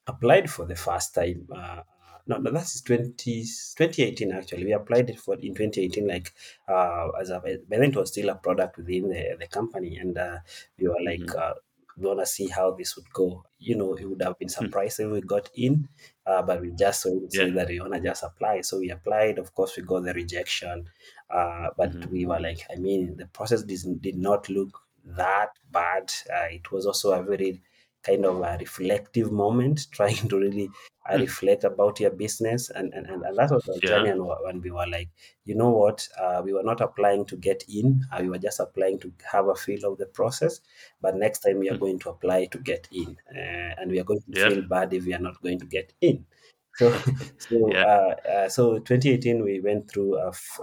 applied 0.06 0.50
for 0.50 0.64
the 0.66 0.76
first 0.76 1.14
time. 1.14 1.48
Uh, 1.54 1.82
no, 2.28 2.38
no, 2.38 2.50
that's 2.50 2.80
20, 2.80 3.44
2018 3.76 4.32
actually. 4.32 4.64
We 4.64 4.72
applied 4.72 5.10
it 5.10 5.20
for 5.20 5.34
in 5.36 5.54
2018, 5.54 6.08
like 6.08 6.32
uh, 6.68 7.10
as 7.20 7.30
a, 7.30 7.40
but 7.40 7.68
then 7.68 7.84
it 7.84 7.96
was 7.96 8.10
still 8.10 8.30
a 8.30 8.34
product 8.34 8.78
within 8.78 9.08
the, 9.08 9.36
the 9.38 9.46
company, 9.46 9.96
and 9.96 10.16
uh, 10.18 10.38
we 10.78 10.88
were 10.88 11.00
like 11.04 11.22
hmm 11.24 11.36
uh, 11.36 11.54
we 11.96 12.06
want 12.06 12.20
to 12.20 12.26
see 12.26 12.48
how 12.48 12.72
this 12.72 12.96
would 12.96 13.10
go. 13.12 13.44
You 13.58 13.76
know, 13.76 13.94
it 13.94 14.04
would 14.08 14.22
have 14.22 14.38
been 14.38 14.48
surprised 14.48 15.00
if 15.00 15.10
we 15.10 15.20
got 15.22 15.50
in, 15.54 15.88
uh, 16.26 16.42
but 16.42 16.60
we 16.60 16.72
just 16.72 17.02
to 17.04 17.26
say 17.30 17.50
Yeah. 17.50 17.52
that 17.52 17.68
we 17.68 17.80
want 17.80 17.94
to 17.94 18.00
just 18.00 18.22
apply. 18.22 18.60
So 18.62 18.78
we 18.78 18.90
applied. 18.90 19.38
Of 19.38 19.54
course, 19.54 19.76
we 19.76 19.82
got 19.82 20.04
the 20.04 20.12
rejection, 20.14 20.90
uh, 21.30 21.70
but 21.76 21.94
hmm 21.94 22.06
we 22.10 22.26
were 22.26 22.40
like, 22.40 22.60
I 22.70 22.76
mean, 22.76 23.16
the 23.16 23.26
process 23.26 23.62
did, 23.62 24.02
did 24.02 24.16
not 24.16 24.48
look 24.48 24.78
that 25.04 25.50
bad. 25.70 26.12
Uh, 26.30 26.48
it 26.50 26.70
was 26.70 26.86
also 26.86 27.12
a 27.12 27.22
very 27.22 27.62
kind 28.06 28.24
of 28.24 28.40
a 28.42 28.56
reflective 28.60 29.32
moment, 29.32 29.86
trying 29.92 30.28
to 30.28 30.38
really 30.38 30.68
uh, 31.10 31.18
reflect 31.18 31.64
about 31.64 32.00
your 32.00 32.10
business, 32.10 32.70
and 32.70 32.92
and, 32.94 33.06
and, 33.06 33.24
and 33.24 33.36
that 33.38 33.50
was 33.50 33.68
our 33.68 33.80
Yeah. 33.82 33.90
journey. 33.90 34.08
And 34.10 34.24
when 34.44 34.60
we 34.60 34.70
were 34.70 34.86
like, 34.86 35.08
you 35.44 35.54
know 35.54 35.70
what, 35.70 36.08
uh, 36.20 36.42
we 36.44 36.52
were 36.52 36.62
not 36.62 36.80
applying 36.80 37.24
to 37.26 37.36
get 37.36 37.64
in, 37.68 38.04
uh, 38.12 38.18
we 38.20 38.28
were 38.28 38.38
just 38.38 38.60
applying 38.60 38.98
to 39.00 39.12
have 39.30 39.48
a 39.48 39.54
feel 39.54 39.84
of 39.90 39.98
the 39.98 40.06
process. 40.06 40.60
But 41.00 41.16
next 41.16 41.40
time 41.40 41.58
we 41.58 41.70
are 41.70 41.76
going 41.76 41.98
to 42.00 42.10
apply 42.10 42.46
to 42.46 42.58
get 42.58 42.88
in, 42.92 43.16
uh, 43.30 43.74
and 43.80 43.90
we 43.90 44.00
are 44.00 44.04
going 44.04 44.22
to 44.22 44.32
Yeah. 44.32 44.48
feel 44.48 44.62
bad 44.62 44.92
if 44.92 45.04
we 45.04 45.14
are 45.14 45.18
not 45.20 45.40
going 45.42 45.58
to 45.60 45.66
get 45.66 45.92
in. 46.00 46.24
So, 46.76 46.92
so, 47.38 47.56
Yeah. 47.72 47.84
uh, 47.86 48.14
uh, 48.30 48.48
so 48.50 48.78
2018 48.80 49.42
we 49.42 49.60
went 49.60 49.90
through 49.90 50.18
a 50.18 50.28
f- 50.28 50.60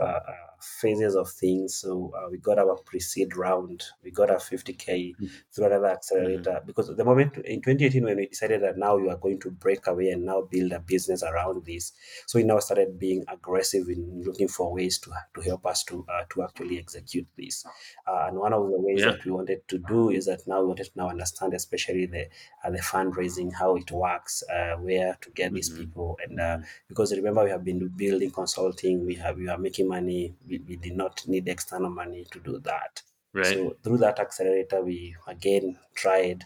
phases 0.64 1.16
of 1.16 1.30
things. 1.30 1.76
So 1.76 2.12
uh, 2.18 2.30
we 2.30 2.38
got 2.38 2.58
our 2.60 2.76
pre-seed 2.78 3.36
round, 3.36 3.84
we 4.04 4.12
got 4.12 4.30
our 4.30 4.38
50k 4.40 5.14
through 5.52 5.66
another 5.66 5.88
accelerator 5.88 6.62
because 6.66 6.90
at 6.90 6.98
the 6.98 7.04
moment 7.06 7.38
in 7.38 7.62
2018 7.62 8.04
when 8.04 8.18
we 8.18 8.28
decided 8.28 8.62
that 8.64 8.78
now 8.78 8.96
we 8.96 9.10
are 9.10 9.18
going 9.18 9.40
to 9.42 9.52
break 9.52 9.88
away 9.88 10.10
and 10.10 10.26
now 10.26 10.42
build 10.42 10.72
a 10.72 10.80
business 10.80 11.24
around 11.24 11.66
this, 11.66 11.92
so 12.28 12.40
we 12.40 12.44
now 12.46 12.60
started 12.60 12.98
being 13.00 13.24
aggressive 13.28 13.88
in 13.90 14.24
looking 14.24 14.48
for 14.48 14.74
ways 14.74 14.98
to 15.00 15.12
to 15.36 15.42
help 15.42 15.66
us 15.66 15.84
to 15.84 16.06
uh, 16.10 16.24
to 16.30 16.44
actually 16.44 16.80
execute 16.80 17.28
this. 17.38 17.66
Uh, 18.08 18.26
and 18.28 18.38
one 18.38 18.54
of 18.54 18.64
the 18.70 18.80
ways 18.80 19.02
Yeah. 19.02 19.12
that 19.12 19.26
we 19.26 19.32
wanted 19.32 19.68
to 19.68 19.78
do 19.78 20.10
is 20.10 20.26
that 20.26 20.46
now 20.48 20.62
we 20.62 20.68
wanted 20.68 20.86
to 20.86 20.92
now 20.96 21.10
understand, 21.10 21.54
especially 21.54 22.06
the 22.06 22.28
uh, 22.64 22.70
the 22.72 22.80
fundraising, 22.80 23.54
how 23.54 23.76
it 23.76 23.92
works, 23.92 24.44
uh, 24.50 24.76
where 24.78 25.18
to 25.22 25.30
get 25.32 25.54
these 25.54 25.70
Mhm. 25.70 25.78
people, 25.78 26.18
and 26.26 26.40
uh, 26.40 26.58
because 26.88 27.12
remember 27.16 27.44
we 27.44 27.50
have 27.50 27.64
been 27.64 27.88
building 27.90 28.32
consulting, 28.32 29.06
we 29.06 29.16
have 29.16 29.38
we 29.38 29.48
are 29.48 29.58
making 29.58 29.88
money, 29.88 30.34
we, 30.48 30.53
we 30.60 30.76
did 30.78 30.96
not 30.96 31.28
need 31.28 31.48
external 31.48 31.90
money 31.90 32.26
to 32.32 32.40
do 32.40 32.60
that. 32.60 33.02
Right. 33.34 33.46
So 33.46 33.78
through 33.84 33.98
that 34.00 34.20
accelerator, 34.20 34.82
we 34.82 35.16
again 35.28 35.80
tried 35.96 36.46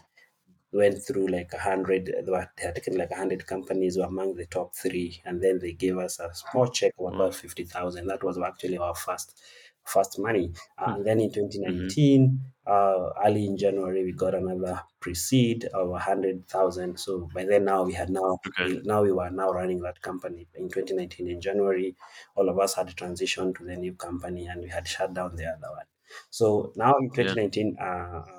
went 0.72 0.98
through 1.06 1.28
like 1.28 1.52
a 1.52 1.58
hundred. 1.58 2.06
They 2.06 2.30
were- 2.30 2.50
they 2.56 2.64
had 2.64 2.74
taken 2.74 2.96
like 2.98 3.10
a 3.10 3.16
hundred 3.16 3.46
companies 3.46 3.96
were 3.98 4.04
among 4.04 4.34
the 4.34 4.46
top 4.46 4.74
three, 4.74 5.20
and 5.24 5.40
then 5.42 5.58
they 5.58 5.72
gave 5.72 5.96
us 5.98 6.18
a 6.20 6.32
small 6.34 6.66
check 6.68 6.92
of 6.98 7.14
about 7.14 7.34
fifty 7.34 7.64
thousand. 7.64 8.06
That 8.06 8.22
was 8.22 8.38
actually 8.38 8.78
our 8.78 8.94
first 8.94 9.40
first 9.84 10.18
money. 10.18 10.52
Uh, 10.78 10.94
and 10.96 11.06
then 11.06 11.20
in 11.20 11.32
2019, 11.32 12.40
uh, 12.68 13.10
early 13.24 13.46
in 13.46 13.56
January, 13.56 14.04
we 14.04 14.12
got 14.12 14.34
another 14.34 14.82
pre-seed 15.00 15.64
of 15.66 15.90
a 15.90 15.98
hundred 15.98 16.46
thousand. 16.48 16.98
So 17.00 17.28
by 17.34 17.44
then 17.44 17.64
now 17.64 17.82
we 17.84 17.94
had 17.94 18.10
now 18.10 18.38
Okay. 18.46 18.68
we, 18.68 18.80
now 18.84 19.02
we 19.02 19.12
were 19.12 19.30
now 19.30 19.50
running 19.50 19.80
that 19.82 20.02
company. 20.02 20.48
In 20.54 20.68
2019 20.68 21.28
in 21.28 21.40
January, 21.40 21.96
all 22.36 22.48
of 22.48 22.58
us 22.58 22.74
had 22.74 22.88
transitioned 22.88 23.56
to 23.58 23.64
the 23.64 23.76
new 23.76 23.94
company, 23.94 24.46
and 24.46 24.60
we 24.62 24.68
had 24.68 24.86
shut 24.86 25.14
down 25.14 25.36
the 25.36 25.46
other 25.46 25.70
one. 25.70 25.86
So 26.30 26.72
now 26.76 26.94
in 27.00 27.10
Yeah. 27.12 27.34
2019. 27.36 27.76
Uh, 27.80 28.22
um, 28.28 28.37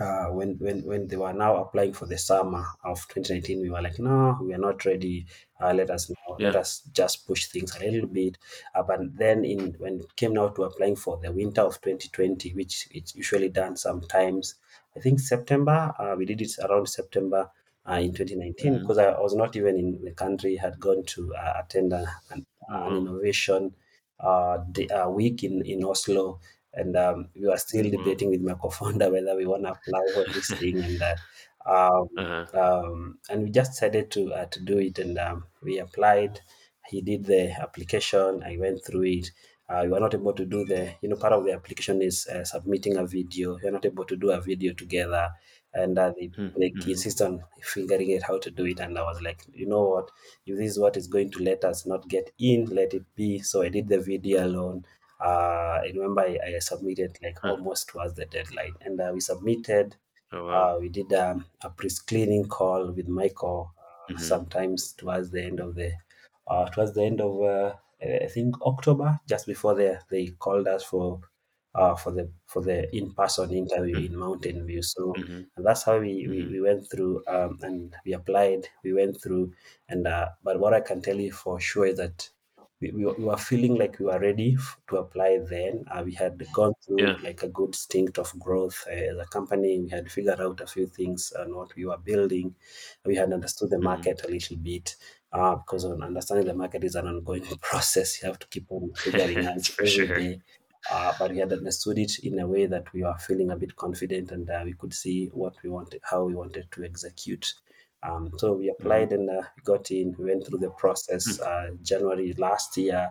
uh, 0.00 0.26
when 0.26 0.56
when 0.58 0.84
when 0.84 1.08
they 1.08 1.16
were 1.16 1.32
now 1.32 1.56
applying 1.56 1.92
for 1.92 2.06
the 2.06 2.18
summer 2.18 2.64
of 2.84 3.06
2019, 3.08 3.60
we 3.60 3.70
were 3.70 3.82
like, 3.82 3.98
no, 3.98 4.38
we 4.42 4.54
are 4.54 4.58
not 4.58 4.84
ready. 4.84 5.26
Uh, 5.60 5.72
let 5.74 5.90
us 5.90 6.08
now, 6.10 6.36
let 6.40 6.54
us 6.56 6.80
just 6.92 7.26
push 7.26 7.46
things 7.46 7.74
a 7.76 7.80
little 7.80 8.08
bit. 8.08 8.38
Uh, 8.74 8.82
but 8.82 9.00
then 9.16 9.44
in 9.44 9.72
when 9.78 10.00
it 10.00 10.16
came 10.16 10.34
now 10.34 10.48
to 10.48 10.62
applying 10.64 10.96
for 10.96 11.18
the 11.18 11.32
winter 11.32 11.62
of 11.62 11.80
2020, 11.80 12.54
which 12.54 12.88
it's 12.90 13.14
usually 13.14 13.48
done 13.48 13.76
sometimes, 13.76 14.54
I 14.96 15.00
think 15.00 15.20
September. 15.20 15.92
Uh, 15.98 16.14
we 16.16 16.24
did 16.24 16.40
it 16.40 16.58
around 16.58 16.88
September. 16.88 17.50
Uh, 17.88 18.00
in 18.00 18.12
2019, 18.12 18.74
Mhm. 18.74 18.80
because 18.80 18.98
I 18.98 19.18
was 19.18 19.34
not 19.34 19.56
even 19.56 19.78
in 19.78 20.04
the 20.04 20.12
country, 20.12 20.56
had 20.56 20.78
gone 20.78 21.04
to 21.06 21.34
uh, 21.34 21.62
attend 21.64 21.94
a, 21.94 22.04
an, 22.28 22.44
an 22.68 22.84
wow. 22.84 22.96
innovation 22.98 23.74
uh, 24.20 24.58
uh, 24.94 25.08
week 25.08 25.42
in, 25.42 25.64
in 25.64 25.84
Oslo, 25.84 26.40
and 26.74 26.96
um, 26.96 27.30
we 27.34 27.46
were 27.48 27.56
still 27.56 27.88
Wow. 27.90 27.90
debating 27.90 28.30
with 28.30 28.40
my 28.42 28.54
co-founder 28.54 29.10
whether 29.12 29.36
we 29.36 29.46
want 29.46 29.64
to 29.64 29.70
apply 29.72 30.00
for 30.12 30.26
this 30.32 30.52
thing 30.52 30.82
and 30.84 31.02
uh, 31.02 31.16
um, 31.66 32.08
Uh-huh. 32.16 32.46
um, 32.54 33.18
and 33.28 33.42
we 33.44 33.50
just 33.50 33.72
decided 33.72 34.10
to 34.12 34.32
uh, 34.32 34.46
to 34.46 34.60
do 34.60 34.78
it 34.78 34.98
and 34.98 35.18
um, 35.18 35.44
we 35.62 35.78
applied. 35.78 36.40
He 36.86 37.02
did 37.02 37.24
the 37.26 37.50
application. 37.50 38.42
I 38.42 38.56
went 38.56 38.84
through 38.84 39.04
it. 39.04 39.30
Uh, 39.68 39.80
we 39.84 39.90
were 39.90 40.00
not 40.00 40.14
able 40.14 40.32
to 40.32 40.46
do 40.46 40.64
the 40.64 40.94
you 41.02 41.08
know 41.10 41.16
part 41.16 41.34
of 41.34 41.44
the 41.44 41.52
application 41.52 42.00
is 42.00 42.26
uh, 42.26 42.44
submitting 42.44 42.96
a 42.96 43.06
video. 43.06 43.58
You're 43.58 43.72
not 43.72 43.84
able 43.84 44.04
to 44.06 44.16
do 44.16 44.30
a 44.30 44.40
video 44.40 44.72
together. 44.72 45.30
And 45.74 45.98
uh, 45.98 46.12
they, 46.18 46.32
they 46.58 46.74
Mhm. 46.74 46.86
insist 46.86 47.20
on 47.20 47.44
figuring 47.62 48.14
out 48.16 48.22
how 48.22 48.38
to 48.38 48.50
do 48.50 48.64
it. 48.64 48.80
And 48.80 48.98
i 48.98 49.02
was 49.02 49.20
like 49.20 49.44
you 49.52 49.66
know 49.66 49.84
what? 49.86 50.10
If 50.46 50.56
this 50.56 50.70
is 50.72 50.78
what 50.78 50.96
is 50.96 51.06
going 51.06 51.30
to 51.32 51.42
let 51.42 51.64
us 51.64 51.84
not 51.86 52.08
get 52.08 52.32
in 52.38 52.64
let 52.66 52.94
it 52.94 53.04
be. 53.14 53.40
So 53.40 53.60
i 53.62 53.68
did 53.68 53.88
the 53.88 54.00
video 54.00 54.46
alone 54.46 54.86
uh, 55.20 55.80
I 55.84 55.90
remember 55.94 56.22
I, 56.22 56.38
I 56.56 56.58
submitted 56.60 57.18
like 57.22 57.38
Huh. 57.42 57.52
almost 57.52 57.88
towards 57.88 58.14
the 58.14 58.26
deadline, 58.26 58.74
and 58.80 59.00
uh, 59.00 59.10
we 59.12 59.20
submitted. 59.20 59.96
Oh, 60.32 60.44
wow. 60.46 60.70
Uh, 60.70 60.78
we 60.80 60.88
did 60.88 61.12
um, 61.12 61.44
a 61.62 61.68
pre-screening 61.70 62.48
call 62.48 62.90
with 62.92 63.06
Michael. 63.08 63.74
Uh, 64.14 64.18
Mhm. 64.18 64.18
sometimes 64.18 64.92
towards 64.94 65.30
the 65.30 65.42
end 65.42 65.60
of 65.60 65.74
the, 65.74 65.92
uh, 66.46 66.68
towards 66.70 66.94
the 66.94 67.02
end 67.02 67.20
of 67.20 67.42
uh, 67.42 67.76
I 68.02 68.26
think 68.28 68.60
October, 68.62 69.20
just 69.28 69.46
before 69.46 69.74
they 69.74 69.98
they 70.08 70.28
called 70.28 70.68
us 70.68 70.84
for, 70.84 71.20
uh, 71.74 71.94
for 71.96 72.12
the 72.12 72.30
for 72.46 72.62
the 72.62 72.94
in-person 72.96 73.50
interview 73.52 73.98
in 74.06 74.16
Mountain 74.16 74.66
View. 74.66 74.82
So 74.82 75.16
Mhm. 75.16 75.48
and 75.56 75.66
that's 75.66 75.82
how 75.82 75.98
we, 75.98 76.28
we, 76.28 76.46
Mhm. 76.46 76.52
we 76.52 76.60
went 76.60 76.88
through 76.90 77.24
um, 77.26 77.58
and 77.62 77.94
we 78.04 78.12
applied. 78.12 78.68
We 78.84 78.92
went 78.92 79.20
through, 79.20 79.54
and 79.88 80.06
uh, 80.06 80.30
but 80.44 80.60
what 80.60 80.74
I 80.74 80.80
can 80.80 81.02
tell 81.02 81.16
you 81.18 81.32
for 81.32 81.60
sure 81.60 81.86
is 81.86 81.96
that 81.98 82.30
we, 82.80 82.92
we, 82.92 83.04
were- 83.04 83.14
we 83.14 83.24
were 83.24 83.36
feeling 83.36 83.74
like 83.76 83.98
we 83.98 84.06
were 84.06 84.18
ready 84.20 84.56
to 84.88 84.96
apply 84.96 85.38
then. 85.38 85.84
Uh, 85.90 86.02
we 86.04 86.14
had 86.14 86.40
gone 86.52 86.74
through 86.84 87.06
Yeah. 87.06 87.16
like 87.22 87.42
a 87.42 87.48
good 87.48 87.74
stint 87.74 88.18
of 88.18 88.38
growth 88.38 88.84
uh, 88.88 88.92
as 88.92 89.18
a 89.18 89.26
company. 89.26 89.80
We 89.80 89.88
had 89.90 90.10
figured 90.10 90.40
out 90.40 90.60
a 90.60 90.66
few 90.66 90.86
things 90.86 91.32
on 91.32 91.54
what 91.54 91.74
we 91.76 91.86
were 91.86 91.98
building. 91.98 92.54
We 93.04 93.16
had 93.16 93.32
understood 93.32 93.70
the 93.70 93.78
Mhm. 93.80 93.80
market 93.80 94.24
a 94.24 94.28
little 94.28 94.56
bit. 94.56 94.96
Uh, 95.30 95.56
because 95.56 95.84
on 95.84 96.02
understanding 96.02 96.46
the 96.46 96.54
market 96.54 96.84
is 96.84 96.94
an 96.94 97.06
ongoing 97.06 97.44
process. 97.60 98.22
You 98.22 98.28
have 98.28 98.38
to 98.38 98.46
keep 98.48 98.70
on 98.70 98.92
figuring 98.94 99.44
out 99.44 99.66
for 99.76 99.84
every 99.84 100.08
sure. 100.08 100.08
day. 100.08 100.40
Uh, 100.90 101.12
but 101.18 101.32
we 101.32 101.38
had 101.38 101.52
understood 101.52 101.98
it 101.98 102.18
in 102.20 102.38
a 102.38 102.46
way 102.46 102.64
that 102.66 102.90
we 102.94 103.02
were 103.02 103.16
feeling 103.18 103.50
a 103.50 103.56
bit 103.56 103.76
confident 103.76 104.30
and 104.32 104.48
uh, 104.48 104.62
we 104.64 104.72
could 104.72 104.94
see 104.94 105.26
what 105.26 105.54
we 105.62 105.68
wanted, 105.68 106.00
how 106.02 106.24
we 106.24 106.34
wanted 106.34 106.70
to 106.72 106.82
execute. 106.84 107.52
Um, 108.02 108.32
so 108.38 108.54
we 108.54 108.70
applied 108.70 109.12
and 109.12 109.28
uh, 109.30 109.42
got 109.64 109.90
in. 109.90 110.14
We 110.18 110.26
went 110.26 110.46
through 110.46 110.58
the 110.60 110.70
process 110.70 111.40
uh, 111.40 111.70
January 111.82 112.32
last 112.34 112.76
year 112.76 113.10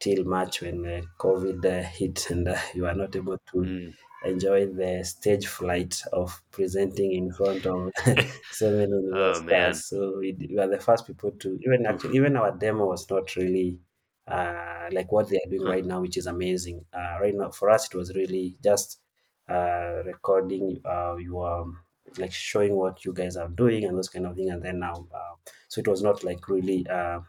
till 0.00 0.24
March 0.24 0.62
when 0.62 0.86
uh, 0.86 1.02
COVID 1.18 1.64
uh, 1.64 1.82
hit 1.88 2.30
and 2.30 2.48
uh, 2.48 2.58
you 2.74 2.82
were 2.82 2.94
not 2.94 3.16
able 3.16 3.38
to 3.52 3.66
Mm. 3.66 3.96
enjoy 4.22 4.66
the 4.66 5.04
stage 5.04 5.46
flight 5.46 6.02
of 6.12 6.42
presenting 6.50 7.12
in 7.12 7.32
front 7.32 7.66
of 7.66 7.92
so 8.50 8.70
many 8.72 8.92
Oh, 9.12 9.40
man. 9.42 9.82
investors. 9.82 9.84
So 9.84 10.18
we, 10.18 10.32
we 10.38 10.56
were 10.56 10.68
the 10.68 10.80
first 10.80 11.06
people 11.06 11.32
to 11.32 11.58
even 11.62 11.86
actually 11.86 12.16
even 12.16 12.36
our 12.36 12.56
demo 12.56 12.86
was 12.86 13.08
not 13.10 13.36
really 13.36 13.80
uh, 14.26 14.88
like 14.92 15.12
what 15.12 15.28
they 15.28 15.36
are 15.36 15.50
doing 15.50 15.66
right 15.66 15.84
now, 15.84 16.00
which 16.00 16.16
is 16.16 16.26
amazing. 16.26 16.84
Uh, 16.92 17.18
right 17.20 17.34
now 17.34 17.50
for 17.50 17.70
us, 17.70 17.86
it 17.86 17.94
was 17.96 18.14
really 18.14 18.56
just 18.62 19.00
uh, 19.48 20.02
recording 20.04 20.80
uh, 20.84 21.16
your 21.16 21.72
like 22.18 22.32
showing 22.32 22.76
what 22.76 23.04
you 23.04 23.12
guys 23.12 23.36
are 23.36 23.48
doing 23.48 23.84
and 23.84 23.96
those 23.96 24.08
kind 24.08 24.26
of 24.26 24.36
thing, 24.36 24.50
and 24.50 24.62
then 24.62 24.78
now 24.80 25.06
uh, 25.14 25.34
so 25.68 25.80
it 25.80 25.88
was 25.88 26.02
not 26.02 26.24
like 26.24 26.48
really 26.48 26.86
uh, 26.88 27.20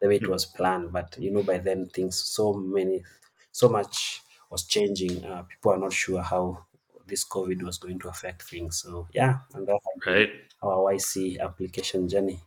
the 0.00 0.08
way 0.08 0.16
it 0.16 0.28
was 0.28 0.44
planned. 0.46 0.92
But 0.92 1.16
you 1.18 1.30
know, 1.30 1.42
by 1.42 1.58
then 1.58 1.86
things 1.88 2.16
so 2.16 2.52
many 2.54 3.04
so 3.52 3.68
much 3.68 4.22
was 4.50 4.64
changing. 4.66 5.24
Uh, 5.24 5.42
people 5.44 5.72
are 5.72 5.78
not 5.78 5.92
sure 5.92 6.22
how 6.22 6.66
this 7.06 7.24
COVID 7.28 7.62
was 7.62 7.78
going 7.78 7.98
to 8.00 8.08
affect 8.08 8.42
things. 8.42 8.82
So 8.82 9.08
yeah, 9.12 9.40
and 9.54 9.66
that's 9.66 9.86
Right. 10.06 10.30
our 10.62 10.78
YC 10.84 11.38
application 11.38 12.08
journey. 12.08 12.42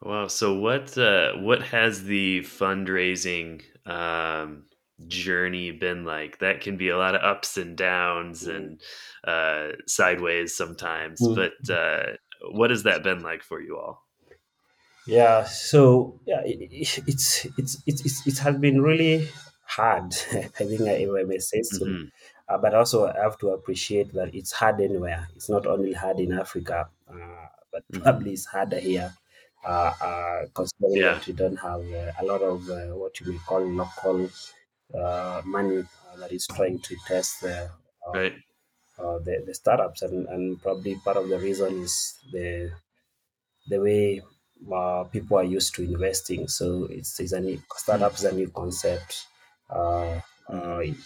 Wow. 0.00 0.28
So 0.28 0.54
what 0.60 0.96
uh, 0.96 1.34
what 1.38 1.62
has 1.62 2.04
the 2.04 2.40
fundraising 2.42 3.64
um, 3.86 4.67
journey 5.06 5.70
been 5.70 6.04
like? 6.04 6.38
That 6.38 6.60
can 6.60 6.76
be 6.76 6.88
a 6.88 6.98
lot 6.98 7.14
of 7.14 7.22
ups 7.22 7.56
and 7.56 7.76
downs 7.76 8.46
and 8.46 8.80
uh, 9.24 9.72
sideways 9.86 10.56
sometimes. 10.56 11.20
Mm. 11.20 11.34
But 11.34 11.68
uh, 11.70 12.16
what 12.50 12.70
has 12.70 12.82
that 12.84 13.02
been 13.02 13.20
like 13.22 13.42
for 13.42 13.60
you 13.60 13.78
all? 13.78 14.04
Yeah, 15.06 15.44
so 15.44 16.20
yeah, 16.26 16.42
it, 16.44 16.60
it, 16.60 16.72
it's, 17.06 17.44
it's 17.56 17.76
it's 17.86 18.04
it's 18.04 18.26
it 18.26 18.38
has 18.38 18.58
been 18.58 18.82
really 18.82 19.28
hard. 19.64 20.12
I 20.32 20.64
think 20.68 20.82
I, 20.86 21.04
I 21.20 21.24
may 21.24 21.38
say 21.38 21.62
so. 21.62 21.86
hmm 21.86 22.08
Uh, 22.48 22.58
but 22.58 22.74
also, 22.74 23.06
I 23.06 23.16
have 23.22 23.38
to 23.38 23.50
appreciate 23.50 24.12
that 24.14 24.34
it's 24.34 24.52
hard 24.52 24.80
anywhere. 24.80 25.28
It's 25.34 25.48
not 25.48 25.66
only 25.66 25.92
hard 25.92 26.18
in 26.20 26.32
Africa, 26.32 26.90
uh, 27.08 27.46
but 27.72 27.84
hmm 27.92 28.02
probably 28.02 28.32
it's 28.32 28.46
harder 28.46 28.78
here, 28.80 29.14
uh, 29.64 29.92
uh, 30.00 30.46
considering 30.54 31.04
Yeah. 31.04 31.10
that 31.10 31.26
we 31.26 31.32
don't 31.34 31.56
have 31.56 31.80
uh, 31.92 32.12
a 32.20 32.24
lot 32.24 32.42
of 32.42 32.68
uh, 32.68 32.96
what 32.96 33.20
you 33.20 33.32
may 33.32 33.38
call 33.46 33.60
local 33.64 34.28
money 35.44 35.78
uh, 35.80 36.16
that 36.16 36.32
is 36.32 36.46
trying 36.48 36.78
to 36.80 36.96
test 37.06 37.40
the 37.42 37.70
uh, 38.06 38.12
Right. 38.12 38.34
uh, 38.98 39.18
the, 39.20 39.42
the 39.46 39.54
startups, 39.54 40.02
and, 40.02 40.26
and 40.28 40.62
probably 40.62 40.96
part 40.96 41.16
of 41.16 41.28
the 41.28 41.38
reason 41.38 41.82
is 41.82 42.18
the 42.32 42.72
the 43.68 43.78
way 43.80 44.22
uh, 44.72 45.04
people 45.04 45.38
are 45.38 45.44
used 45.44 45.74
to 45.74 45.82
investing. 45.84 46.48
So 46.48 46.84
it's, 46.86 47.18
it's 47.20 47.32
a 47.32 47.40
new 47.40 47.62
startup 47.76 48.14
is 48.14 48.24
a 48.24 48.32
new 48.34 48.50
concept. 48.50 49.26
Uh, 49.70 50.20
uh, 50.48 50.80
in, 50.80 50.96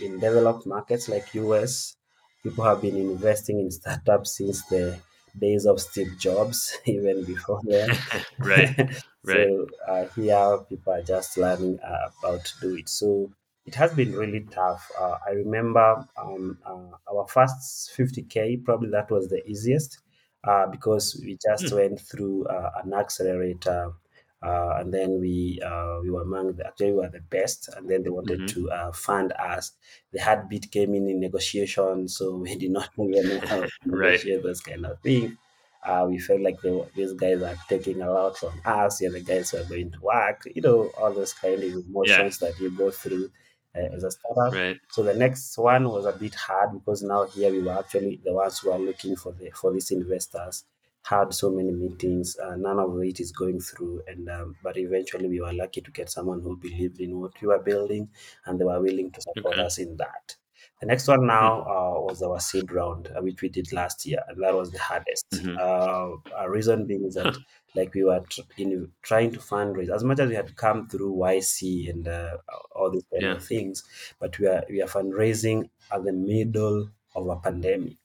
in 0.00 0.18
developed 0.18 0.66
markets 0.66 1.08
like 1.08 1.34
US, 1.34 1.96
people 2.42 2.64
have 2.64 2.80
been 2.82 2.96
investing 2.96 3.60
in 3.60 3.70
startups 3.70 4.36
since 4.38 4.64
the 4.66 5.00
days 5.38 5.66
of 5.66 5.80
Steve 5.80 6.18
Jobs, 6.18 6.76
even 6.86 7.24
before 7.24 7.60
that. 7.64 7.98
Right, 8.38 8.74
right. 9.24 9.52
so 9.52 9.66
uh, 9.86 10.06
here, 10.08 10.58
people 10.68 10.92
are 10.92 11.02
just 11.02 11.36
learning 11.36 11.78
uh, 11.80 12.10
about 12.22 12.44
to 12.44 12.60
do 12.60 12.76
it. 12.76 12.88
So 12.88 13.32
it 13.66 13.74
has 13.74 13.94
been 13.94 14.12
really 14.12 14.44
tough. 14.46 14.90
Uh, 14.98 15.18
I 15.26 15.30
remember 15.32 16.06
um, 16.16 16.58
uh, 16.64 16.90
our 17.12 17.26
first 17.28 17.90
50k, 17.92 18.56
probably 18.58 18.90
that 18.90 19.10
was 19.10 19.28
the 19.28 19.44
easiest 19.46 20.00
uh, 20.44 20.66
because 20.68 21.20
we 21.24 21.38
just 21.42 21.70
Mm, 21.70 21.72
went 21.72 22.00
through 22.00 22.46
uh, 22.46 22.70
an 22.84 22.94
accelerator. 22.94 23.92
Uh, 24.40 24.76
and 24.78 24.94
then 24.94 25.18
we 25.18 25.60
uh, 25.64 25.98
we 26.00 26.10
were 26.10 26.22
among 26.22 26.52
the 26.54 26.64
actually 26.64 26.92
we 26.92 26.98
were 26.98 27.08
the 27.08 27.20
best, 27.20 27.68
and 27.76 27.90
then 27.90 28.04
they 28.04 28.10
wanted 28.10 28.46
mhm. 28.46 28.46
to 28.46 28.70
uh, 28.70 28.92
fund 28.92 29.32
us. 29.32 29.72
The 30.12 30.20
heartbeat 30.20 30.70
came 30.70 30.94
in 30.94 31.08
in 31.08 31.18
negotiation, 31.18 32.06
so 32.06 32.36
we 32.36 32.54
did 32.62 32.70
not 32.70 32.90
even 32.98 33.28
know 33.28 33.40
how 33.40 33.64
to 33.64 33.72
Right, 33.86 34.22
negotiate 34.24 34.44
those 34.44 34.60
kind 34.60 34.86
of 34.86 35.00
things. 35.02 35.36
Uh, 35.82 36.06
we 36.08 36.18
felt 36.18 36.40
like 36.40 36.60
they 36.60 36.82
these 36.94 37.12
guys 37.14 37.42
are 37.42 37.56
taking 37.68 38.00
a 38.02 38.10
lot 38.10 38.36
from 38.36 38.60
us. 38.64 39.00
Yeah, 39.00 39.10
the 39.10 39.20
guys 39.20 39.50
who 39.50 39.58
are 39.58 39.64
going 39.64 39.90
to 39.92 40.00
work. 40.00 40.42
You 40.54 40.62
know, 40.62 40.90
all 40.98 41.12
those 41.12 41.32
kind 41.34 41.62
of 41.62 41.72
yeah, 42.02 42.28
emotions 42.28 42.38
that 42.38 42.58
you 42.58 42.70
go 42.76 42.90
through 42.90 43.30
uh, 43.74 43.88
as 43.94 44.04
a 44.04 44.10
startup. 44.10 44.54
right. 44.54 44.80
So 44.90 45.02
the 45.02 45.14
next 45.14 45.56
one 45.58 45.88
was 45.88 46.06
a 46.06 46.12
bit 46.12 46.34
hard 46.34 46.72
because 46.72 47.02
now 47.02 47.24
here 47.26 47.50
we 47.52 47.62
were 47.62 47.78
actually 47.78 48.20
the 48.24 48.32
ones 48.32 48.58
who 48.58 48.70
are 48.70 48.78
looking 48.78 49.16
for 49.16 49.32
the 49.32 49.50
for 49.50 49.72
these 49.72 49.90
investors. 49.90 50.64
Had 51.04 51.32
so 51.32 51.50
many 51.50 51.70
meetings, 51.70 52.36
uh, 52.38 52.56
none 52.56 52.78
of 52.78 53.00
it 53.02 53.18
is 53.20 53.32
going 53.32 53.60
through, 53.60 54.02
and 54.06 54.28
um, 54.28 54.56
but 54.62 54.76
eventually 54.76 55.28
we 55.28 55.40
were 55.40 55.52
lucky 55.52 55.80
to 55.80 55.90
get 55.90 56.10
someone 56.10 56.40
who 56.40 56.56
believed 56.56 57.00
in 57.00 57.18
what 57.20 57.40
we 57.40 57.48
were 57.48 57.60
building, 57.60 58.10
and 58.44 58.60
they 58.60 58.64
were 58.64 58.80
willing 58.80 59.10
to 59.12 59.20
support 59.22 59.58
Okay. 59.58 59.68
us 59.68 59.78
in 59.78 59.96
that. 59.96 60.36
The 60.80 60.86
next 60.86 61.08
one 61.08 61.26
Hmm, 61.26 61.26
now 61.26 61.62
uh, 61.62 62.00
was 62.00 62.22
our 62.22 62.38
seed 62.40 62.70
round, 62.72 63.08
uh, 63.08 63.20
which 63.20 63.42
we 63.42 63.48
did 63.48 63.72
last 63.72 64.06
year, 64.06 64.20
and 64.28 64.42
that 64.42 64.54
was 64.54 64.70
the 64.70 64.78
hardest. 64.78 65.26
mhm. 65.32 65.58
Uh, 65.58 66.16
a 66.36 66.48
reason 66.50 66.86
being 66.86 67.04
is 67.04 67.14
that 67.14 67.36
like 67.74 67.92
we 67.94 68.04
were 68.04 68.20
tr- 68.30 68.42
in 68.56 68.92
trying 69.02 69.32
to 69.32 69.40
fundraise 69.40 69.92
as 69.94 70.04
much 70.04 70.20
as 70.20 70.28
we 70.28 70.34
had 70.36 70.56
come 70.56 70.88
through 70.88 71.14
YC 71.14 71.88
and 71.88 72.06
uh, 72.08 72.36
all 72.74 72.90
these 72.90 73.04
kind 73.12 73.22
yeah, 73.22 73.32
of 73.32 73.42
things, 73.44 73.84
but 74.20 74.38
we 74.38 74.46
are 74.46 74.64
we 74.70 74.80
are 74.82 74.86
fundraising 74.88 75.68
at 75.90 76.04
the 76.04 76.12
middle 76.12 76.90
of 77.14 77.26
a 77.28 77.36
pandemic. 77.36 77.98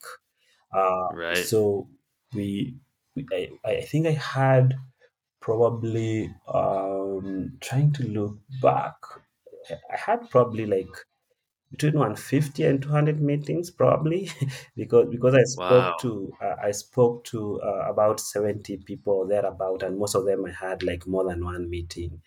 Uh, 0.72 1.10
right. 1.12 1.38
so 1.38 1.88
we, 2.34 2.76
we 3.16 3.28
I, 3.32 3.52
I 3.64 3.82
think 3.82 4.08
I 4.08 4.12
had 4.12 4.76
probably 5.42 6.34
um, 6.48 7.58
trying 7.62 7.94
to 7.94 8.04
look 8.08 8.40
back. 8.62 8.96
I 9.70 9.98
had 9.98 10.30
probably 10.30 10.66
like 10.66 10.96
between 11.74 11.96
150 11.96 12.64
and 12.64 12.82
200 12.84 13.22
meetings 13.22 13.72
probably 13.72 14.30
because 14.76 15.08
because 15.10 15.36
i 15.36 15.44
Wow. 15.56 15.94
spoke 15.94 15.98
to 15.98 16.12
uh, 16.42 16.56
i 16.62 16.72
spoke 16.72 17.24
to 17.26 17.60
uh, 17.62 17.86
about 17.94 18.20
70 18.20 18.78
people 18.78 19.26
thereabout 19.28 19.84
and 19.84 19.98
most 19.98 20.16
of 20.16 20.26
them 20.26 20.46
i 20.46 20.52
had 20.52 20.84
like 20.84 21.08
more 21.08 21.26
than 21.30 21.44
one 21.44 21.70
meeting 21.70 22.22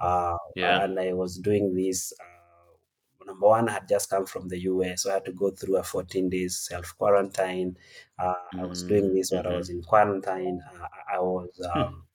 uh, 0.00 0.36
Yeah. 0.54 0.80
and 0.80 0.98
i 1.00 1.12
was 1.12 1.38
doing 1.38 1.74
this 1.74 2.12
uh, 2.20 3.24
number 3.26 3.46
one 3.48 3.68
i 3.68 3.72
had 3.72 3.88
just 3.88 4.10
come 4.10 4.26
from 4.26 4.48
the 4.48 4.58
us 4.58 5.02
so 5.02 5.10
i 5.10 5.14
had 5.14 5.24
to 5.24 5.32
go 5.32 5.50
through 5.50 5.76
a 5.76 5.82
14 5.82 6.28
days 6.28 6.58
self 6.58 6.96
quarantine 6.98 7.76
uh, 8.18 8.34
i 8.60 8.64
was 8.64 8.82
doing 8.82 9.06
Mm, 9.06 9.14
this 9.14 9.30
while 9.32 9.46
i 9.46 9.50
mhm. 9.50 9.60
was 9.60 9.68
in 9.70 9.82
quarantine 9.82 10.60
uh, 10.72 10.88
i 11.10 11.16
I 11.16 11.20
was 11.20 11.60
Hmm, 11.74 11.82
um, 11.82 12.06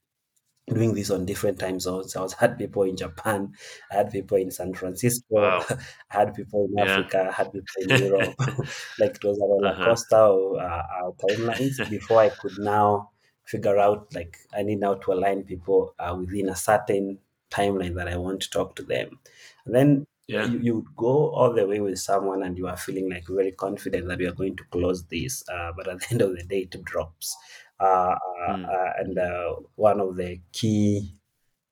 doing 0.67 0.93
this 0.93 1.09
on 1.11 1.25
different 1.25 1.59
time 1.59 1.79
zones. 1.79 2.15
I 2.15 2.21
was 2.21 2.33
had 2.33 2.57
people 2.57 2.83
in 2.83 2.97
Japan, 2.97 3.53
I 3.91 3.95
had 3.95 4.11
people 4.11 4.37
in 4.37 4.51
San 4.51 4.73
Francisco, 4.73 5.37
Wow. 5.39 5.65
I 6.11 6.19
had 6.19 6.33
people 6.33 6.67
in 6.69 6.77
Yeah. 6.77 7.03
Africa, 7.03 7.27
I 7.29 7.31
had 7.31 7.51
people 7.53 7.81
in 7.83 7.91
Europe. 7.95 8.35
like 8.97 9.15
it 9.15 9.23
was 9.23 9.37
a 9.39 9.47
roller 9.47 9.73
Uh-huh. 9.73 9.81
coaster 9.81 10.15
of 10.17 10.55
uh, 10.57 10.83
our 11.01 11.13
timelines 11.13 11.87
before 11.87 12.21
I 12.21 12.29
could 12.29 12.57
now 12.57 13.11
figure 13.45 13.77
out 13.79 14.13
like 14.13 14.37
I 14.53 14.63
need 14.63 14.79
now 14.79 14.95
to 14.95 15.13
align 15.13 15.43
people 15.43 15.95
uh, 15.99 16.15
within 16.19 16.49
a 16.49 16.55
certain 16.55 17.19
timeline 17.49 17.95
that 17.95 18.09
I 18.09 18.17
want 18.17 18.41
to 18.41 18.49
talk 18.49 18.75
to 18.75 18.83
them. 18.83 19.19
And 19.65 19.73
then 19.75 20.07
Yeah. 20.27 20.49
you, 20.49 20.59
you 20.59 20.75
would 20.75 20.95
go 20.95 21.29
all 21.33 21.53
the 21.53 21.65
way 21.65 21.79
with 21.79 21.97
someone 21.99 22.43
and 22.43 22.57
you 22.57 22.67
are 22.67 22.77
feeling 22.77 23.09
like 23.09 23.27
very 23.27 23.51
confident 23.53 24.07
that 24.07 24.19
you 24.19 24.29
are 24.29 24.33
going 24.33 24.55
to 24.57 24.63
close 24.65 25.05
this, 25.07 25.43
uh, 25.49 25.71
but 25.75 25.87
at 25.87 25.99
the 25.99 26.07
end 26.11 26.21
of 26.21 26.35
the 26.35 26.43
day, 26.43 26.67
it 26.71 26.83
drops. 26.83 27.35
Uh, 27.79 28.15
Mm, 28.47 28.71
uh, 28.71 28.93
and 28.97 29.17
uh, 29.19 29.55
one 29.75 29.99
of 29.99 30.15
the 30.15 30.41
key 30.51 31.13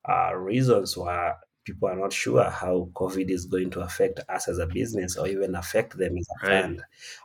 uh, 0.08 0.34
reasons 0.36 0.96
why 0.98 1.36
people 1.64 1.88
are 1.90 1.96
not 1.96 2.14
sure 2.14 2.44
how 2.50 2.90
COVID 2.94 3.30
is 3.30 3.46
going 3.46 3.72
to 3.72 3.82
affect 3.82 4.20
us 4.30 4.48
as 4.48 4.60
a 4.60 4.68
business 4.68 5.18
or 5.18 5.28
even 5.28 5.56
affect 5.56 5.98
them 5.98 6.18
as 6.18 6.28
a 6.30 6.40
right. 6.42 6.72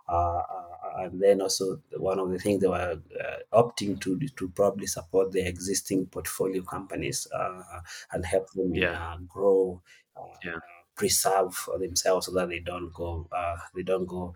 Uh, 0.08 0.12
uh, 0.12 0.76
and 0.98 1.20
then 1.20 1.40
also 1.42 1.82
one 1.96 2.18
of 2.18 2.30
the 2.30 2.38
things 2.38 2.60
they 2.60 2.68
were 2.68 3.00
uh, 3.22 3.38
opting 3.52 4.00
to 4.00 4.18
to 4.36 4.48
probably 4.50 4.86
support 4.86 5.32
the 5.32 5.46
existing 5.46 6.06
portfolio 6.06 6.62
companies 6.62 7.26
uh, 7.32 7.80
and 8.12 8.24
help 8.24 8.50
them 8.52 8.72
Yeah. 8.72 8.94
uh, 8.94 9.16
grow. 9.28 9.82
Uh, 10.16 10.40
Yeah. 10.44 10.58
Preserve 11.00 11.54
for 11.54 11.78
themselves 11.78 12.26
so 12.26 12.32
that 12.32 12.48
they 12.48 12.60
don't 12.70 12.92
go 12.92 13.28
uh, 13.40 13.56
they 13.74 13.82
don't 13.82 14.06
go 14.06 14.34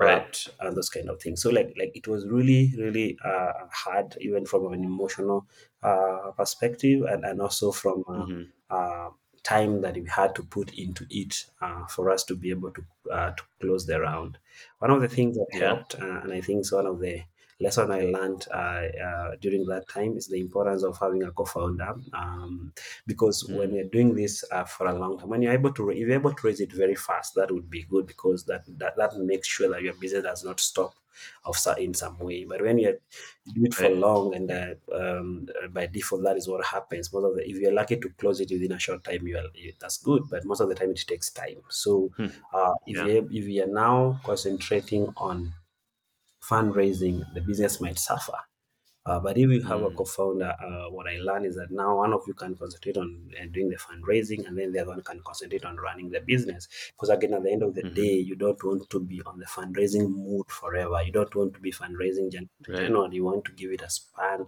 Right. 0.00 0.34
bankrupt 0.34 0.48
and 0.60 0.76
those 0.76 0.88
kind 0.90 1.08
of 1.10 1.20
things 1.20 1.42
so 1.42 1.50
like 1.50 1.70
like 1.80 1.92
it 1.94 2.06
was 2.08 2.26
really 2.26 2.72
really 2.78 3.18
uh, 3.24 3.52
hard 3.72 4.16
even 4.20 4.46
from 4.46 4.72
an 4.72 4.82
emotional 4.84 5.46
uh, 5.82 6.30
perspective 6.36 7.02
and, 7.02 7.24
and 7.24 7.40
also 7.40 7.70
from 7.72 8.04
uh, 8.08 8.26
Mhm. 8.26 8.52
uh, 8.70 9.10
time 9.42 9.80
that 9.82 9.94
we 9.94 10.06
had 10.06 10.34
to 10.34 10.42
put 10.42 10.72
into 10.74 11.06
it 11.10 11.44
uh, 11.60 11.86
for 11.86 12.10
us 12.10 12.24
to 12.24 12.34
be 12.34 12.50
able 12.50 12.70
to 12.72 12.84
uh, 13.10 13.30
to 13.32 13.42
close 13.60 13.86
the 13.86 14.00
round 14.00 14.38
one 14.78 14.90
of 14.90 15.00
the 15.00 15.08
things 15.08 15.36
that 15.36 15.48
Yeah. 15.52 15.58
helped 15.58 15.94
uh, 15.96 16.20
and 16.22 16.32
i 16.32 16.40
think 16.40 16.60
it's 16.60 16.72
one 16.72 16.86
of 16.86 16.98
the 17.00 17.22
lesson 17.60 17.90
i 17.90 18.02
learned 18.02 18.46
uh, 18.52 18.86
uh, 19.06 19.36
during 19.40 19.66
that 19.66 19.88
time 19.88 20.16
is 20.16 20.28
the 20.28 20.40
importance 20.40 20.82
of 20.84 20.96
having 20.98 21.22
a 21.24 21.32
co-founder 21.32 21.94
um, 22.12 22.72
because 23.06 23.44
when 23.50 23.72
Mm, 23.72 23.74
you're 23.74 23.84
doing 23.96 24.14
this 24.14 24.44
uh, 24.52 24.64
for 24.64 24.86
a 24.86 24.94
long 24.98 25.18
time, 25.18 25.28
when 25.28 25.42
you're 25.42 25.52
able 25.52 25.72
to, 25.72 25.90
if 25.90 25.98
you're 25.98 26.12
able 26.12 26.32
to 26.32 26.46
raise 26.46 26.60
it 26.60 26.72
very 26.72 26.94
fast, 26.94 27.34
that 27.34 27.50
would 27.50 27.68
be 27.68 27.82
good 27.84 28.06
because 28.06 28.44
that 28.44 28.62
that, 28.78 28.96
that 28.96 29.16
makes 29.18 29.48
sure 29.48 29.68
that 29.70 29.82
your 29.82 29.94
business 29.94 30.22
does 30.22 30.44
not 30.44 30.60
stop 30.60 30.94
of 31.44 31.56
in 31.78 31.94
some 31.94 32.18
way. 32.18 32.44
But 32.44 32.62
when 32.62 32.78
you 32.78 32.98
do 33.52 33.64
it 33.64 33.74
for 33.74 33.90
long, 33.90 34.34
and 34.34 34.50
uh, 34.50 34.74
um, 34.92 35.48
by 35.70 35.86
default, 35.86 36.22
that 36.24 36.36
is 36.36 36.48
what 36.48 36.64
happens. 36.64 37.12
Most 37.12 37.24
of 37.24 37.34
the, 37.36 37.48
if 37.48 37.56
you're 37.56 37.72
lucky 37.72 37.96
to 37.98 38.08
close 38.10 38.40
it 38.40 38.50
within 38.50 38.72
a 38.72 38.78
short 38.78 39.04
time, 39.04 39.26
you 39.26 39.36
are, 39.38 39.44
that's 39.80 39.98
good. 39.98 40.28
But 40.30 40.44
most 40.44 40.60
of 40.60 40.68
the 40.68 40.74
time, 40.74 40.90
it 40.90 40.98
takes 41.06 41.30
time. 41.30 41.62
So 41.68 42.12
Hmm. 42.16 42.28
uh, 42.52 42.74
if 42.86 43.00
Yeah. 43.00 43.08
you 43.08 43.28
if 43.32 43.44
you 43.46 43.62
are 43.64 43.66
now 43.66 44.20
concentrating 44.24 45.12
on 45.16 45.54
fundraising, 46.48 47.24
the 47.34 47.40
business 47.40 47.80
might 47.80 47.98
suffer 47.98 48.38
uh, 49.06 49.18
but 49.18 49.38
if 49.38 49.48
you 49.48 49.62
have 49.62 49.82
a 49.82 49.90
Mm, 49.90 49.90
co-founder, 49.90 50.54
uh, 50.62 50.90
what 50.90 51.08
I 51.08 51.16
learned 51.16 51.46
is 51.46 51.56
that 51.56 51.70
now 51.70 51.96
one 51.96 52.12
of 52.12 52.22
you 52.26 52.34
can 52.34 52.54
concentrate 52.56 52.98
on 52.98 53.30
uh, 53.40 53.46
doing 53.50 53.70
the 53.70 53.76
fundraising, 53.76 54.46
and 54.46 54.58
then 54.58 54.70
the 54.72 54.80
other 54.80 54.90
one 54.90 55.02
can 55.02 55.20
concentrate 55.24 55.64
on 55.64 55.78
running 55.78 56.10
the 56.10 56.20
business. 56.20 56.68
Because 56.92 57.08
again, 57.08 57.32
at 57.32 57.42
the 57.42 57.50
end 57.50 57.62
of 57.62 57.74
the 57.74 57.82
mhm. 57.82 57.94
day, 57.94 58.16
you 58.18 58.36
don't 58.36 58.62
want 58.62 58.90
to 58.90 59.00
be 59.00 59.22
on 59.22 59.38
the 59.38 59.46
fundraising 59.46 60.10
mood 60.10 60.50
forever. 60.50 61.02
You 61.02 61.12
don't 61.12 61.34
want 61.34 61.54
to 61.54 61.60
be 61.60 61.72
fundraising 61.72 62.30
to 62.32 62.48
Right. 62.68 62.74
January. 62.74 63.14
You 63.16 63.24
want 63.24 63.46
to 63.46 63.52
give 63.52 63.70
it 63.72 63.80
a 63.80 63.88
span, 63.88 64.46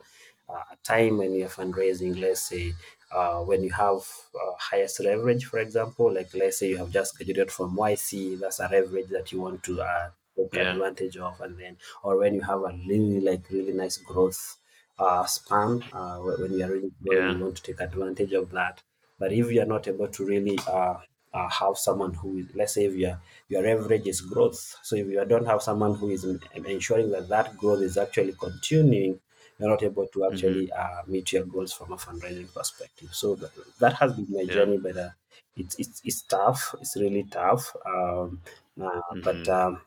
uh, 0.49 0.63
a 0.73 0.77
time 0.83 1.19
when 1.19 1.35
you're 1.35 1.49
fundraising. 1.49 2.21
Let's 2.21 2.43
say 2.43 2.73
uh, 3.13 3.41
when 3.43 3.63
you 3.65 3.71
have 3.73 4.01
uh, 4.35 4.53
highest 4.59 5.01
leverage, 5.01 5.47
for 5.47 5.59
example, 5.59 6.13
like 6.13 6.35
let's 6.35 6.59
say 6.59 6.69
you 6.69 6.77
have 6.79 6.91
just 6.91 7.17
graduated 7.17 7.51
from 7.51 7.77
YC, 7.77 8.37
that's 8.37 8.61
a 8.61 8.69
leverage 8.69 9.09
that 9.09 9.33
you 9.33 9.41
want 9.41 9.63
to 9.65 9.81
uh, 9.81 10.11
take 10.49 10.57
Yeah. 10.57 10.75
advantage 10.75 11.17
of, 11.17 11.41
and 11.41 11.59
then 11.59 11.77
or 12.03 12.17
when 12.19 12.35
you 12.35 12.41
have 12.43 12.61
a 12.61 12.73
really 12.89 13.21
like 13.21 13.49
really 13.51 13.73
nice 13.73 13.97
growth 13.99 14.57
uh, 14.99 15.25
span 15.27 15.83
uh, 15.93 16.19
when 16.19 16.53
you 16.53 16.65
are 16.65 16.71
really 16.71 16.93
growing 17.03 17.27
Yeah. 17.27 17.35
you 17.37 17.43
want 17.45 17.57
to 17.57 17.63
take 17.63 17.81
advantage 17.81 18.33
of 18.33 18.51
that 18.51 18.83
but 19.19 19.33
if 19.33 19.51
you 19.51 19.61
are 19.63 19.67
not 19.67 19.87
able 19.89 20.09
to 20.09 20.25
really 20.27 20.59
uh, 20.69 20.95
uh, 21.33 21.49
have 21.49 21.77
someone 21.79 22.13
who 22.15 22.39
is 22.39 22.47
let's 22.55 22.75
say 22.75 22.85
if 22.85 22.95
your 22.95 23.21
your 23.49 23.67
average 23.67 24.07
is 24.07 24.21
growth 24.21 24.59
so 24.83 24.97
if 24.97 25.07
you 25.07 25.25
don't 25.25 25.47
have 25.47 25.63
someone 25.63 25.95
who 25.95 26.11
is 26.11 26.25
ensuring 26.67 27.11
that 27.11 27.29
that 27.29 27.57
growth 27.57 27.81
is 27.83 27.97
actually 27.97 28.33
continuing 28.35 29.19
you're 29.59 29.69
not 29.69 29.83
able 29.83 30.07
to 30.09 30.25
Mhm. 30.29 30.61
actually 30.65 30.71
uh, 30.73 31.03
meet 31.07 31.33
your 31.33 31.45
goals 31.45 31.73
from 31.73 31.93
a 31.93 31.97
fundraising 31.97 32.53
perspective 32.53 33.15
so 33.15 33.35
that, 33.37 33.51
that 33.79 33.93
has 33.95 34.13
been 34.15 34.27
my 34.31 34.45
Yeah. 34.45 34.55
journey 34.55 34.79
but 34.79 34.97
uh, 34.97 35.11
it's, 35.57 35.79
it's 35.79 36.01
it's 36.05 36.23
tough 36.23 36.75
it's 36.81 36.97
really 36.97 37.25
tough 37.25 37.75
um, 37.87 38.41
uh, 38.81 39.01
but 39.23 39.47
Mhm. 39.47 39.49
um, 39.49 39.81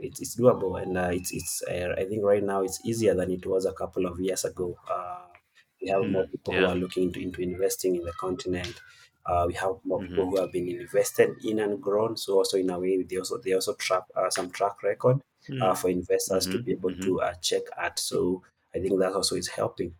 it's, 0.00 0.20
it's 0.20 0.36
doable 0.36 0.80
and 0.82 0.96
uh, 0.98 1.10
it's 1.12 1.32
it's 1.32 1.62
uh, 1.68 1.94
I 1.98 2.04
think 2.04 2.24
right 2.24 2.42
now 2.42 2.62
it's 2.62 2.84
easier 2.84 3.14
than 3.14 3.30
it 3.30 3.46
was 3.46 3.64
a 3.66 3.72
couple 3.72 4.06
of 4.06 4.20
years 4.20 4.44
ago. 4.44 4.78
Uh, 4.88 5.26
we 5.80 5.88
have 5.88 6.06
more 6.08 6.26
Mm, 6.26 6.28
people 6.28 6.54
who 6.54 6.66
are 6.66 6.74
looking 6.76 7.04
into, 7.04 7.20
into 7.20 7.40
investing 7.42 7.96
in 7.96 8.04
the 8.04 8.12
continent. 8.12 8.80
Uh, 9.26 9.44
we 9.46 9.54
have 9.54 9.76
more 9.84 10.02
people 10.02 10.24
hmm 10.24 10.30
who 10.30 10.38
have 10.40 10.52
been 10.52 10.68
invested 10.68 11.30
in 11.44 11.58
and 11.60 11.80
grown. 11.82 12.16
So 12.16 12.34
also 12.38 12.56
in 12.58 12.70
a 12.70 12.78
way, 12.78 13.02
they 13.02 13.16
also 13.16 13.38
they 13.38 13.52
also 13.52 13.74
track 13.74 14.04
uh, 14.14 14.30
some 14.30 14.50
track 14.50 14.82
record 14.82 15.22
uh, 15.60 15.74
for 15.74 15.88
investors 15.88 16.46
to 16.48 16.58
hmm 16.58 16.62
be 16.62 16.72
able 16.72 16.94
hmm 16.94 17.10
to 17.10 17.20
uh, 17.20 17.34
check 17.34 17.62
at. 17.78 17.98
So 17.98 18.42
I 18.74 18.78
think 18.80 18.98
that 19.00 19.12
also 19.12 19.36
is 19.36 19.48
helping. 19.48 19.94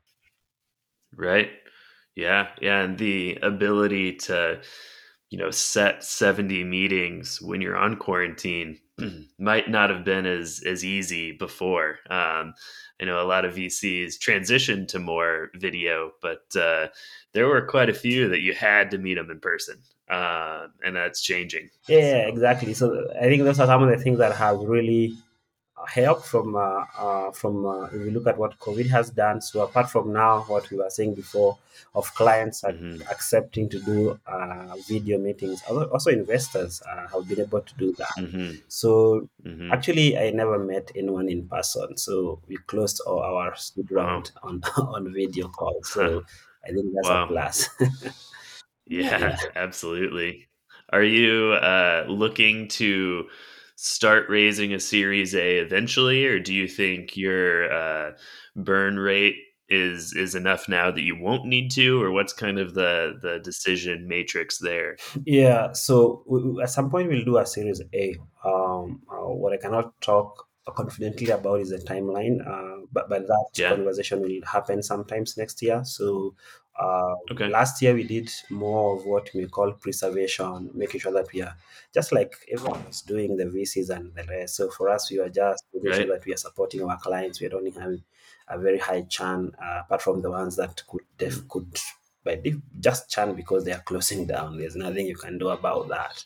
Right. 1.14 1.50
Yeah. 2.14 2.54
Yeah. 2.60 2.82
And 2.82 2.98
the 2.98 3.36
ability 3.42 4.16
to, 4.16 4.62
you 5.30 5.38
know, 5.38 5.50
set 5.50 6.04
70 6.04 6.64
meetings 6.64 7.40
when 7.40 7.60
you're 7.60 7.76
on 7.76 7.96
quarantine 7.96 8.80
might 9.38 9.68
not 9.70 9.90
have 9.90 10.04
been 10.04 10.26
as, 10.26 10.62
as 10.66 10.84
easy 10.84 11.32
before. 11.32 11.98
Um, 12.08 12.54
I 13.00 13.06
know 13.06 13.22
a 13.22 13.26
lot 13.26 13.44
of 13.44 13.54
VCs 13.54 14.18
transitioned 14.18 14.88
to 14.88 14.98
more 14.98 15.50
video, 15.54 16.12
but 16.20 16.44
uh, 16.54 16.88
there 17.32 17.46
were 17.48 17.62
quite 17.62 17.88
a 17.88 17.94
few 17.94 18.28
that 18.28 18.40
you 18.40 18.52
had 18.54 18.90
to 18.90 18.98
meet 18.98 19.14
them 19.14 19.30
in 19.30 19.40
person. 19.40 19.78
Uh, 20.08 20.66
and 20.84 20.96
that's 20.96 21.22
changing. 21.22 21.70
Yeah, 21.86 22.24
So, 22.24 22.28
exactly. 22.28 22.74
So 22.74 23.08
I 23.16 23.24
think 23.24 23.44
those 23.44 23.60
are 23.60 23.66
some 23.66 23.82
of 23.82 23.88
the 23.88 24.02
things 24.02 24.18
that 24.18 24.34
have 24.34 24.58
really 24.58 25.14
help 25.86 26.24
from 26.24 26.56
uh, 26.56 26.84
uh, 26.98 27.30
from 27.32 27.66
uh, 27.66 27.84
if 27.86 27.94
you 27.94 28.10
look 28.10 28.26
at 28.26 28.38
what 28.38 28.58
COVID 28.58 28.88
has 28.90 29.10
done. 29.10 29.40
So 29.40 29.62
apart 29.62 29.90
from 29.90 30.12
now, 30.12 30.40
what 30.42 30.70
we 30.70 30.76
were 30.78 30.90
saying 30.90 31.14
before 31.14 31.58
of 31.94 32.12
clients 32.14 32.62
ac- 32.64 32.76
hmm 32.78 33.00
accepting 33.10 33.68
to 33.70 33.78
do 33.80 34.18
uh, 34.26 34.76
video 34.88 35.18
meetings, 35.18 35.62
also 35.68 36.10
investors 36.10 36.82
uh, 36.88 37.06
have 37.08 37.28
been 37.28 37.40
able 37.40 37.60
to 37.60 37.74
do 37.76 37.94
that. 37.98 38.14
hmm 38.16 38.60
So 38.68 39.28
hmm 39.44 39.70
actually, 39.70 40.18
I 40.18 40.30
never 40.30 40.58
met 40.58 40.90
anyone 40.94 41.28
in 41.28 41.48
person. 41.48 41.96
So 41.96 42.40
we 42.48 42.56
closed 42.66 43.00
all 43.06 43.20
our 43.20 43.54
speed 43.56 43.90
Wow. 43.90 43.96
round 43.96 44.32
on 44.42 44.62
on 44.76 45.12
video 45.12 45.48
call. 45.48 45.80
So 45.84 46.24
I 46.64 46.68
think 46.72 46.94
that's 46.94 47.10
a 47.10 47.18
wow. 47.18 47.26
plus. 47.26 47.68
Yeah, 48.86 49.18
yeah. 49.18 49.36
absolutely. 49.54 50.48
Are 50.90 51.02
you 51.02 51.52
uh, 51.52 52.04
looking 52.08 52.68
to 52.68 53.28
start 53.82 54.26
raising 54.28 54.74
a 54.74 54.80
Series 54.80 55.34
A 55.34 55.56
eventually, 55.56 56.26
or 56.26 56.38
do 56.38 56.52
you 56.52 56.68
think 56.68 57.16
your 57.16 57.72
uh, 57.72 58.12
burn 58.54 58.98
rate 58.98 59.36
is 59.70 60.12
is 60.12 60.34
enough 60.34 60.68
now 60.68 60.90
that 60.90 61.02
you 61.02 61.16
won't 61.16 61.46
need 61.46 61.70
to, 61.70 62.02
or 62.02 62.10
what's 62.10 62.32
kind 62.32 62.58
of 62.58 62.74
the 62.74 63.18
the 63.22 63.38
decision 63.42 64.06
matrix 64.06 64.58
there? 64.58 64.96
Yeah, 65.24 65.72
so 65.72 66.24
we, 66.26 66.62
at 66.62 66.70
some 66.70 66.90
point 66.90 67.08
we'll 67.08 67.24
do 67.24 67.38
a 67.38 67.46
series 67.46 67.80
A. 67.94 68.16
Um, 68.44 69.00
uh, 69.10 69.28
what 69.28 69.54
I 69.54 69.56
cannot 69.56 69.98
talk 70.02 70.46
confidently 70.76 71.30
about 71.30 71.60
is 71.60 71.70
the 71.70 71.78
timeline, 71.78 72.46
uh, 72.46 72.79
but 72.92 73.08
but 73.08 73.26
that 73.26 73.46
Yeah. 73.54 73.70
conversation 73.70 74.20
will 74.22 74.40
happen 74.46 74.82
sometimes 74.82 75.36
next 75.36 75.62
year. 75.62 75.84
So 75.84 76.34
uh, 76.78 77.14
Okay. 77.30 77.48
last 77.48 77.82
year 77.82 77.94
we 77.94 78.04
did 78.04 78.30
more 78.50 78.96
of 78.96 79.04
what 79.04 79.30
we 79.34 79.46
call 79.46 79.72
preservation, 79.72 80.70
making 80.74 81.00
sure 81.00 81.12
that 81.12 81.32
we 81.32 81.42
are 81.42 81.56
just 81.92 82.12
like 82.12 82.34
everyone 82.50 82.80
is 82.88 83.02
doing 83.02 83.36
the 83.36 83.44
VCs 83.46 83.90
and 83.90 84.14
the 84.14 84.24
rest. 84.24 84.56
So 84.56 84.70
for 84.70 84.88
us, 84.88 85.10
we 85.10 85.18
are 85.20 85.28
just 85.28 85.64
making 85.74 85.92
sure 85.92 86.06
that 86.06 86.24
we 86.24 86.32
are 86.32 86.36
supporting 86.38 86.82
our 86.82 86.98
clients. 86.98 87.40
We 87.40 87.48
are 87.48 87.56
only 87.56 87.72
having 87.72 88.02
a 88.48 88.58
very 88.58 88.78
high 88.78 89.02
churn, 89.02 89.54
uh, 89.62 89.80
apart 89.84 90.02
from 90.02 90.22
the 90.22 90.30
ones 90.30 90.56
that 90.56 90.82
could 90.88 91.04
def- 91.18 91.42
Mm. 91.44 91.48
could 91.48 91.78
but 92.22 92.42
they 92.44 92.54
just 92.80 93.10
churn 93.10 93.34
because 93.34 93.64
they 93.64 93.72
are 93.72 93.80
closing 93.80 94.26
down. 94.26 94.58
There's 94.58 94.76
nothing 94.76 95.06
you 95.06 95.16
can 95.16 95.38
do 95.38 95.48
about 95.48 95.88
that. 95.88 96.24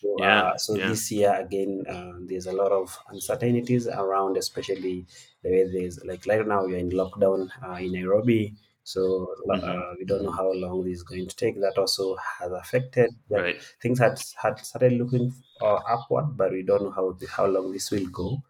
So, 0.00 0.08
Yeah. 0.16 0.42
uh, 0.42 0.56
so 0.56 0.78
Yeah. 0.78 0.88
this 0.88 1.10
year 1.12 1.34
again, 1.34 1.84
uh, 1.86 2.12
there's 2.20 2.46
a 2.46 2.52
lot 2.52 2.72
of 2.72 2.98
uncertainties 3.08 3.86
around, 3.86 4.36
especially 4.36 5.06
the 5.42 5.50
way 5.50 5.64
there's 5.70 6.02
like 6.04 6.24
right 6.26 6.46
now 6.46 6.64
you're 6.66 6.78
in 6.78 6.90
lockdown 6.90 7.50
uh, 7.62 7.74
in 7.84 7.92
Nairobi. 7.92 8.54
So 8.82 9.26
hmm 9.44 9.60
uh, 9.62 9.94
we 9.98 10.04
don't 10.06 10.22
know 10.24 10.30
how 10.30 10.50
long 10.52 10.84
this 10.84 10.98
is 10.98 11.02
going 11.02 11.28
to 11.28 11.36
take. 11.36 11.60
That 11.60 11.76
also 11.78 12.16
has 12.16 12.50
affected. 12.52 13.10
Right. 13.28 13.62
things 13.82 13.98
had 13.98 14.18
had 14.42 14.58
started 14.60 14.92
looking 14.94 15.32
uh, 15.60 15.80
upward, 15.94 16.36
but 16.36 16.52
we 16.52 16.62
don't 16.62 16.82
know 16.82 16.90
how 16.90 17.16
how 17.28 17.46
long 17.46 17.72
this 17.72 17.90
will 17.90 18.06
go. 18.08 18.42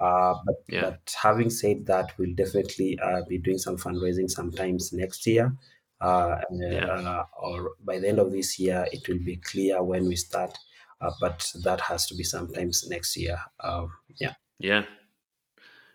Uh, 0.00 0.34
but 0.44 0.56
Yeah. 0.68 0.96
but 0.98 1.16
having 1.22 1.50
said 1.50 1.86
that, 1.86 2.16
we'll 2.18 2.34
definitely 2.34 2.98
uh, 2.98 3.22
be 3.28 3.38
doing 3.38 3.58
some 3.58 3.76
fundraising 3.76 4.30
sometimes 4.30 4.92
next 4.92 5.26
year. 5.26 5.56
Uh, 6.00 6.40
Yeah. 6.68 6.90
uh, 6.90 7.24
or 7.40 7.76
by 7.80 7.98
the 7.98 8.08
end 8.08 8.18
of 8.18 8.30
this 8.30 8.58
year, 8.58 8.86
it 8.92 9.08
will 9.08 9.18
be 9.18 9.36
clear 9.36 9.82
when 9.82 10.06
we 10.06 10.16
start. 10.16 10.56
Uh, 11.00 11.10
but 11.20 11.52
that 11.62 11.80
has 11.80 12.06
to 12.06 12.14
be 12.14 12.22
sometimes 12.24 12.88
next 12.88 13.16
year. 13.16 13.38
Um, 13.60 13.92
yeah, 14.18 14.34
Yeah. 14.58 14.84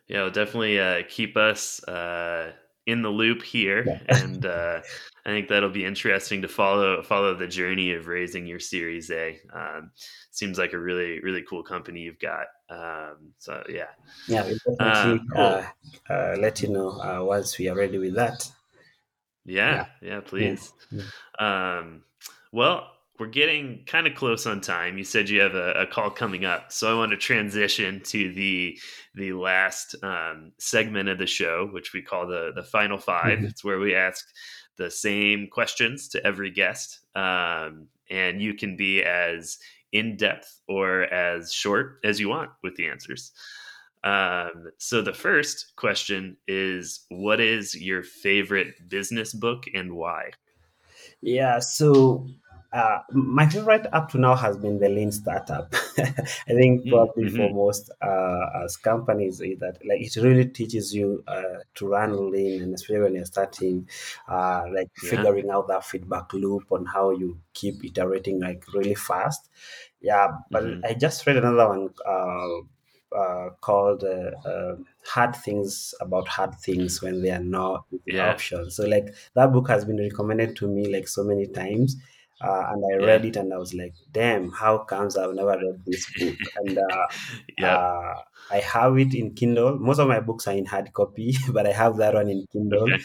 Yeah, 0.08 0.30
definitely 0.30 0.78
uh, 0.80 1.04
keep 1.08 1.38
us 1.38 1.82
uh, 1.86 2.52
in 2.86 3.02
the 3.02 3.10
loop 3.10 3.44
here, 3.44 3.86
yeah, 3.86 4.00
and 4.24 4.46
uh, 4.46 4.82
I 5.26 5.30
think 5.30 5.48
that'll 5.48 5.70
be 5.70 5.86
interesting 5.86 6.42
to 6.42 6.50
follow 6.50 7.02
follow 7.02 7.34
the 7.34 7.48
journey 7.48 7.94
of 7.94 8.08
raising 8.08 8.46
your 8.46 8.60
Series 8.60 9.10
A. 9.10 9.40
Um, 9.54 9.92
seems 10.32 10.58
like 10.58 10.74
a 10.74 10.80
really 10.80 11.22
really 11.22 11.44
cool 11.44 11.64
company 11.64 12.02
you've 12.02 12.20
got. 12.20 12.48
Um, 12.70 13.32
so 13.38 13.64
yeah, 13.70 13.86
yeah. 14.28 14.44
We'll 14.44 14.76
definitely 14.78 15.22
uh, 15.36 15.64
cool. 16.10 16.16
uh, 16.18 16.36
let 16.40 16.62
you 16.62 16.70
know 16.70 16.90
uh, 17.00 17.24
once 17.24 17.58
we 17.58 17.70
are 17.70 17.76
ready 17.76 17.98
with 17.98 18.16
that. 18.16 18.52
Yeah, 19.46 19.72
Yeah, 19.76 19.86
yeah, 20.02 20.10
yeah, 20.16 20.20
please. 20.20 20.74
yeah. 20.92 21.04
Um, 21.80 22.04
well, 22.52 22.92
we're 23.22 23.28
getting 23.28 23.84
kind 23.86 24.08
of 24.08 24.16
close 24.16 24.48
on 24.48 24.60
time. 24.62 24.98
You 24.98 25.04
said 25.04 25.30
you 25.30 25.42
have 25.42 25.54
a, 25.54 25.74
a 25.74 25.86
call 25.86 26.10
coming 26.10 26.44
up, 26.44 26.72
so 26.72 26.92
I 26.92 26.98
want 26.98 27.12
to 27.12 27.18
transition 27.18 28.02
to 28.06 28.34
the 28.34 28.80
the 29.14 29.34
last 29.34 29.96
um, 30.02 30.54
segment 30.58 31.08
of 31.08 31.20
the 31.20 31.28
show, 31.28 31.70
which 31.72 31.94
we 31.94 32.02
call 32.02 32.26
the 32.26 32.52
the 32.56 32.64
final 32.64 32.98
five. 32.98 33.38
Mhm. 33.38 33.48
It's 33.48 33.64
where 33.64 33.78
we 33.78 33.94
ask 33.94 34.26
the 34.80 34.90
same 34.90 35.48
questions 35.52 36.10
to 36.10 36.26
every 36.26 36.50
guest, 36.50 37.02
um, 37.14 37.90
and 38.10 38.42
you 38.42 38.56
can 38.56 38.76
be 38.76 39.04
as 39.04 39.60
in 39.92 40.18
depth 40.18 40.60
or 40.68 41.04
as 41.04 41.54
short 41.54 42.00
as 42.04 42.20
you 42.20 42.28
want 42.28 42.50
with 42.64 42.76
the 42.76 42.88
answers. 42.88 43.34
Um, 44.04 44.72
so 44.80 45.04
the 45.04 45.14
first 45.14 45.74
question 45.76 46.38
is, 46.48 47.06
what 47.10 47.40
is 47.40 47.80
your 47.80 48.02
favorite 48.02 48.90
business 48.90 49.32
book 49.32 49.66
and 49.76 49.94
why? 49.94 50.32
Yeah, 51.22 51.60
so 51.60 52.28
uh, 52.74 53.00
my 53.12 53.48
favorite 53.50 53.86
up 53.94 54.10
to 54.10 54.18
now 54.18 54.36
has 54.36 54.58
been 54.58 54.80
the 54.80 54.88
Lean 54.90 55.12
Startup. 55.12 55.74
I 55.98 56.54
think 56.54 56.88
probably 56.88 57.28
for 57.28 57.50
Mm-hmm. 57.50 57.54
most 57.54 57.92
uh, 58.02 58.64
as 58.64 58.78
companies 58.78 59.42
is 59.42 59.60
that 59.60 59.78
like 59.86 60.02
it 60.02 60.16
really 60.18 60.46
teaches 60.46 60.94
you 60.96 61.24
uh, 61.28 61.60
to 61.76 61.88
run 61.88 62.32
lean, 62.32 62.62
and 62.62 62.74
especially 62.74 63.02
when 63.02 63.16
you're 63.16 63.26
starting, 63.26 63.90
uh, 64.28 64.64
like 64.74 64.90
Yeah. 65.02 65.26
figuring 65.26 65.50
out 65.50 65.68
that 65.68 65.84
feedback 65.86 66.32
loop 66.34 66.72
on 66.72 66.86
how 66.86 67.12
you 67.12 67.40
keep 67.54 67.84
iterating 67.84 68.40
like 68.40 68.64
really 68.74 68.96
fast. 68.96 69.50
Yeah, 70.00 70.28
but 70.52 70.64
Mm-hmm. 70.64 70.82
I 70.84 70.94
just 70.94 71.26
read 71.28 71.38
another 71.38 71.68
one. 71.68 71.94
Uh, 72.06 72.62
uh, 73.16 73.50
called 73.60 74.04
uh, 74.06 74.32
uh, 74.48 74.78
hard 75.06 75.36
things 75.36 75.94
about 76.00 76.28
hard 76.30 76.56
things 76.56 77.02
when 77.02 77.22
they 77.22 77.30
are 77.32 77.44
not 77.44 77.86
the 78.10 78.18
Yeah. 78.18 78.22
option 78.22 78.72
so 78.72 78.86
like 78.86 79.14
that 79.34 79.52
book 79.52 79.68
has 79.68 79.84
been 79.84 79.98
recommended 79.98 80.56
to 80.56 80.66
me 80.68 80.88
like 80.94 81.08
so 81.10 81.22
many 81.24 81.46
times 81.48 81.98
uh, 82.44 82.64
and 82.70 82.84
i 82.92 82.96
read 82.98 83.24
Yeah. 83.24 83.26
it 83.26 83.36
and 83.36 83.54
i 83.54 83.58
was 83.58 83.74
like 83.74 83.94
damn 84.12 84.52
how 84.52 84.78
comes 84.80 85.18
i've 85.18 85.34
never 85.36 85.58
read 85.58 85.84
this 85.86 86.08
book 86.08 86.40
and 86.58 86.78
uh, 86.78 87.08
yep. 87.58 87.88
uh, 87.90 88.14
i 88.50 88.60
have 88.60 88.98
it 88.98 89.14
in 89.14 89.34
kindle 89.34 89.78
most 89.80 90.00
of 90.00 90.08
my 90.08 90.20
books 90.20 90.48
are 90.48 90.54
in 90.56 90.66
hard 90.66 90.92
copy 90.94 91.36
but 91.54 91.66
i 91.68 91.72
have 91.72 91.98
that 91.98 92.14
one 92.14 92.30
in 92.30 92.46
kindle 92.52 92.90
Okay. 92.90 92.98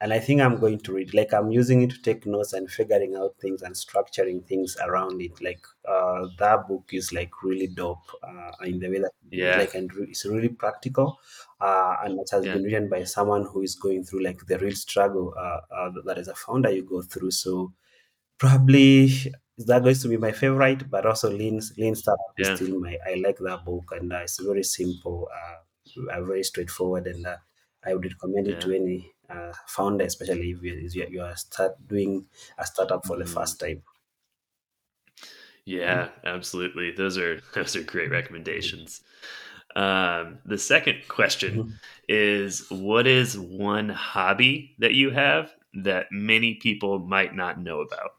and 0.00 0.12
I 0.12 0.18
think 0.18 0.42
I'm 0.42 0.58
going 0.60 0.80
to 0.80 0.92
read. 0.92 1.14
Like 1.14 1.32
I'm 1.32 1.50
using 1.50 1.82
it 1.82 1.90
to 1.90 2.02
take 2.02 2.26
notes 2.26 2.52
and 2.52 2.70
figuring 2.70 3.14
out 3.16 3.34
things 3.40 3.62
and 3.62 3.74
structuring 3.74 4.46
things 4.46 4.76
around 4.84 5.22
it. 5.22 5.40
Like 5.42 5.66
uh, 5.88 6.26
that 6.38 6.68
book 6.68 6.90
is 6.92 7.12
like 7.12 7.42
really 7.42 7.66
dope 7.68 8.04
uh, 8.22 8.52
in 8.64 8.78
the 8.78 8.90
way 8.90 8.98
that 9.00 9.12
it's 9.30 9.30
Yeah. 9.30 9.56
like 9.56 9.74
and 9.74 9.92
re- 9.94 10.08
it's 10.10 10.26
really 10.26 10.48
practical, 10.50 11.18
uh, 11.60 11.96
and 12.04 12.20
it 12.20 12.28
has 12.30 12.44
Yeah. 12.44 12.52
been 12.52 12.62
written 12.64 12.88
by 12.90 13.04
someone 13.04 13.46
who 13.46 13.62
is 13.62 13.74
going 13.74 14.04
through 14.04 14.22
like 14.22 14.44
the 14.46 14.58
real 14.58 14.74
struggle 14.74 15.34
uh, 15.38 15.60
uh, 15.74 15.90
that 16.04 16.18
as 16.18 16.28
a 16.28 16.34
founder 16.34 16.70
you 16.70 16.82
go 16.82 17.00
through. 17.00 17.30
So 17.30 17.72
probably 18.38 19.04
is 19.58 19.66
that 19.66 19.82
going 19.82 19.94
to 19.94 20.08
be 20.08 20.16
my 20.16 20.32
favorite, 20.32 20.90
but 20.90 21.06
also 21.06 21.30
Lean 21.30 21.60
Lean 21.78 21.94
Startup 21.94 22.34
is 22.38 22.48
still 22.48 22.78
my. 22.80 22.98
I 23.06 23.14
like 23.14 23.38
that 23.38 23.64
book, 23.64 23.92
and 23.92 24.12
uh, 24.12 24.18
it's 24.24 24.38
very 24.40 24.62
simple, 24.62 25.28
uh, 25.32 26.20
very 26.22 26.42
straightforward, 26.42 27.06
and 27.06 27.26
uh, 27.26 27.38
I 27.84 27.94
would 27.94 28.04
recommend 28.04 28.48
it 28.48 28.60
to 28.62 28.74
any 28.74 29.12
uh, 29.28 29.52
founder, 29.66 30.04
especially 30.04 30.50
if 30.50 30.62
you, 30.62 30.74
if 30.84 30.94
you 31.10 31.22
are 31.22 31.36
start 31.36 31.86
doing 31.86 32.28
a 32.58 32.66
startup 32.66 33.06
for 33.06 33.16
the 33.18 33.24
Mm. 33.24 33.36
first 33.36 33.60
time. 33.60 33.82
Yeah. 35.64 36.10
Absolutely. 36.24 36.92
Those 36.92 37.18
are 37.18 37.40
those 37.54 37.76
are 37.76 37.82
great 37.82 38.10
recommendations. 38.10 39.02
Um, 39.76 40.40
the 40.46 40.58
second 40.58 41.08
question 41.08 41.62
Mhm. 41.62 41.78
is, 42.08 42.66
what 42.70 43.06
is 43.06 43.38
one 43.38 43.88
hobby 43.90 44.76
that 44.80 44.94
you 44.94 45.10
have 45.10 45.54
that 45.74 46.08
many 46.12 46.56
people 46.56 47.00
might 47.00 47.34
not 47.34 47.60
know 47.60 47.80
about? 47.82 48.12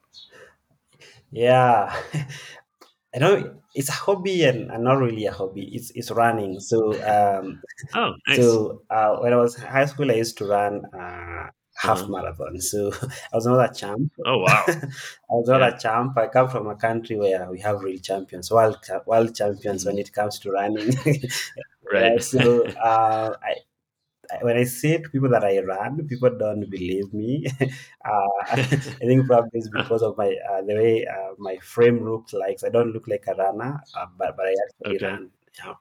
Yeah, 1.32 1.94
I 3.16 3.20
know 3.20 3.62
it's 3.74 3.90
a 3.90 3.94
hobby 3.94 4.44
and, 4.44 4.72
and 4.72 4.84
not 4.84 5.00
really 5.00 5.26
a 5.26 5.32
hobby. 5.32 5.70
It's 5.74 5.92
it's 5.96 6.12
running. 6.12 6.60
So 6.60 6.94
um, 7.06 7.62
Oh, 7.94 8.14
nice. 8.28 8.46
So 8.46 8.84
uh, 8.90 9.18
when 9.18 9.34
I 9.34 9.38
was 9.38 9.58
in 9.58 9.64
high 9.68 9.86
school, 9.88 10.12
I 10.12 10.16
used 10.16 10.38
to 10.40 10.46
run 10.48 10.86
uh, 10.94 11.48
half 11.86 12.02
Uh-huh. 12.04 12.10
marathon. 12.10 12.60
So 12.72 12.92
I 13.34 13.36
was 13.38 13.48
not 13.48 13.72
a 13.72 13.74
champ. 13.74 14.12
Oh 14.26 14.40
wow. 14.40 14.66
I 15.32 15.34
was 15.40 15.50
not 15.50 15.62
Yeah. 15.62 15.70
a 15.76 15.78
champ. 15.80 16.18
I 16.18 16.28
come 16.28 16.50
from 16.50 16.68
a 16.68 16.76
country 16.76 17.18
where 17.18 17.50
we 17.52 17.60
have 17.62 17.82
real 17.84 18.00
champions, 18.00 18.52
world 18.52 18.80
world 19.08 19.36
champions 19.36 19.86
when 19.86 19.98
Mhm. 19.98 20.04
it 20.04 20.14
comes 20.14 20.40
to 20.42 20.52
running. 20.52 20.92
Right. 21.92 22.14
right. 22.14 22.22
So 22.22 22.64
uh, 22.84 23.36
I- 23.44 23.62
when 24.42 24.58
I 24.58 24.64
say 24.66 24.98
to 24.98 25.10
people 25.10 25.30
that 25.30 25.44
I 25.44 25.60
run, 25.60 26.08
people 26.08 26.36
don't 26.38 26.70
believe 26.70 27.14
me. 27.14 27.46
uh, 28.06 28.28
I 28.52 28.58
think 29.10 29.28
probably 29.28 29.50
it's 29.60 29.70
because 29.70 30.02
of 30.04 30.18
my 30.18 30.36
uh, 30.52 30.62
the 30.62 30.76
way 30.76 31.06
uh, 31.06 31.34
my 31.38 31.58
frame 31.60 32.04
looks 32.10 32.34
like. 32.34 32.58
I 32.66 32.70
don't 32.70 32.92
look 32.94 33.08
like 33.08 33.26
a 33.28 33.36
runner, 33.36 33.80
uh, 33.94 34.06
but 34.18 34.36
but 34.38 34.46
I 34.48 34.56
actually 34.66 34.98
Okay. 34.98 35.06
run. 35.06 35.32
Yeah. 35.58 35.76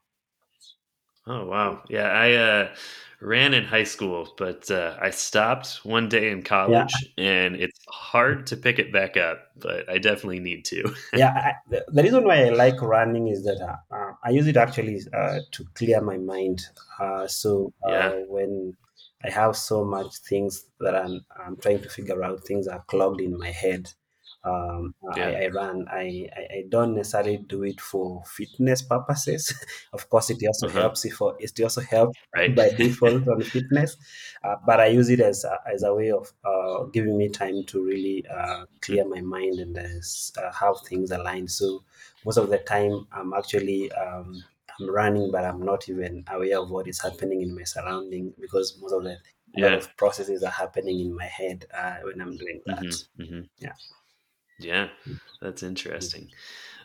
Oh 1.27 1.45
wow. 1.47 1.83
Yeah, 1.89 2.09
I 2.09 2.33
uh 2.35 2.75
ran 3.21 3.55
in 3.55 3.65
high 3.65 3.85
school, 3.85 4.33
but 4.39 4.71
uh 4.71 4.97
I 5.01 5.11
stopped 5.11 5.81
one 5.85 6.09
day 6.09 6.31
in 6.31 6.43
Yeah. 6.67 6.87
college 6.87 7.05
and 7.19 7.57
it's 7.57 7.81
hard 7.89 8.47
to 8.49 8.57
pick 8.57 8.79
it 8.79 8.93
back 8.93 9.17
up, 9.17 9.39
but 9.57 9.89
I 9.89 9.99
definitely 9.99 10.41
need 10.41 10.65
to. 10.67 10.95
yeah 11.15 11.31
I, 11.31 11.53
the, 11.71 11.85
the 11.89 12.03
reason 12.03 12.25
why 12.25 12.45
i 12.45 12.49
like 12.51 12.81
running 12.83 13.29
is 13.29 13.45
that 13.45 13.61
uh, 13.61 13.95
uh, 13.95 14.13
i 14.25 14.31
use 14.31 14.47
it 14.47 14.57
actually 14.57 15.01
uh, 15.15 15.39
to 15.53 15.65
clear 15.75 16.01
my 16.01 16.17
mind 16.17 16.63
uh, 17.01 17.27
so 17.27 17.73
uh, 17.85 17.91
Yeah. 17.91 18.13
when 18.29 18.77
i 19.25 19.31
have 19.31 19.57
so 19.57 19.85
much 19.85 20.17
things 20.29 20.67
that 20.81 20.95
I'm, 20.95 21.25
I'm 21.45 21.57
trying 21.57 21.83
to 21.83 21.89
figure 21.89 22.23
out 22.23 22.45
things 22.45 22.67
are 22.69 22.85
clogged 22.89 23.21
in 23.21 23.39
my 23.39 23.51
head 23.51 23.91
um, 24.47 24.95
Yeah. 25.17 25.29
I, 25.29 25.45
I 25.45 25.49
run 25.49 25.87
I, 25.91 26.29
I, 26.37 26.63
don't 26.69 26.95
necessarily 26.95 27.39
do 27.39 27.65
it 27.65 27.81
for 27.81 28.23
fitness 28.27 28.83
purposes 28.83 29.53
of 29.93 30.09
course 30.09 30.31
it 30.31 30.39
also 30.47 30.69
Uh-huh. 30.69 30.81
helps 30.83 31.05
if 31.05 31.19
it 31.41 31.61
also 31.63 31.81
helps 31.81 32.19
Right. 32.35 32.55
by 32.55 32.69
default 32.79 33.27
on 33.29 33.43
fitness 33.43 33.97
uh, 34.45 34.57
but 34.65 34.81
I 34.81 34.87
use 34.87 35.11
it 35.11 35.21
as 35.21 35.45
a, 35.45 35.59
as 35.73 35.83
a 35.83 35.95
way 35.95 36.11
of 36.11 36.33
uh, 36.45 36.85
giving 36.85 37.17
me 37.19 37.29
time 37.29 37.65
to 37.67 37.85
really 37.85 38.25
uh, 38.29 38.67
clear 38.81 39.05
my 39.09 39.21
mind 39.21 39.59
and 39.59 39.77
uh, 39.79 40.41
uh, 40.41 40.53
have 40.53 40.77
things 40.89 41.11
aligned. 41.11 41.51
So 41.51 41.83
most 42.25 42.37
of 42.37 42.49
the 42.51 42.59
time, 42.59 43.07
I'm 43.13 43.33
actually 43.35 43.91
um, 43.93 44.43
I'm 44.79 44.91
running, 44.91 45.31
but 45.33 45.45
I'm 45.45 45.63
not 45.63 45.89
even 45.89 46.25
aware 46.29 46.61
of 46.61 46.71
what 46.71 46.87
is 46.87 47.01
happening 47.01 47.43
in 47.43 47.55
my 47.55 47.65
surrounding 47.65 48.35
because 48.41 48.79
most 48.81 48.93
of 48.93 49.05
the 49.05 49.17
Yeah. 49.55 49.81
processes 49.97 50.43
are 50.43 50.51
happening 50.51 51.01
in 51.01 51.15
my 51.15 51.25
head 51.25 51.65
uh, 51.73 51.97
when 52.05 52.21
I'm 52.21 52.37
doing 52.37 52.61
that. 52.67 52.83
Mm-hmm. 52.83 53.23
Mm-hmm. 53.23 53.41
Yeah. 53.59 53.73
Yeah. 54.59 54.89
That's 55.41 55.63
interesting. 55.63 56.29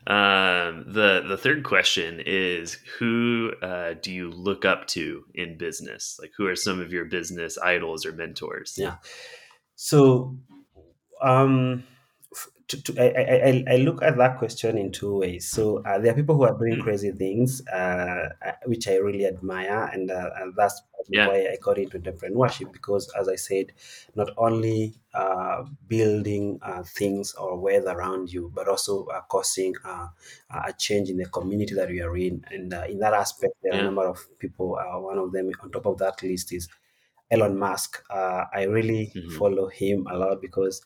Um 0.08 0.86
the 0.88 1.24
the 1.28 1.38
third 1.38 1.64
question 1.64 2.22
is 2.26 2.80
who 2.98 3.52
uh 3.62 3.94
do 4.02 4.12
you 4.12 4.32
look 4.32 4.66
up 4.66 4.88
to 4.88 5.26
in 5.36 5.58
business? 5.58 6.18
Like 6.20 6.32
who 6.38 6.48
are 6.48 6.56
some 6.56 6.80
of 6.80 6.92
your 6.92 7.06
business 7.06 7.58
idols 7.58 8.06
or 8.06 8.12
mentors? 8.12 8.76
Yeah. 8.78 8.96
So 9.76 10.38
um 11.22 11.84
to, 12.72 12.84
to, 12.84 13.02
I, 13.02 13.50
I, 13.50 13.64
I 13.74 13.78
look 13.78 14.02
at 14.02 14.18
that 14.18 14.38
question 14.40 14.78
in 14.78 14.92
two 14.92 15.18
ways. 15.18 15.50
So 15.50 15.84
uh, 15.84 16.00
there 16.00 16.12
are 16.12 16.16
people 16.16 16.36
who 16.36 16.44
are 16.44 16.58
doing 16.58 16.78
Mm. 16.78 16.80
crazy 16.80 17.12
things, 17.12 17.66
uh, 17.68 18.30
uh, 18.46 18.52
which 18.66 18.88
I 18.88 18.96
really 18.96 19.26
admire, 19.26 19.86
and, 19.94 20.10
uh, 20.12 20.32
and 20.38 20.56
that's 20.56 20.82
Yeah. 21.08 21.28
why 21.28 21.48
I 21.48 21.58
got 21.62 21.78
into 21.78 22.00
entrepreneurship 22.00 22.72
because, 22.72 23.12
as 23.20 23.28
I 23.28 23.36
said, 23.36 23.74
not 24.16 24.30
only 24.38 24.96
uh, 25.14 25.66
building 25.88 26.60
uh, 26.62 26.84
things 26.84 27.34
or 27.36 27.58
wealth 27.60 27.86
around 27.88 28.32
you, 28.32 28.52
but 28.56 28.68
also 28.68 29.06
uh, 29.08 29.22
causing 29.22 29.76
uh, 29.84 30.08
a 30.50 30.74
change 30.74 31.10
in 31.10 31.18
the 31.18 31.26
community 31.26 31.76
that 31.76 31.90
you 31.90 32.06
are 32.06 32.18
in. 32.18 32.46
And 32.50 32.74
uh, 32.74 32.86
in 32.90 33.00
that 33.00 33.14
aspect, 33.14 33.54
there 33.64 33.74
are 33.76 33.80
a 33.80 33.84
number 33.84 34.08
of 34.08 34.20
people. 34.40 34.78
Uh, 34.78 35.00
one 35.00 35.18
of 35.18 35.32
them 35.32 35.52
on 35.62 35.72
top 35.72 35.86
of 35.86 35.98
that 36.00 36.22
list 36.24 36.54
is 36.54 36.70
Elon 37.30 37.58
Musk. 37.58 38.04
Uh, 38.10 38.46
I 38.54 38.64
really 38.64 39.16
Mhm. 39.16 39.38
follow 39.38 39.68
him 39.68 40.08
a 40.08 40.18
lot 40.18 40.42
because 40.42 40.86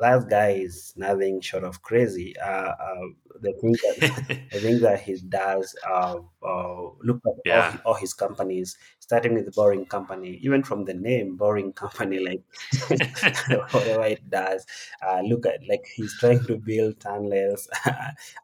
that 0.00 0.28
guy 0.28 0.50
is 0.50 0.92
nothing 0.96 1.40
short 1.40 1.64
of 1.64 1.82
crazy. 1.82 2.34
Uh, 2.38 2.72
uh, 2.86 3.06
the 3.40 3.52
thing 3.60 3.72
that 3.72 4.46
I 4.52 4.58
think 4.58 4.80
that 4.86 5.00
he 5.00 5.16
does, 5.28 5.74
uh, 5.88 6.16
uh, 6.44 6.82
look 7.02 7.20
at 7.24 7.30
all, 7.30 7.40
Yeah. 7.44 7.70
hi- 7.72 7.80
all 7.84 7.94
his 7.94 8.12
companies, 8.12 8.76
starting 8.98 9.34
with 9.34 9.46
the 9.46 9.52
Boring 9.52 9.86
Company, 9.86 10.38
even 10.42 10.62
from 10.62 10.84
the 10.84 10.94
name 10.94 11.36
Boring 11.36 11.72
Company, 11.72 12.18
like 12.18 12.42
whatever 13.72 14.04
it 14.04 14.28
does. 14.30 14.66
Uh, 15.06 15.20
look 15.22 15.46
at 15.46 15.60
like 15.68 15.84
he's 15.94 16.18
trying 16.18 16.44
to 16.46 16.56
build 16.56 17.00
tunnels 17.00 17.68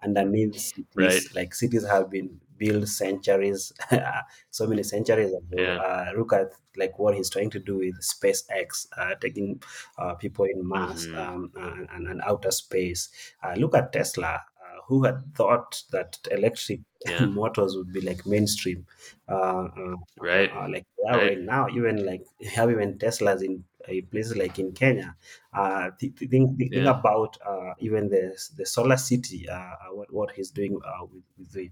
underneath 0.03 0.57
cities. 0.59 0.87
Right. 0.95 1.23
Like 1.35 1.55
cities 1.55 1.87
have 1.87 2.11
been 2.11 2.41
built 2.59 2.89
centuries, 2.89 3.73
so 4.51 4.67
many 4.67 4.83
centuries 4.83 5.31
ago. 5.33 5.41
Yeah. 5.53 5.77
Uh, 5.77 6.13
look 6.17 6.33
at 6.33 6.53
like 6.77 6.99
what 6.99 7.15
he's 7.15 7.31
trying 7.31 7.51
to 7.51 7.59
do 7.59 7.79
with 7.79 8.01
SpaceX, 8.01 8.87
uh, 8.97 9.15
taking 9.21 9.63
uh, 9.99 10.15
people 10.15 10.45
in 10.45 10.67
Mars 10.67 11.07
Mhm. 11.07 11.17
um, 11.17 11.53
and, 11.57 11.89
and, 11.93 12.09
and 12.09 12.21
outer 12.23 12.51
space. 12.51 13.09
Uh, 13.43 13.55
look 13.57 13.75
at 13.75 13.93
Tesla. 13.93 14.43
Uh, 14.61 14.81
who 14.87 15.05
had 15.05 15.35
thought 15.35 15.83
that 15.91 16.19
electric 16.31 16.81
Yeah. 17.07 17.27
motors 17.41 17.77
would 17.77 17.93
be 17.93 18.01
like 18.01 18.27
mainstream? 18.27 18.87
Uh, 19.29 19.69
Right. 20.21 20.51
like 20.71 20.87
they 20.97 21.11
are 21.11 21.19
Right. 21.19 21.29
right 21.29 21.41
now, 21.41 21.69
even 21.69 22.05
like 22.05 22.25
have 22.55 22.71
even 22.71 22.99
Teslas 22.99 23.43
in 23.43 23.65
uh, 23.89 23.93
places 24.11 24.37
like 24.37 24.59
in 24.59 24.73
Kenya. 24.73 25.17
Uh, 25.53 25.91
th- 25.99 26.15
th- 26.17 26.31
think, 26.31 26.59
think 26.59 26.73
Yeah. 26.73 26.91
about 26.99 27.37
uh, 27.47 27.75
even 27.79 28.09
the 28.09 28.23
the 28.57 28.65
SolarCity. 28.65 29.49
Uh, 29.49 29.75
what 29.93 30.13
what 30.13 30.31
he's 30.33 30.51
doing 30.51 30.79
uh, 30.85 31.05
with, 31.13 31.25
with 31.39 31.53
the 31.53 31.71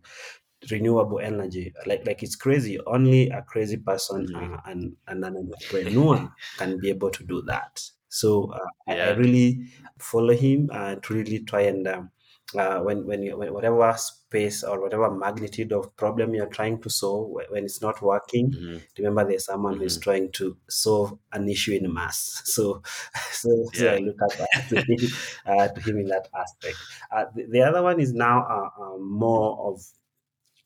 renewable 0.70 1.20
energy 1.20 1.72
like 1.86 2.06
like 2.06 2.22
it's 2.22 2.36
crazy 2.36 2.78
only 2.86 3.28
a 3.30 3.42
crazy 3.42 3.76
person 3.76 4.28
Mhm. 4.28 4.34
uh, 4.34 4.60
and, 4.66 4.96
and 5.08 5.24
an 5.24 5.36
entrepreneur 5.36 6.32
can 6.56 6.78
be 6.80 6.88
able 6.88 7.10
to 7.10 7.24
do 7.24 7.42
that 7.42 7.82
so 8.08 8.52
uh, 8.52 8.66
I, 8.88 8.98
I 9.00 9.08
really 9.10 9.66
follow 9.98 10.34
him 10.34 10.70
uh, 10.72 10.96
to 10.96 11.14
really 11.14 11.40
try 11.40 11.62
and 11.62 11.86
um, 11.88 12.10
uh, 12.56 12.80
when 12.80 13.06
when, 13.06 13.22
you, 13.22 13.36
when 13.36 13.52
whatever 13.52 13.92
space 13.96 14.62
or 14.62 14.80
whatever 14.80 15.10
magnitude 15.10 15.72
of 15.72 15.94
problem 15.96 16.34
you're 16.34 16.46
trying 16.46 16.80
to 16.82 16.90
solve 16.90 17.30
when 17.50 17.64
it's 17.64 17.80
not 17.82 18.00
working 18.02 18.52
Mhm. 18.52 18.86
remember 18.98 19.24
there's 19.26 19.46
someone 19.46 19.78
who's 19.78 19.96
Mhm. 19.96 19.98
trying 19.98 20.30
to 20.32 20.56
solve 20.68 21.18
an 21.32 21.48
issue 21.48 21.72
in 21.72 21.92
Mars 21.92 22.42
so 22.44 22.82
so, 23.32 23.50
so 23.72 23.88
i 23.90 23.96
Yeah. 23.96 23.98
look 23.98 24.16
at 24.22 24.40
uh, 24.40 24.62
to, 24.68 24.76
him, 24.86 25.18
uh, 25.46 25.68
to 25.68 25.80
him 25.80 25.98
in 25.98 26.08
that 26.08 26.28
aspect 26.36 26.84
uh, 27.10 27.24
the, 27.34 27.46
the 27.46 27.62
other 27.62 27.82
one 27.82 28.00
is 28.00 28.12
now 28.12 28.42
uh, 28.46 28.82
uh, 28.82 28.98
more 28.98 29.72
of 29.72 29.82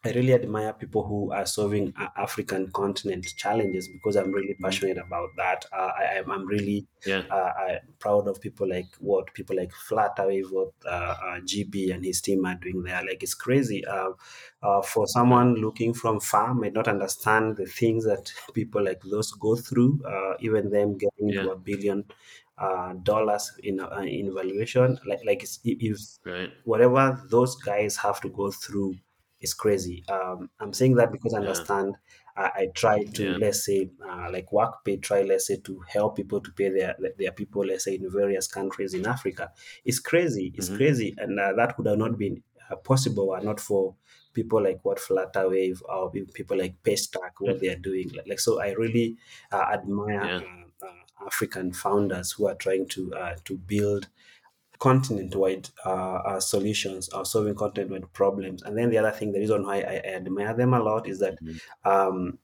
I 0.04 0.12
really 0.12 0.32
admire 0.32 0.72
people 0.72 1.04
who 1.06 1.32
are 1.32 1.44
solving 1.44 1.92
uh, 1.96 2.08
African 2.16 2.70
continent 2.70 3.26
challenges 3.36 3.88
because 3.88 4.14
I'm 4.16 4.30
really 4.30 4.54
Mhm. 4.58 4.58
passionate 4.62 4.96
about 4.98 5.30
that. 5.36 5.64
Uh, 5.72 5.90
I, 5.98 6.18
I'm, 6.18 6.30
I'm 6.30 6.46
really 6.46 6.86
Yeah. 7.04 7.22
uh, 7.30 7.52
I'm 7.58 7.94
proud 7.98 8.28
of 8.28 8.40
people 8.40 8.68
like 8.68 8.94
what 9.00 9.34
people 9.34 9.56
like 9.56 9.72
Flutterwave, 9.72 10.50
what 10.52 10.72
uh, 10.86 11.16
uh, 11.20 11.40
GB 11.40 11.90
and 11.90 12.04
his 12.04 12.20
team 12.20 12.46
are 12.46 12.54
doing 12.54 12.84
there. 12.84 13.02
Like 13.04 13.22
it's 13.24 13.34
crazy. 13.34 13.84
Uh, 13.84 14.12
uh, 14.62 14.82
for 14.82 15.06
someone 15.08 15.54
looking 15.56 15.92
from 15.94 16.20
far, 16.20 16.54
might 16.54 16.72
not 16.72 16.88
understand 16.88 17.56
the 17.56 17.66
things 17.66 18.04
that 18.04 18.32
people 18.54 18.82
like 18.84 19.02
those 19.02 19.32
go 19.32 19.56
through. 19.56 20.00
Uh, 20.06 20.34
even 20.40 20.70
them 20.70 20.96
getting 20.96 21.34
to 21.36 21.50
a 21.50 21.56
billion 21.58 22.04
uh, 22.56 22.92
dollars 23.02 23.52
in 23.62 23.80
uh, 23.80 23.98
in 24.06 24.32
valuation, 24.34 24.98
like 25.06 25.20
like 25.26 25.42
it's, 25.42 25.60
if 25.64 25.98
Right. 26.24 26.52
whatever 26.62 27.20
those 27.30 27.56
guys 27.56 27.96
have 27.96 28.20
to 28.20 28.28
go 28.28 28.50
through 28.50 28.94
is 29.40 29.54
crazy. 29.54 30.04
Um, 30.08 30.50
I'm 30.60 30.72
saying 30.72 30.94
that 30.96 31.12
because 31.12 31.34
I 31.34 31.38
Yeah. 31.38 31.38
understand. 31.38 31.96
I, 32.36 32.50
I 32.54 32.66
try 32.74 33.04
to 33.14 33.22
Yeah. 33.22 33.36
let's 33.36 33.64
say 33.64 33.90
uh, 34.04 34.28
like 34.30 34.46
WorkPay 34.50 35.02
try 35.02 35.22
let's 35.22 35.46
say 35.46 35.56
to 35.58 35.80
help 35.88 36.16
people 36.16 36.40
to 36.40 36.52
pay 36.52 36.68
their 36.70 36.96
their 37.16 37.32
people 37.32 37.64
let's 37.64 37.84
say 37.84 37.94
in 37.96 38.10
various 38.10 38.46
countries 38.46 38.94
in 38.94 39.06
Africa. 39.06 39.52
It's 39.84 39.98
crazy. 40.00 40.52
It's 40.56 40.68
Mhm. 40.68 40.78
crazy, 40.78 41.14
and 41.18 41.38
uh, 41.38 41.52
that 41.56 41.76
would 41.78 41.86
have 41.86 41.98
not 41.98 42.18
been 42.18 42.42
uh, 42.70 42.76
possible 42.76 43.28
were 43.28 43.40
not 43.40 43.60
for 43.60 43.96
people 44.34 44.62
like 44.62 44.84
what 44.84 44.98
Flutterwave 44.98 45.80
or 45.88 46.10
people 46.10 46.56
like 46.56 46.80
Paystack 46.82 47.32
what 47.40 47.60
they 47.60 47.68
are 47.68 47.76
doing. 47.78 48.08
Like, 48.10 48.26
like 48.28 48.40
so, 48.40 48.60
I 48.60 48.72
really 48.72 49.16
uh, 49.50 49.64
admire 49.72 50.30
Yeah. 50.30 50.40
uh, 50.40 50.86
uh, 50.86 51.26
African 51.26 51.72
founders 51.72 52.32
who 52.32 52.46
are 52.46 52.54
trying 52.54 52.86
to 52.88 53.14
uh, 53.14 53.36
to 53.44 53.56
build 53.56 54.08
continent-wide 54.78 55.68
uh, 55.84 55.88
uh, 56.26 56.40
solutions 56.40 57.08
or 57.10 57.24
solving 57.24 57.54
continent-wide 57.54 58.12
problems. 58.12 58.62
And 58.62 58.76
then 58.78 58.90
the 58.90 58.98
other 58.98 59.10
thing, 59.10 59.32
the 59.32 59.40
reason 59.40 59.64
why 59.64 59.80
I, 59.80 59.94
I 60.04 60.14
admire 60.16 60.54
them 60.54 60.74
a 60.74 60.80
lot 60.82 61.08
is 61.08 61.18
that 61.20 61.40
Mhm. 61.40 61.58
um, 61.84 62.38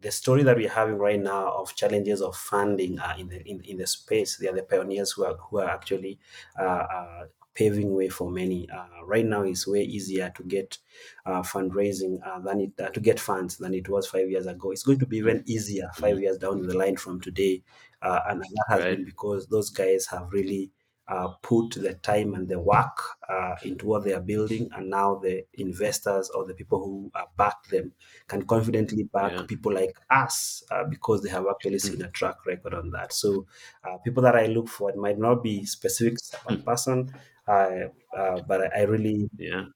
the 0.00 0.10
story 0.12 0.42
that 0.42 0.56
we're 0.56 0.68
having 0.68 0.96
right 0.98 1.20
now 1.20 1.52
of 1.52 1.74
challenges 1.74 2.20
of 2.22 2.36
funding 2.36 2.98
uh, 2.98 3.14
in 3.18 3.28
the 3.28 3.42
in, 3.48 3.62
in 3.64 3.78
the 3.78 3.86
space, 3.86 4.36
they 4.36 4.48
are 4.48 4.54
the 4.54 4.62
pioneers 4.62 5.12
who 5.12 5.24
are 5.24 5.36
who 5.36 5.58
are 5.58 5.68
actually 5.68 6.18
uh, 6.58 6.62
uh, 6.62 7.26
paving 7.54 7.94
way 7.94 8.08
for 8.08 8.30
many. 8.30 8.68
Uh, 8.70 9.04
right 9.04 9.24
now, 9.24 9.42
it's 9.42 9.66
way 9.66 9.82
easier 9.82 10.30
to 10.36 10.42
get 10.44 10.78
uh, 11.24 11.42
fundraising 11.42 12.20
uh, 12.26 12.38
than 12.40 12.60
it 12.60 12.72
uh, 12.80 12.90
to 12.90 13.00
get 13.00 13.18
funds 13.18 13.56
than 13.56 13.74
it 13.74 13.88
was 13.88 14.06
five 14.06 14.30
years 14.30 14.46
ago. 14.46 14.70
It's 14.70 14.82
going 14.82 14.98
to 14.98 15.06
be 15.06 15.16
even 15.18 15.42
easier 15.46 15.90
five 15.94 16.18
Mhm. 16.18 16.20
years 16.20 16.38
down 16.38 16.66
the 16.66 16.76
line 16.76 16.96
from 16.96 17.20
today, 17.20 17.64
uh, 18.02 18.20
and 18.28 18.42
that 18.42 18.64
has 18.68 18.84
Right. 18.84 18.86
been 18.86 19.04
because 19.04 19.48
those 19.48 19.70
guys 19.70 20.06
have 20.06 20.30
really 20.30 20.72
uh, 21.08 21.28
put 21.42 21.70
the 21.74 21.94
time 22.02 22.34
and 22.34 22.48
the 22.48 22.58
work 22.58 22.98
uh, 23.28 23.54
into 23.62 23.86
what 23.86 24.04
they 24.04 24.12
are 24.12 24.20
building, 24.20 24.68
and 24.72 24.90
now 24.90 25.14
the 25.16 25.44
investors 25.54 26.30
or 26.30 26.44
the 26.46 26.54
people 26.54 26.78
who 26.84 27.10
uh, 27.14 27.24
back 27.36 27.64
them 27.68 27.92
can 28.28 28.42
confidently 28.46 29.04
back 29.04 29.34
Yeah. 29.34 29.46
people 29.46 29.72
like 29.72 29.96
us 30.10 30.62
uh, 30.70 30.84
because 30.84 31.22
they 31.22 31.30
have 31.30 31.46
actually 31.48 31.78
seen 31.78 32.02
a 32.02 32.10
track 32.10 32.44
record 32.46 32.74
on 32.74 32.90
that. 32.90 33.12
So, 33.12 33.46
uh, 33.84 33.98
people 33.98 34.22
that 34.24 34.36
I 34.36 34.46
look 34.46 34.68
for, 34.68 34.90
it 34.90 34.96
might 34.96 35.18
not 35.18 35.42
be 35.42 35.64
specific 35.64 36.18
one 36.42 36.58
Hmm. 36.58 36.62
person, 36.62 37.12
uh, 37.46 37.88
uh, 38.16 38.40
but 38.40 38.74
I, 38.76 38.82
really 38.82 39.30
Yeah. 39.38 39.66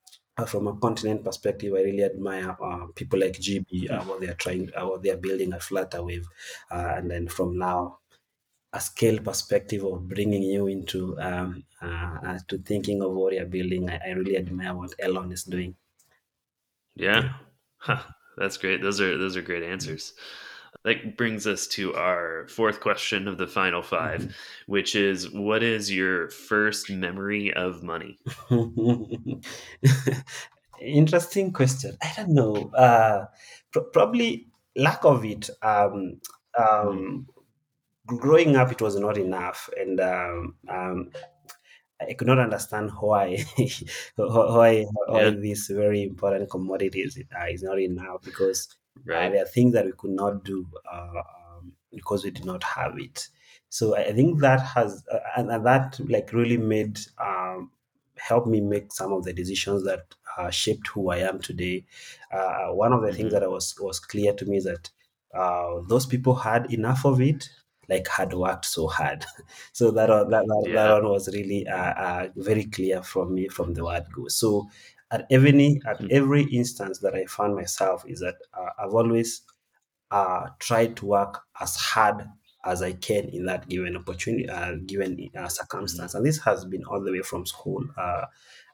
from 0.47 0.67
a 0.69 0.77
continent 0.79 1.23
perspective, 1.23 1.75
I 1.75 1.83
really 1.83 2.03
admire 2.05 2.57
uh, 2.63 2.87
people 2.95 3.19
like 3.21 3.35
GB, 3.39 3.89
uh, 3.91 4.03
Hmm. 4.03 4.05
what 4.05 4.21
they 4.21 4.29
are 4.29 4.35
trying, 4.35 4.71
uh, 4.75 4.87
what 4.87 5.03
they 5.03 5.11
are 5.11 5.17
building 5.17 5.53
at 5.53 5.61
Flutterwave, 5.61 6.25
uh, 6.71 6.95
and 6.97 7.11
then 7.11 7.29
from 7.29 7.59
now 7.59 7.99
a 8.73 8.81
scale 8.81 9.19
perspective 9.21 9.85
of 9.85 10.09
bringing 10.09 10.43
you 10.43 10.67
into 10.69 11.19
um, 11.21 11.65
uh, 11.83 12.19
uh, 12.27 12.39
to 12.49 12.59
thinking 12.59 13.03
of 13.03 13.13
what 13.13 13.33
you're 13.35 13.47
building. 13.47 13.91
I, 13.91 13.99
I 14.07 14.11
really 14.11 14.37
admire 14.37 14.75
what 14.75 14.95
Elon 15.01 15.33
is 15.33 15.45
doing. 15.45 15.77
Yeah. 16.97 17.33
Huh. 17.83 18.03
That's 18.37 18.59
great. 18.59 18.83
Those 18.83 19.01
are 19.01 19.17
those 19.17 19.39
are 19.39 19.43
great 19.43 19.63
answers. 19.63 20.13
That 20.85 21.17
brings 21.17 21.47
us 21.47 21.67
to 21.69 21.95
our 21.95 22.47
fourth 22.49 22.81
question 22.81 23.27
of 23.27 23.39
the 23.39 23.47
final 23.47 23.81
5 23.83 24.21
Mhm. 24.21 24.35
which 24.67 24.95
is 24.95 25.31
what 25.31 25.63
is 25.63 25.91
your 25.91 26.29
first 26.29 26.91
memory 26.91 27.55
of 27.55 27.83
money? 27.83 28.19
Interesting 30.81 31.53
question. 31.53 31.97
I 32.03 32.13
don't 32.17 32.31
know. 32.35 32.71
Uh, 32.77 33.27
pr- 33.73 33.89
probably 33.93 34.49
lack 34.77 35.05
of 35.05 35.25
it. 35.25 35.49
Um, 35.63 36.21
Hmm. 36.57 36.63
um, 36.63 37.27
growing 38.07 38.57
up, 38.57 38.73
it 38.73 38.81
was 38.83 38.97
not 38.97 39.17
enough, 39.19 39.69
and 39.77 40.01
um, 40.01 40.57
um, 40.69 41.13
I 42.01 42.15
could 42.15 42.29
not 42.29 42.39
understand 42.39 42.91
why 43.01 43.39
why 44.17 44.85
why 45.07 45.25
Yeah. 45.25 45.31
these 45.31 45.69
very 45.69 46.03
important 46.03 46.51
commodities 46.51 47.19
uh, 47.39 47.47
is 47.47 47.63
not 47.63 47.81
enough 47.81 48.23
because 48.25 48.77
uh, 49.13 49.29
Right. 49.29 49.31
there 49.31 49.43
are 49.43 49.49
things 49.49 49.75
that 49.75 49.87
we 49.87 49.93
could 49.93 50.11
not 50.13 50.45
do 50.45 50.67
uh, 50.91 51.23
um, 51.59 51.77
because 51.93 52.25
we 52.25 52.31
did 52.31 52.45
not 52.47 52.63
have 52.65 52.99
it. 52.99 53.29
So 53.69 53.97
I 53.97 54.13
think 54.13 54.41
that 54.41 54.61
has 54.61 55.05
uh, 55.13 55.21
and, 55.37 55.51
that 55.67 56.01
like 56.09 56.33
really 56.33 56.57
made 56.57 57.01
um, 57.19 57.73
helped 58.17 58.49
me 58.49 58.61
make 58.61 58.93
some 58.93 59.13
of 59.13 59.25
the 59.25 59.33
decisions 59.33 59.85
that 59.85 60.15
uh, 60.37 60.51
shaped 60.51 60.89
who 60.89 61.11
I 61.11 61.19
am 61.19 61.41
today. 61.41 61.85
Uh, 62.33 62.69
one 62.69 62.93
of 62.93 63.03
the 63.03 63.13
things 63.13 63.33
hmm 63.33 63.35
that 63.35 63.43
I 63.43 63.49
was 63.49 63.75
was 63.81 64.01
clear 64.01 64.33
to 64.35 64.47
me 64.47 64.59
is 64.59 64.65
that 64.65 64.91
uh, 65.35 65.81
those 65.87 66.07
people 66.07 66.35
had 66.35 66.73
enough 66.73 67.05
of 67.05 67.21
it, 67.21 67.49
like 67.91 68.09
had 68.09 68.33
worked 68.35 68.65
so 68.67 68.87
hard. 68.89 69.25
So 69.73 69.91
that 69.93 70.09
one, 70.09 70.31
that, 70.31 70.45
that, 70.47 70.71
that 70.75 70.89
one 71.03 71.09
was 71.11 71.29
really 71.35 71.67
uh, 71.67 71.93
uh, 72.07 72.29
very 72.37 72.65
clear 72.65 73.03
from 73.03 73.35
me 73.35 73.49
from 73.49 73.75
the 73.75 73.85
word 73.85 74.05
go. 74.15 74.29
So 74.29 74.69
at 75.11 75.27
every 75.31 75.81
at 75.87 75.99
Hmm. 75.99 76.11
every 76.11 76.45
instance 76.45 76.99
that 77.01 77.15
I 77.15 77.25
found 77.27 77.55
myself 77.57 78.05
is 78.07 78.21
that 78.21 78.37
uh, 78.55 78.71
I've 78.79 78.95
always 78.95 79.43
uh, 80.11 80.49
tried 80.59 80.97
to 80.99 81.07
work 81.07 81.43
as 81.61 81.77
hard 81.77 82.27
as 82.65 82.83
I 82.83 82.93
can 82.93 83.25
in 83.31 83.47
that 83.47 83.69
given 83.69 83.97
opportunity, 83.97 84.49
uh, 84.49 84.75
given 84.87 85.31
uh, 85.37 85.49
hmm 85.83 86.01
circumstance, 86.01 86.15
and 86.15 86.27
this 86.27 86.39
has 86.41 86.65
been 86.65 86.85
all 86.85 87.03
the 87.03 87.13
way 87.13 87.23
from 87.23 87.47
school. 87.47 87.85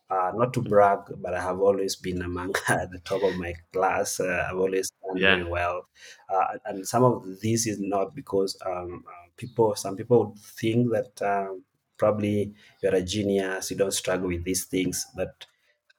Uh, 0.09 0.31
not 0.37 0.55
to 0.55 0.63
brag, 0.63 1.01
but 1.17 1.35
I 1.35 1.43
have 1.43 1.59
always 1.61 1.97
been 1.97 2.23
among 2.23 2.55
at 2.69 2.91
the 2.93 3.01
top 3.01 3.23
of 3.25 3.37
my 3.37 3.55
class. 3.73 4.21
Uh, 4.21 4.47
I've 4.49 4.57
always 4.59 4.91
done 5.05 5.21
very 5.21 5.43
Yeah. 5.43 5.45
well, 5.45 5.89
uh, 6.29 6.59
and 6.65 6.87
some 6.87 7.03
of 7.03 7.41
this 7.41 7.67
is 7.67 7.81
not 7.81 8.15
because 8.15 8.57
um, 8.65 9.05
uh, 9.09 9.27
people. 9.37 9.75
Some 9.75 9.97
people 9.97 10.27
would 10.27 10.39
think 10.39 10.93
that 10.93 11.21
um, 11.23 11.65
probably 11.99 12.55
you're 12.83 12.95
a 12.95 13.03
genius, 13.03 13.71
you 13.71 13.77
don't 13.77 13.91
struggle 13.93 14.29
with 14.29 14.45
these 14.45 14.67
things. 14.67 15.05
But 15.17 15.47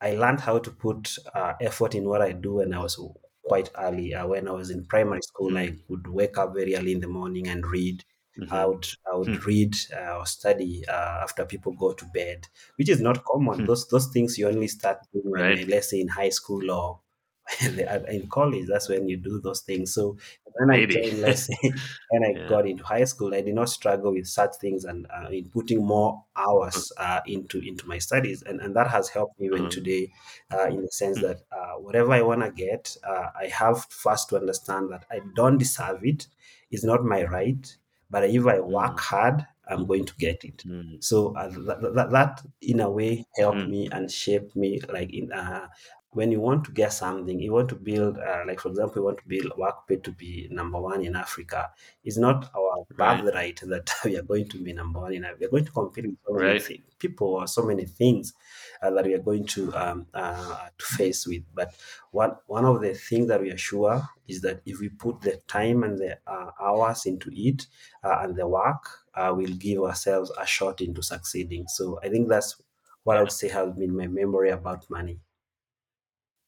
I 0.01 0.15
learned 0.15 0.41
how 0.41 0.59
to 0.59 0.71
put 0.71 1.17
uh, 1.33 1.53
effort 1.59 1.95
in 1.95 2.07
what 2.07 2.21
I 2.21 2.31
do 2.31 2.55
when 2.55 2.73
I 2.73 2.79
was 2.81 2.99
quite 3.43 3.69
early. 3.77 4.13
Uh, 4.13 4.27
when 4.27 4.47
I 4.47 4.51
was 4.51 4.69
in 4.69 4.85
primary 4.85 5.21
school, 5.21 5.57
I 5.57 5.71
Mm. 5.71 5.79
would 5.89 6.07
wake 6.07 6.37
up 6.37 6.53
very 6.53 6.75
early 6.75 6.93
in 6.93 7.01
the 7.01 7.07
morning 7.07 7.47
and 7.47 7.65
read. 7.65 8.05
I 8.49 8.65
hmm 8.65 8.67
would 8.67 8.87
I 9.11 9.15
would 9.15 9.35
Hmm. 9.35 9.41
read 9.45 9.75
uh, 9.93 10.17
or 10.19 10.25
study 10.25 10.85
uh, 10.87 11.19
after 11.23 11.45
people 11.45 11.73
go 11.73 11.93
to 11.93 12.05
bed, 12.13 12.47
which 12.77 12.89
is 12.89 13.01
not 13.01 13.23
common. 13.25 13.63
Hmm. 13.63 13.65
Those 13.65 13.87
those 13.89 14.07
things 14.07 14.37
you 14.37 14.47
only 14.47 14.67
start 14.67 14.99
doing 15.13 15.31
when 15.31 15.47
Right. 15.47 15.57
you're, 15.57 15.67
let's 15.67 15.89
say, 15.89 15.99
in 16.01 16.07
high 16.07 16.29
school 16.29 16.69
or 16.71 17.01
in 18.09 18.27
college. 18.29 18.67
That's 18.67 18.89
when 18.89 19.07
you 19.07 19.17
do 19.17 19.39
those 19.41 19.61
things. 19.61 19.93
So 19.93 20.17
when 20.53 20.71
I 20.71 20.81
Maybe. 20.81 20.95
joined, 20.95 21.21
let's 21.21 21.45
say, 21.47 21.57
when 22.09 22.23
I 22.23 22.33
yeah. 22.33 22.43
got 22.45 22.67
into 22.67 22.83
high 22.83 23.03
school, 23.05 23.33
I 23.33 23.41
did 23.41 23.55
not 23.55 23.69
struggle 23.69 24.13
with 24.13 24.27
such 24.27 24.55
things 24.59 24.85
and 24.85 25.07
uh, 25.09 25.29
in 25.29 25.49
putting 25.49 25.85
more 25.85 26.25
hours 26.35 26.91
uh, 26.97 27.21
into 27.27 27.59
into 27.59 27.87
my 27.87 27.99
studies, 27.99 28.41
and 28.43 28.59
and 28.61 28.75
that 28.75 28.87
has 28.87 29.09
helped 29.09 29.39
me 29.39 29.47
even 29.47 29.67
Uh-huh. 29.67 29.69
today, 29.69 30.11
uh, 30.51 30.67
in 30.67 30.81
the 30.81 30.89
sense 30.91 31.19
Hmm. 31.19 31.21
that 31.21 31.41
uh, 31.51 31.73
whatever 31.75 32.11
I 32.13 32.21
want 32.21 32.41
to 32.43 32.51
get, 32.51 32.95
uh, 33.03 33.29
I 33.39 33.47
have 33.47 33.85
first 33.85 34.29
to 34.29 34.37
understand 34.37 34.91
that 34.91 35.05
I 35.11 35.21
don't 35.35 35.57
deserve 35.57 36.03
it. 36.03 36.27
It's 36.71 36.83
not 36.83 37.03
my 37.03 37.23
right, 37.25 37.77
but 38.09 38.23
if 38.29 38.45
I 38.45 38.59
work 38.59 38.97
Mm. 38.97 38.99
hard, 38.99 39.47
I'm 39.69 39.85
going 39.85 40.05
to 40.05 40.15
get 40.15 40.43
it. 40.45 40.63
Mm. 40.65 41.03
So 41.03 41.35
uh, 41.35 41.49
that, 41.49 41.81
that, 41.95 42.09
that 42.11 42.41
in 42.61 42.79
a 42.79 42.89
way 42.89 43.25
helped 43.35 43.57
Mm. 43.59 43.69
me 43.69 43.89
and 43.91 44.09
shaped 44.11 44.55
me 44.55 44.79
like 44.89 45.13
in 45.13 45.31
uh, 45.31 45.67
when 46.11 46.31
you 46.31 46.39
want 46.39 46.65
to 46.65 46.71
get 46.71 46.93
something, 46.93 47.39
you 47.39 47.51
want 47.53 47.69
to 47.69 47.75
build, 47.75 48.17
uh, 48.17 48.43
like 48.47 48.59
for 48.59 48.69
example, 48.69 48.97
you 49.01 49.03
want 49.03 49.19
to 49.19 49.27
build 49.27 49.51
WorkPay 49.57 50.03
to 50.03 50.11
be 50.11 50.47
number 50.49 50.79
one 50.81 51.03
in 51.05 51.15
Africa. 51.15 51.71
It's 52.03 52.17
not 52.17 52.49
our 52.55 52.85
Right. 52.97 53.23
birthright 53.23 53.59
that 53.61 53.91
we 54.05 54.17
are 54.17 54.23
going 54.23 54.49
to 54.49 54.63
be 54.63 54.73
number 54.73 54.99
one 55.01 55.13
in 55.13 55.25
Africa. 55.25 55.39
We're 55.51 55.59
going 55.59 55.65
to 55.65 55.71
compete 55.71 56.05
with 56.07 56.17
so 56.25 56.33
many 56.33 56.53
Right. 56.53 56.67
thi- 56.67 56.83
people 56.97 57.27
or 57.35 57.47
so 57.47 57.63
many 57.65 57.85
things 57.85 58.33
uh, 58.81 58.89
that 58.91 59.05
we 59.05 59.13
are 59.13 59.19
going 59.19 59.45
to 59.47 59.73
um, 59.75 60.07
uh, 60.13 60.69
to 60.77 60.85
face 60.85 61.27
with. 61.27 61.43
But 61.53 61.75
one 62.11 62.37
one 62.47 62.65
of 62.65 62.81
the 62.81 62.93
things 62.93 63.27
that 63.27 63.41
we 63.41 63.51
are 63.51 63.57
sure 63.57 64.01
is 64.27 64.41
that 64.41 64.61
if 64.65 64.79
we 64.79 64.89
put 64.89 65.21
the 65.21 65.37
time 65.47 65.83
and 65.83 65.97
the 65.97 66.19
uh, 66.27 66.51
hours 66.59 67.05
into 67.05 67.29
it 67.33 67.67
uh, 68.03 68.19
and 68.21 68.35
the 68.35 68.47
work, 68.47 68.83
uh, 69.13 69.33
we'll 69.35 69.55
give 69.57 69.81
ourselves 69.83 70.31
a 70.39 70.45
shot 70.45 70.81
into 70.81 71.01
succeeding. 71.01 71.67
So 71.67 71.99
I 72.03 72.09
think 72.09 72.29
that's 72.29 72.61
what 73.03 73.17
I 73.17 73.21
would 73.21 73.31
say 73.31 73.47
has 73.49 73.73
been 73.73 73.95
my 73.95 74.07
memory 74.07 74.49
about 74.49 74.89
money. 74.89 75.19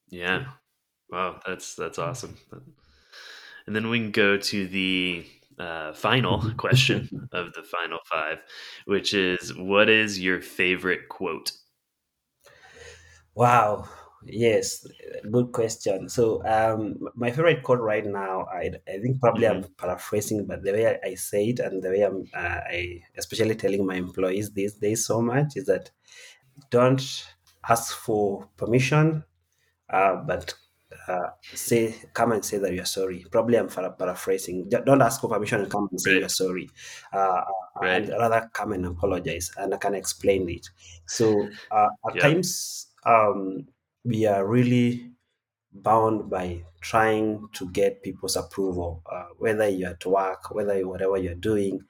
Yeah. 0.09 0.53
Wow. 1.09 1.41
That's 1.45 1.75
that's 1.75 1.99
awesome. 1.99 2.37
And 3.65 3.75
then 3.75 3.89
we 3.89 3.99
can 3.99 4.11
go 4.11 4.37
to 4.37 4.67
the 4.67 5.25
uh, 5.57 5.93
final 5.93 6.41
question 6.57 7.09
of 7.31 7.53
the 7.53 7.63
final 7.63 7.99
five, 8.09 8.39
which 8.85 9.13
is 9.13 9.55
what 9.55 9.89
is 9.89 10.19
your 10.19 10.41
favorite 10.41 11.09
quote? 11.09 11.51
Wow. 13.35 13.87
Yes, 14.25 14.85
good 15.31 15.53
question. 15.53 16.09
So, 16.09 16.43
um, 16.45 17.07
my 17.15 17.31
favorite 17.31 17.63
quote 17.63 17.79
right 17.79 18.05
now, 18.05 18.45
I, 18.51 18.71
I 18.85 18.99
think 18.99 19.21
probably 19.21 19.47
I'm 19.47 19.63
hmm 19.63 19.69
paraphrasing, 19.77 20.45
but 20.45 20.61
the 20.63 20.73
way 20.73 20.87
I, 20.87 20.99
I 21.11 21.15
say 21.15 21.45
it 21.47 21.59
and 21.59 21.81
the 21.81 21.89
way 21.89 22.01
I'm, 22.01 22.27
uh, 22.33 22.59
I 22.69 23.01
especially 23.17 23.55
telling 23.55 23.85
my 23.85 23.95
employees 23.95 24.51
these 24.51 24.73
days 24.73 25.05
so 25.05 25.21
much 25.21 25.55
is 25.55 25.67
that 25.67 25.89
don't 26.71 27.01
ask 27.69 27.95
for 27.95 28.47
permission, 28.57 29.25
uh, 29.89 30.15
but 30.17 30.53
uh, 31.07 31.29
say 31.53 31.95
come 32.13 32.31
and 32.31 32.43
say 32.45 32.57
that 32.57 32.73
you're 32.73 32.85
sorry. 32.85 33.25
Probably 33.31 33.57
I'm 33.57 33.67
para- 33.67 33.91
paraphrasing. 33.93 34.69
Don't 34.69 35.01
ask 35.01 35.21
for 35.21 35.29
permission 35.29 35.61
and 35.61 35.71
come 35.71 35.87
and 35.91 36.01
say 36.01 36.13
Right. 36.13 36.19
you're 36.19 36.29
sorry, 36.29 36.69
uh, 37.13 37.43
Right. 37.81 38.05
and 38.05 38.09
rather 38.09 38.49
come 38.53 38.73
and 38.73 38.85
apologize, 38.85 39.51
and 39.57 39.73
I 39.73 39.77
can 39.77 39.95
explain 39.95 40.49
it. 40.49 40.67
So 41.05 41.51
uh, 41.71 41.89
at 42.07 42.19
times 42.19 42.87
um, 43.05 43.67
we 44.03 44.25
are 44.25 44.45
really 44.45 45.11
bound 45.71 46.29
by 46.29 46.63
trying 46.81 47.47
to 47.53 47.69
get 47.71 48.01
people's 48.03 48.35
approval, 48.35 49.03
uh, 49.11 49.27
whether 49.37 49.67
you're 49.67 49.91
at 49.91 50.05
work, 50.05 50.51
whether 50.51 50.77
you, 50.77 50.87
whatever 50.89 51.17
you're 51.17 51.35
doing, 51.35 51.81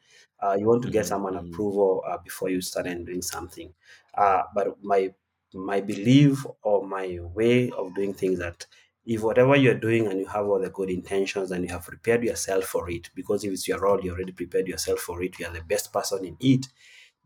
uh, 0.43 0.55
you 0.59 0.67
want 0.67 0.83
to 0.83 0.89
get 0.89 1.05
hmm 1.05 1.07
someone 1.07 1.35
hmm 1.35 1.35
approval 1.35 2.03
uh, 2.07 2.17
before 2.17 2.49
you 2.49 2.61
start 2.61 2.87
and 2.87 3.05
doing 3.05 3.21
something. 3.21 3.73
Uh, 4.13 4.43
but 4.53 4.81
my 4.83 5.13
my 5.53 5.81
belief 5.81 6.45
or 6.63 6.85
my 6.87 7.19
way 7.21 7.71
of 7.71 7.93
doing 7.95 8.13
things 8.13 8.39
that 8.39 8.65
if 9.05 9.21
whatever 9.23 9.55
you're 9.55 9.73
doing 9.79 10.07
and 10.07 10.19
you 10.19 10.25
have 10.27 10.45
all 10.45 10.59
the 10.59 10.69
good 10.69 10.89
intentions 10.89 11.51
and 11.51 11.63
you 11.63 11.69
have 11.71 11.85
prepared 11.85 12.23
yourself 12.23 12.65
for 12.65 12.89
it, 12.89 13.09
because 13.15 13.43
if 13.43 13.51
it's 13.51 13.67
your 13.67 13.79
role, 13.79 13.99
you 14.01 14.11
already 14.11 14.31
prepared 14.33 14.67
yourself 14.67 14.99
for 14.99 15.21
it, 15.23 15.39
you 15.39 15.45
are 15.47 15.53
the 15.53 15.61
best 15.63 15.91
person 15.91 16.25
in 16.25 16.37
it 16.39 16.67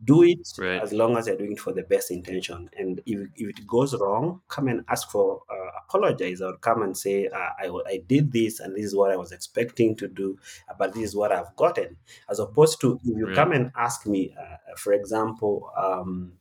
do 0.04 0.24
it 0.24 0.40
Right. 0.58 0.84
as 0.84 0.92
long 0.92 1.16
as 1.18 1.28
you're 1.28 1.38
doing 1.38 1.54
it 1.54 1.60
for 1.60 1.72
the 1.72 1.84
best 1.84 2.12
intention. 2.12 2.70
And 2.78 3.00
if, 3.06 3.30
if 3.36 3.50
it 3.50 3.68
goes 3.68 3.94
wrong, 3.96 4.42
come 4.48 4.68
and 4.68 4.84
ask 4.90 5.10
for 5.10 5.44
uh, 5.50 5.70
apologize 5.86 6.42
or 6.42 6.58
come 6.58 6.82
and 6.82 6.98
say, 6.98 7.28
uh, 7.28 7.38
I, 7.60 7.70
I 7.88 7.98
did 8.08 8.32
this 8.32 8.60
and 8.60 8.76
this 8.76 8.86
is 8.86 8.96
what 8.96 9.12
I 9.12 9.16
was 9.16 9.32
expecting 9.32 9.96
to 9.98 10.08
do, 10.08 10.38
but 10.78 10.94
this 10.94 11.04
is 11.04 11.16
what 11.16 11.32
I've 11.32 11.56
gotten. 11.56 11.98
As 12.30 12.40
opposed 12.40 12.82
to 12.82 12.96
if 13.04 13.18
you 13.18 13.28
Right. 13.28 13.34
come 13.34 13.52
and 13.52 13.72
ask 13.78 14.06
me, 14.08 14.36
uh, 14.40 14.58
for 14.76 14.94
example, 14.94 15.72
um, 15.78 16.34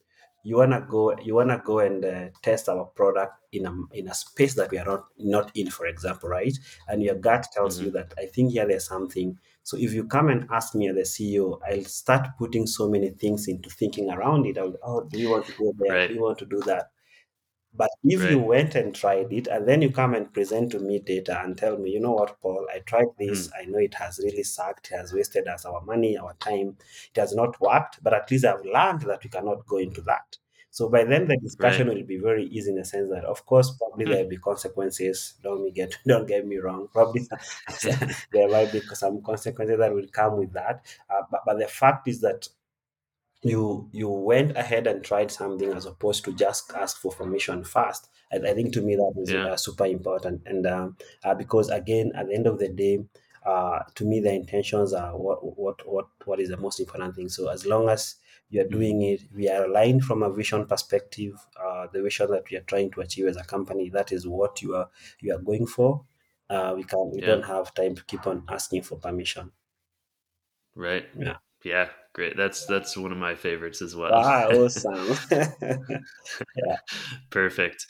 you 0.43 0.57
wanna 0.57 0.81
go 0.89 1.17
you 1.21 1.35
wanna 1.35 1.63
go 1.65 1.79
and 1.81 2.05
uh, 2.05 2.29
test 2.43 2.69
our 2.69 2.85
product 2.85 3.35
in 3.53 3.67
a 3.67 3.73
in 3.93 4.09
a 4.09 4.15
space 4.15 4.55
that 4.55 4.71
we 4.71 4.79
are 4.79 4.85
not 4.85 5.05
not 5.19 5.51
in, 5.55 5.71
for 5.71 5.87
example, 5.87 6.29
right? 6.29 6.57
And 6.89 7.03
your 7.03 7.15
gut 7.17 7.47
tells 7.53 7.81
you 7.81 7.91
hmm 7.91 7.93
that 7.93 8.15
I 8.19 8.27
think 8.27 8.53
here 8.53 8.67
there's 8.67 8.87
something. 8.87 9.39
So 9.63 9.77
if 9.77 9.93
you 9.93 10.05
come 10.05 10.29
and 10.29 10.49
ask 10.51 10.75
me 10.75 10.89
as 10.89 10.95
the 10.97 11.05
CEO, 11.05 11.61
I'll 11.69 11.85
start 11.85 12.29
putting 12.39 12.67
so 12.67 12.89
many 12.89 13.11
things 13.11 13.49
into 13.49 13.71
thinking 13.71 14.11
around 14.11 14.47
it. 14.47 14.59
I'll, 14.59 14.75
oh, 14.83 15.05
do 15.05 15.19
you 15.19 15.31
want 15.31 15.47
to 15.47 15.53
go 15.53 15.73
there? 15.79 16.01
Do 16.07 16.15
you 16.15 16.21
want 16.21 16.39
to 16.39 16.47
do 16.47 16.63
that? 16.63 16.92
But 17.75 17.91
if 18.05 18.21
you 18.31 18.39
went 18.39 18.75
and 18.75 18.95
tried 18.95 19.33
it 19.33 19.47
and 19.47 19.67
then 19.67 19.81
you 19.81 19.91
come 19.91 20.15
and 20.15 20.33
present 20.33 20.73
to 20.73 20.79
me 20.79 20.99
data 20.99 21.41
and 21.43 21.57
tell 21.57 21.79
me, 21.79 21.91
you 21.91 22.01
know 22.01 22.13
what, 22.13 22.41
Paul, 22.41 22.67
I 22.75 22.81
tried 22.81 23.07
this. 23.19 23.49
Mm. 23.49 23.53
I 23.59 23.65
know 23.65 23.79
it 23.79 23.95
has 23.95 24.19
really 24.23 24.43
sucked, 24.43 24.91
it 24.91 24.97
has 24.97 25.13
wasted 25.13 25.49
us 25.49 25.65
our 25.65 25.81
money, 25.83 26.19
our 26.19 26.35
time. 26.35 26.77
It 27.15 27.21
has 27.21 27.35
not 27.35 27.59
worked, 27.61 28.03
but 28.03 28.13
at 28.13 28.31
least 28.31 28.45
I've 28.45 28.65
learned 28.65 29.03
that 29.03 29.25
we 29.25 29.31
cannot 29.31 29.67
go 29.67 29.79
into 29.79 30.03
that. 30.03 30.37
So 30.71 30.89
by 30.89 31.05
then 31.05 31.27
the 31.29 31.35
Right. 31.35 31.43
discussion 31.43 31.89
will 31.89 32.03
be 32.03 32.17
very 32.17 32.47
easy 32.47 32.71
in 32.71 32.77
the 32.77 32.85
sense 32.85 33.11
that 33.11 33.25
of 33.27 33.45
course 33.47 33.71
probably 33.77 34.07
Hmm. 34.07 34.11
there'll 34.13 34.29
be 34.29 34.39
consequences. 34.39 35.35
Don't 35.43 35.65
me 35.65 35.71
get 35.71 35.97
don't 36.07 36.27
get 36.27 36.47
me 36.47 36.57
wrong. 36.59 36.89
Probably 36.93 37.27
there 38.33 38.49
might 38.49 38.73
be 38.73 38.81
some 38.95 39.23
consequences 39.23 39.79
that 39.79 39.93
will 39.95 40.09
come 40.13 40.39
with 40.39 40.53
that. 40.55 40.85
Uh, 41.11 41.23
but, 41.31 41.41
but 41.47 41.59
the 41.59 41.69
fact 41.69 42.09
is 42.09 42.21
that 42.23 42.49
you 43.43 43.89
you 43.93 44.09
went 44.09 44.57
ahead 44.57 44.87
and 44.87 45.05
tried 45.05 45.31
something 45.31 45.73
as 45.73 45.87
opposed 45.87 46.25
to 46.25 46.33
just 46.33 46.73
ask 46.73 46.99
for 46.99 47.13
permission 47.13 47.65
first. 47.65 48.09
And 48.31 48.47
I 48.47 48.55
think 48.55 48.73
to 48.75 48.83
me 48.83 48.95
that 48.97 49.15
is 49.19 49.35
Yeah. 49.35 49.49
uh, 49.49 49.57
super 49.57 49.85
important. 49.87 50.43
And 50.47 50.67
um, 50.67 50.97
uh, 51.25 51.35
because 51.35 51.69
again, 51.69 52.13
at 52.15 52.29
the 52.29 52.35
end 52.35 52.47
of 52.47 52.59
the 52.59 52.69
day, 52.69 53.05
uh, 53.45 53.81
to 53.97 54.05
me 54.05 54.21
the 54.21 54.33
intentions 54.33 54.93
are 54.93 55.17
what 55.19 55.39
what 55.59 55.87
what 55.87 56.07
what 56.25 56.41
is 56.41 56.49
the 56.51 56.57
most 56.57 56.79
important 56.81 57.17
thing. 57.17 57.29
So 57.29 57.49
as 57.49 57.67
long 57.67 57.89
as 57.89 58.17
you 58.51 58.61
are 58.61 58.69
doing 58.69 59.03
it, 59.03 59.23
we 59.35 59.49
are 59.49 59.65
aligned 59.65 60.05
from 60.05 60.23
a 60.23 60.33
vision 60.33 60.67
perspective. 60.67 61.35
Uh, 61.57 61.89
the 61.93 62.03
vision 62.03 62.31
that 62.31 62.49
we 62.51 62.57
are 62.57 62.63
trying 62.63 62.91
to 62.93 63.01
achieve 63.01 63.27
as 63.27 63.37
a 63.37 63.45
company, 63.45 63.89
that 63.91 64.13
is 64.13 64.27
what 64.27 64.63
you 64.63 64.75
are 64.77 64.91
you 65.21 65.35
are 65.35 65.39
going 65.41 65.67
for. 65.67 66.05
Uh, 66.49 66.75
we 66.77 66.85
can 66.85 67.11
we 67.11 67.21
Yeah. 67.21 67.23
don't 67.23 67.45
have 67.45 67.75
time 67.75 67.95
to 67.95 68.05
keep 68.05 68.27
on 68.27 68.45
asking 68.49 68.83
for 68.83 68.99
permission. 68.99 69.53
Right. 70.75 71.07
Yeah. 71.17 71.39
Yeah. 71.65 71.91
Great. 72.15 72.37
That's 72.37 72.67
that's 72.67 72.95
one 72.95 73.11
of 73.11 73.17
my 73.17 73.35
favorites 73.35 73.81
as 73.81 73.97
well. 73.97 74.11
Ah, 74.13 74.45
awesome. 74.51 75.17
yeah. 75.31 76.77
Perfect. 77.31 77.87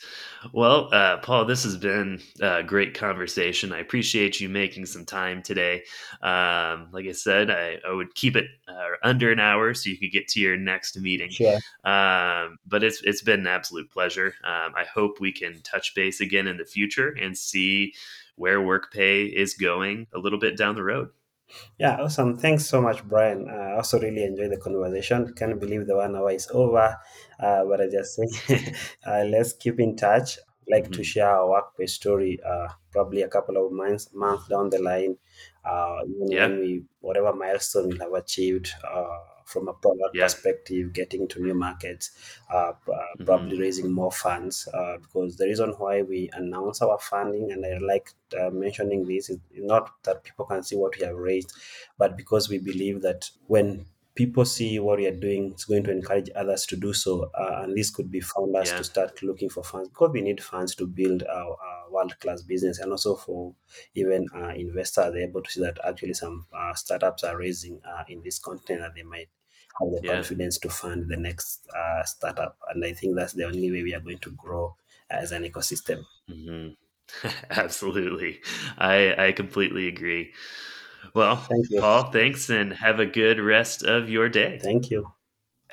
Well, 0.53 0.87
uh, 0.93 1.17
Paul, 1.17 1.43
this 1.43 1.65
has 1.65 1.75
been 1.75 2.21
a 2.39 2.63
great 2.63 2.93
conversation. 2.93 3.73
I 3.73 3.79
appreciate 3.79 4.39
you 4.39 4.47
making 4.47 4.85
some 4.85 5.05
time 5.05 5.43
today. 5.43 5.83
Um, 6.21 6.87
like 6.93 7.05
I 7.05 7.11
said, 7.11 7.51
I, 7.51 7.79
I 7.85 7.91
would 7.91 8.15
keep 8.15 8.37
it 8.37 8.45
uh, 8.65 8.95
under 9.03 9.29
an 9.29 9.41
hour 9.41 9.73
so 9.73 9.89
you 9.89 9.97
could 9.97 10.13
get 10.13 10.29
to 10.29 10.39
your 10.39 10.55
next 10.55 10.97
meeting. 10.97 11.29
Sure. 11.29 11.59
Um, 11.83 12.59
but 12.65 12.81
it's 12.81 13.01
it's 13.03 13.23
been 13.23 13.41
an 13.41 13.47
absolute 13.47 13.91
pleasure. 13.91 14.35
Um, 14.45 14.73
I 14.73 14.85
hope 14.85 15.19
we 15.19 15.33
can 15.33 15.61
touch 15.63 15.95
base 15.95 16.21
again 16.21 16.47
in 16.47 16.55
the 16.55 16.65
future 16.65 17.09
and 17.09 17.37
see 17.37 17.93
where 18.37 18.59
WorkPay 18.59 19.33
is 19.33 19.53
going 19.53 20.07
a 20.13 20.17
little 20.17 20.39
bit 20.39 20.57
down 20.57 20.75
the 20.75 20.83
road. 20.83 21.09
Yeah, 21.77 21.97
awesome. 22.01 22.37
Thanks 22.37 22.65
so 22.65 22.81
much, 22.81 23.03
Brian. 23.07 23.47
Uh, 23.49 23.53
I 23.53 23.75
also 23.75 23.99
really 23.99 24.23
enjoyed 24.23 24.51
the 24.51 24.57
conversation. 24.57 25.33
Can't 25.35 25.59
believe 25.59 25.87
the 25.87 25.95
one 25.95 26.15
hour 26.15 26.31
is 26.31 26.47
over. 26.51 26.97
Uh, 27.39 27.65
but 27.65 27.81
I 27.81 27.87
just 27.89 28.15
think 28.17 28.75
uh, 29.07 29.23
let's 29.25 29.53
keep 29.53 29.79
in 29.79 29.95
touch. 29.95 30.39
Like 30.69 30.91
to 30.93 31.03
hmm 31.03 31.03
share 31.03 31.27
our 31.29 31.49
workplace 31.49 31.93
story, 31.93 32.39
uh, 32.45 32.67
probably 32.91 33.21
a 33.23 33.27
couple 33.27 33.57
of 33.57 33.73
months 33.73 34.09
months 34.13 34.47
down 34.47 34.69
the 34.69 34.79
line, 34.79 35.17
uh, 35.65 35.97
even 36.07 36.29
Yeah. 36.29 36.53
when 36.53 36.59
we 36.59 36.83
whatever 37.01 37.33
milestone 37.33 37.89
we 37.89 37.97
have 37.97 38.13
achieved 38.13 38.71
uh, 38.89 39.17
from 39.45 39.67
a 39.67 39.73
product 39.73 40.19
Yeah. 40.19 40.19
perspective, 40.19 40.93
getting 40.93 41.27
to 41.29 41.41
new 41.41 41.53
markets, 41.53 42.11
uh, 42.51 42.73
uh, 42.91 43.15
hmm 43.17 43.23
probably 43.25 43.59
raising 43.59 43.91
more 43.91 44.11
funds. 44.11 44.67
Uh, 44.73 44.97
because 44.97 45.37
the 45.37 45.45
reason 45.45 45.71
why 45.77 46.01
we 46.01 46.29
announce 46.33 46.81
our 46.81 46.99
funding, 46.99 47.51
and 47.51 47.65
I 47.65 47.77
like 47.77 48.11
uh, 48.39 48.49
mentioning 48.49 49.05
this, 49.05 49.29
is 49.29 49.39
not 49.53 50.03
that 50.03 50.23
people 50.23 50.45
can 50.45 50.63
see 50.63 50.75
what 50.75 50.97
we 50.97 51.05
have 51.05 51.15
raised 51.15 51.53
but 51.97 52.17
because 52.17 52.49
we 52.49 52.57
believe 52.57 53.01
that 53.01 53.29
when 53.47 53.85
people 54.15 54.45
see 54.45 54.79
what 54.79 54.97
we 54.99 55.07
are 55.07 55.15
doing, 55.15 55.51
it's 55.51 55.65
going 55.65 55.83
to 55.83 55.91
encourage 55.91 56.29
others 56.35 56.65
to 56.67 56.75
do 56.75 56.93
so. 56.93 57.31
Uh, 57.33 57.61
and 57.63 57.75
this 57.77 57.89
could 57.89 58.11
be 58.11 58.19
founders 58.21 58.73
to 58.73 58.83
start 58.83 59.21
looking 59.23 59.49
for 59.49 59.63
funds 59.63 59.89
because 59.89 60.11
we 60.11 60.21
need 60.21 60.43
funds 60.43 60.75
to 60.75 60.87
build 60.87 61.23
our, 61.23 61.57
our 61.59 61.91
world 61.91 62.19
class 62.19 62.41
business 62.41 62.79
and 62.79 62.91
also 62.91 63.15
for 63.15 63.55
even 63.95 64.27
uh, 64.35 64.49
investors, 64.55 65.13
they're 65.13 65.23
able 65.29 65.41
to 65.41 65.51
see 65.51 65.61
that 65.61 65.79
actually 65.85 66.13
some 66.13 66.47
uh, 66.53 66.73
startups 66.73 67.23
are 67.23 67.37
raising 67.37 67.81
uh, 67.85 68.03
in 68.07 68.21
this 68.23 68.39
continent 68.39 68.81
that 68.83 68.95
they 68.95 69.03
might 69.03 69.29
have 69.79 69.91
the 69.91 70.01
Yeah. 70.01 70.07
confidence 70.07 70.57
to 70.59 70.69
fund 70.69 71.09
the 71.09 71.17
next 71.17 71.67
uh, 71.75 72.03
startup. 72.03 72.57
And 72.69 72.83
I 72.85 72.93
think 72.93 73.15
that's 73.15 73.33
the 73.33 73.45
only 73.45 73.71
way 73.71 73.83
we 73.83 73.93
are 73.93 73.99
going 74.01 74.19
to 74.19 74.31
grow 74.31 74.75
as 75.09 75.31
an 75.31 75.43
ecosystem. 75.43 76.03
hmm 76.27 76.69
Absolutely. 77.49 78.41
I 78.77 79.27
I 79.27 79.31
completely 79.33 79.87
agree. 79.87 80.33
Well, 81.13 81.35
Thank 81.35 81.69
you. 81.69 81.79
Paul, 81.79 82.11
thanks 82.11 82.49
and 82.49 82.73
have 82.73 82.99
a 82.99 83.05
good 83.05 83.39
rest 83.39 83.83
of 83.83 84.09
your 84.09 84.29
day. 84.29 84.59
Thank 84.61 84.89
you. 84.89 85.11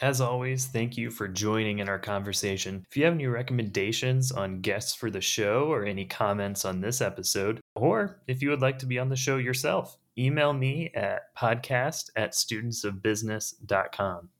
As 0.01 0.21
always, 0.23 0.65
thank 0.67 0.97
you 0.97 1.11
for 1.11 1.29
joining 1.29 1.81
in 1.81 1.89
our 1.89 1.99
conversation. 1.99 2.87
If 2.91 2.97
you 2.97 3.05
have 3.05 3.13
any 3.15 3.27
recommendations 3.27 4.33
on 4.33 4.63
guests 4.63 4.95
for 4.95 5.11
the 5.11 5.21
show 5.21 5.71
or 5.71 5.85
any 5.85 6.07
comments 6.07 6.65
on 6.65 6.81
this 6.81 7.03
episode, 7.03 7.61
or 7.75 8.23
if 8.27 8.41
you 8.41 8.49
would 8.49 8.63
like 8.63 8.79
to 8.79 8.87
be 8.87 8.99
on 8.99 9.11
the 9.11 9.17
show 9.17 9.37
yourself, 9.37 9.99
email 10.17 10.55
me 10.55 10.91
at 10.95 11.35
podcast 11.37 12.09
at 12.17 12.33
studentsofbusiness.com. 12.33 14.31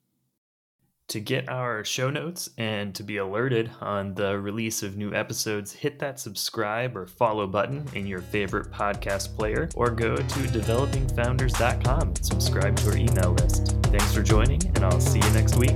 To 1.11 1.19
get 1.19 1.49
our 1.49 1.85
show 1.85 2.09
notes 2.09 2.51
and 2.57 2.95
to 2.95 3.03
be 3.03 3.17
alerted 3.17 3.69
on 3.81 4.15
the 4.15 4.39
release 4.39 4.85
of 4.85 4.97
new 4.97 5.13
episodes, 5.13 5.73
hit 5.73 5.99
that 5.99 6.21
subscribe 6.21 6.97
or 6.97 7.05
follow 7.05 7.49
button 7.49 7.85
in 7.95 8.07
your 8.07 8.21
favorite 8.21 8.71
podcast 8.71 9.35
player 9.37 9.69
or 9.75 9.91
go 9.91 10.15
to 10.15 10.23
developingfounders.com 10.23 12.01
and 12.03 12.25
subscribe 12.25 12.77
to 12.77 12.91
our 12.91 12.97
email 12.97 13.33
list. 13.33 13.77
Thanks 13.87 14.15
for 14.15 14.23
joining, 14.23 14.65
and 14.77 14.85
I'll 14.85 15.01
see 15.01 15.19
you 15.19 15.31
next 15.31 15.57
week. 15.57 15.75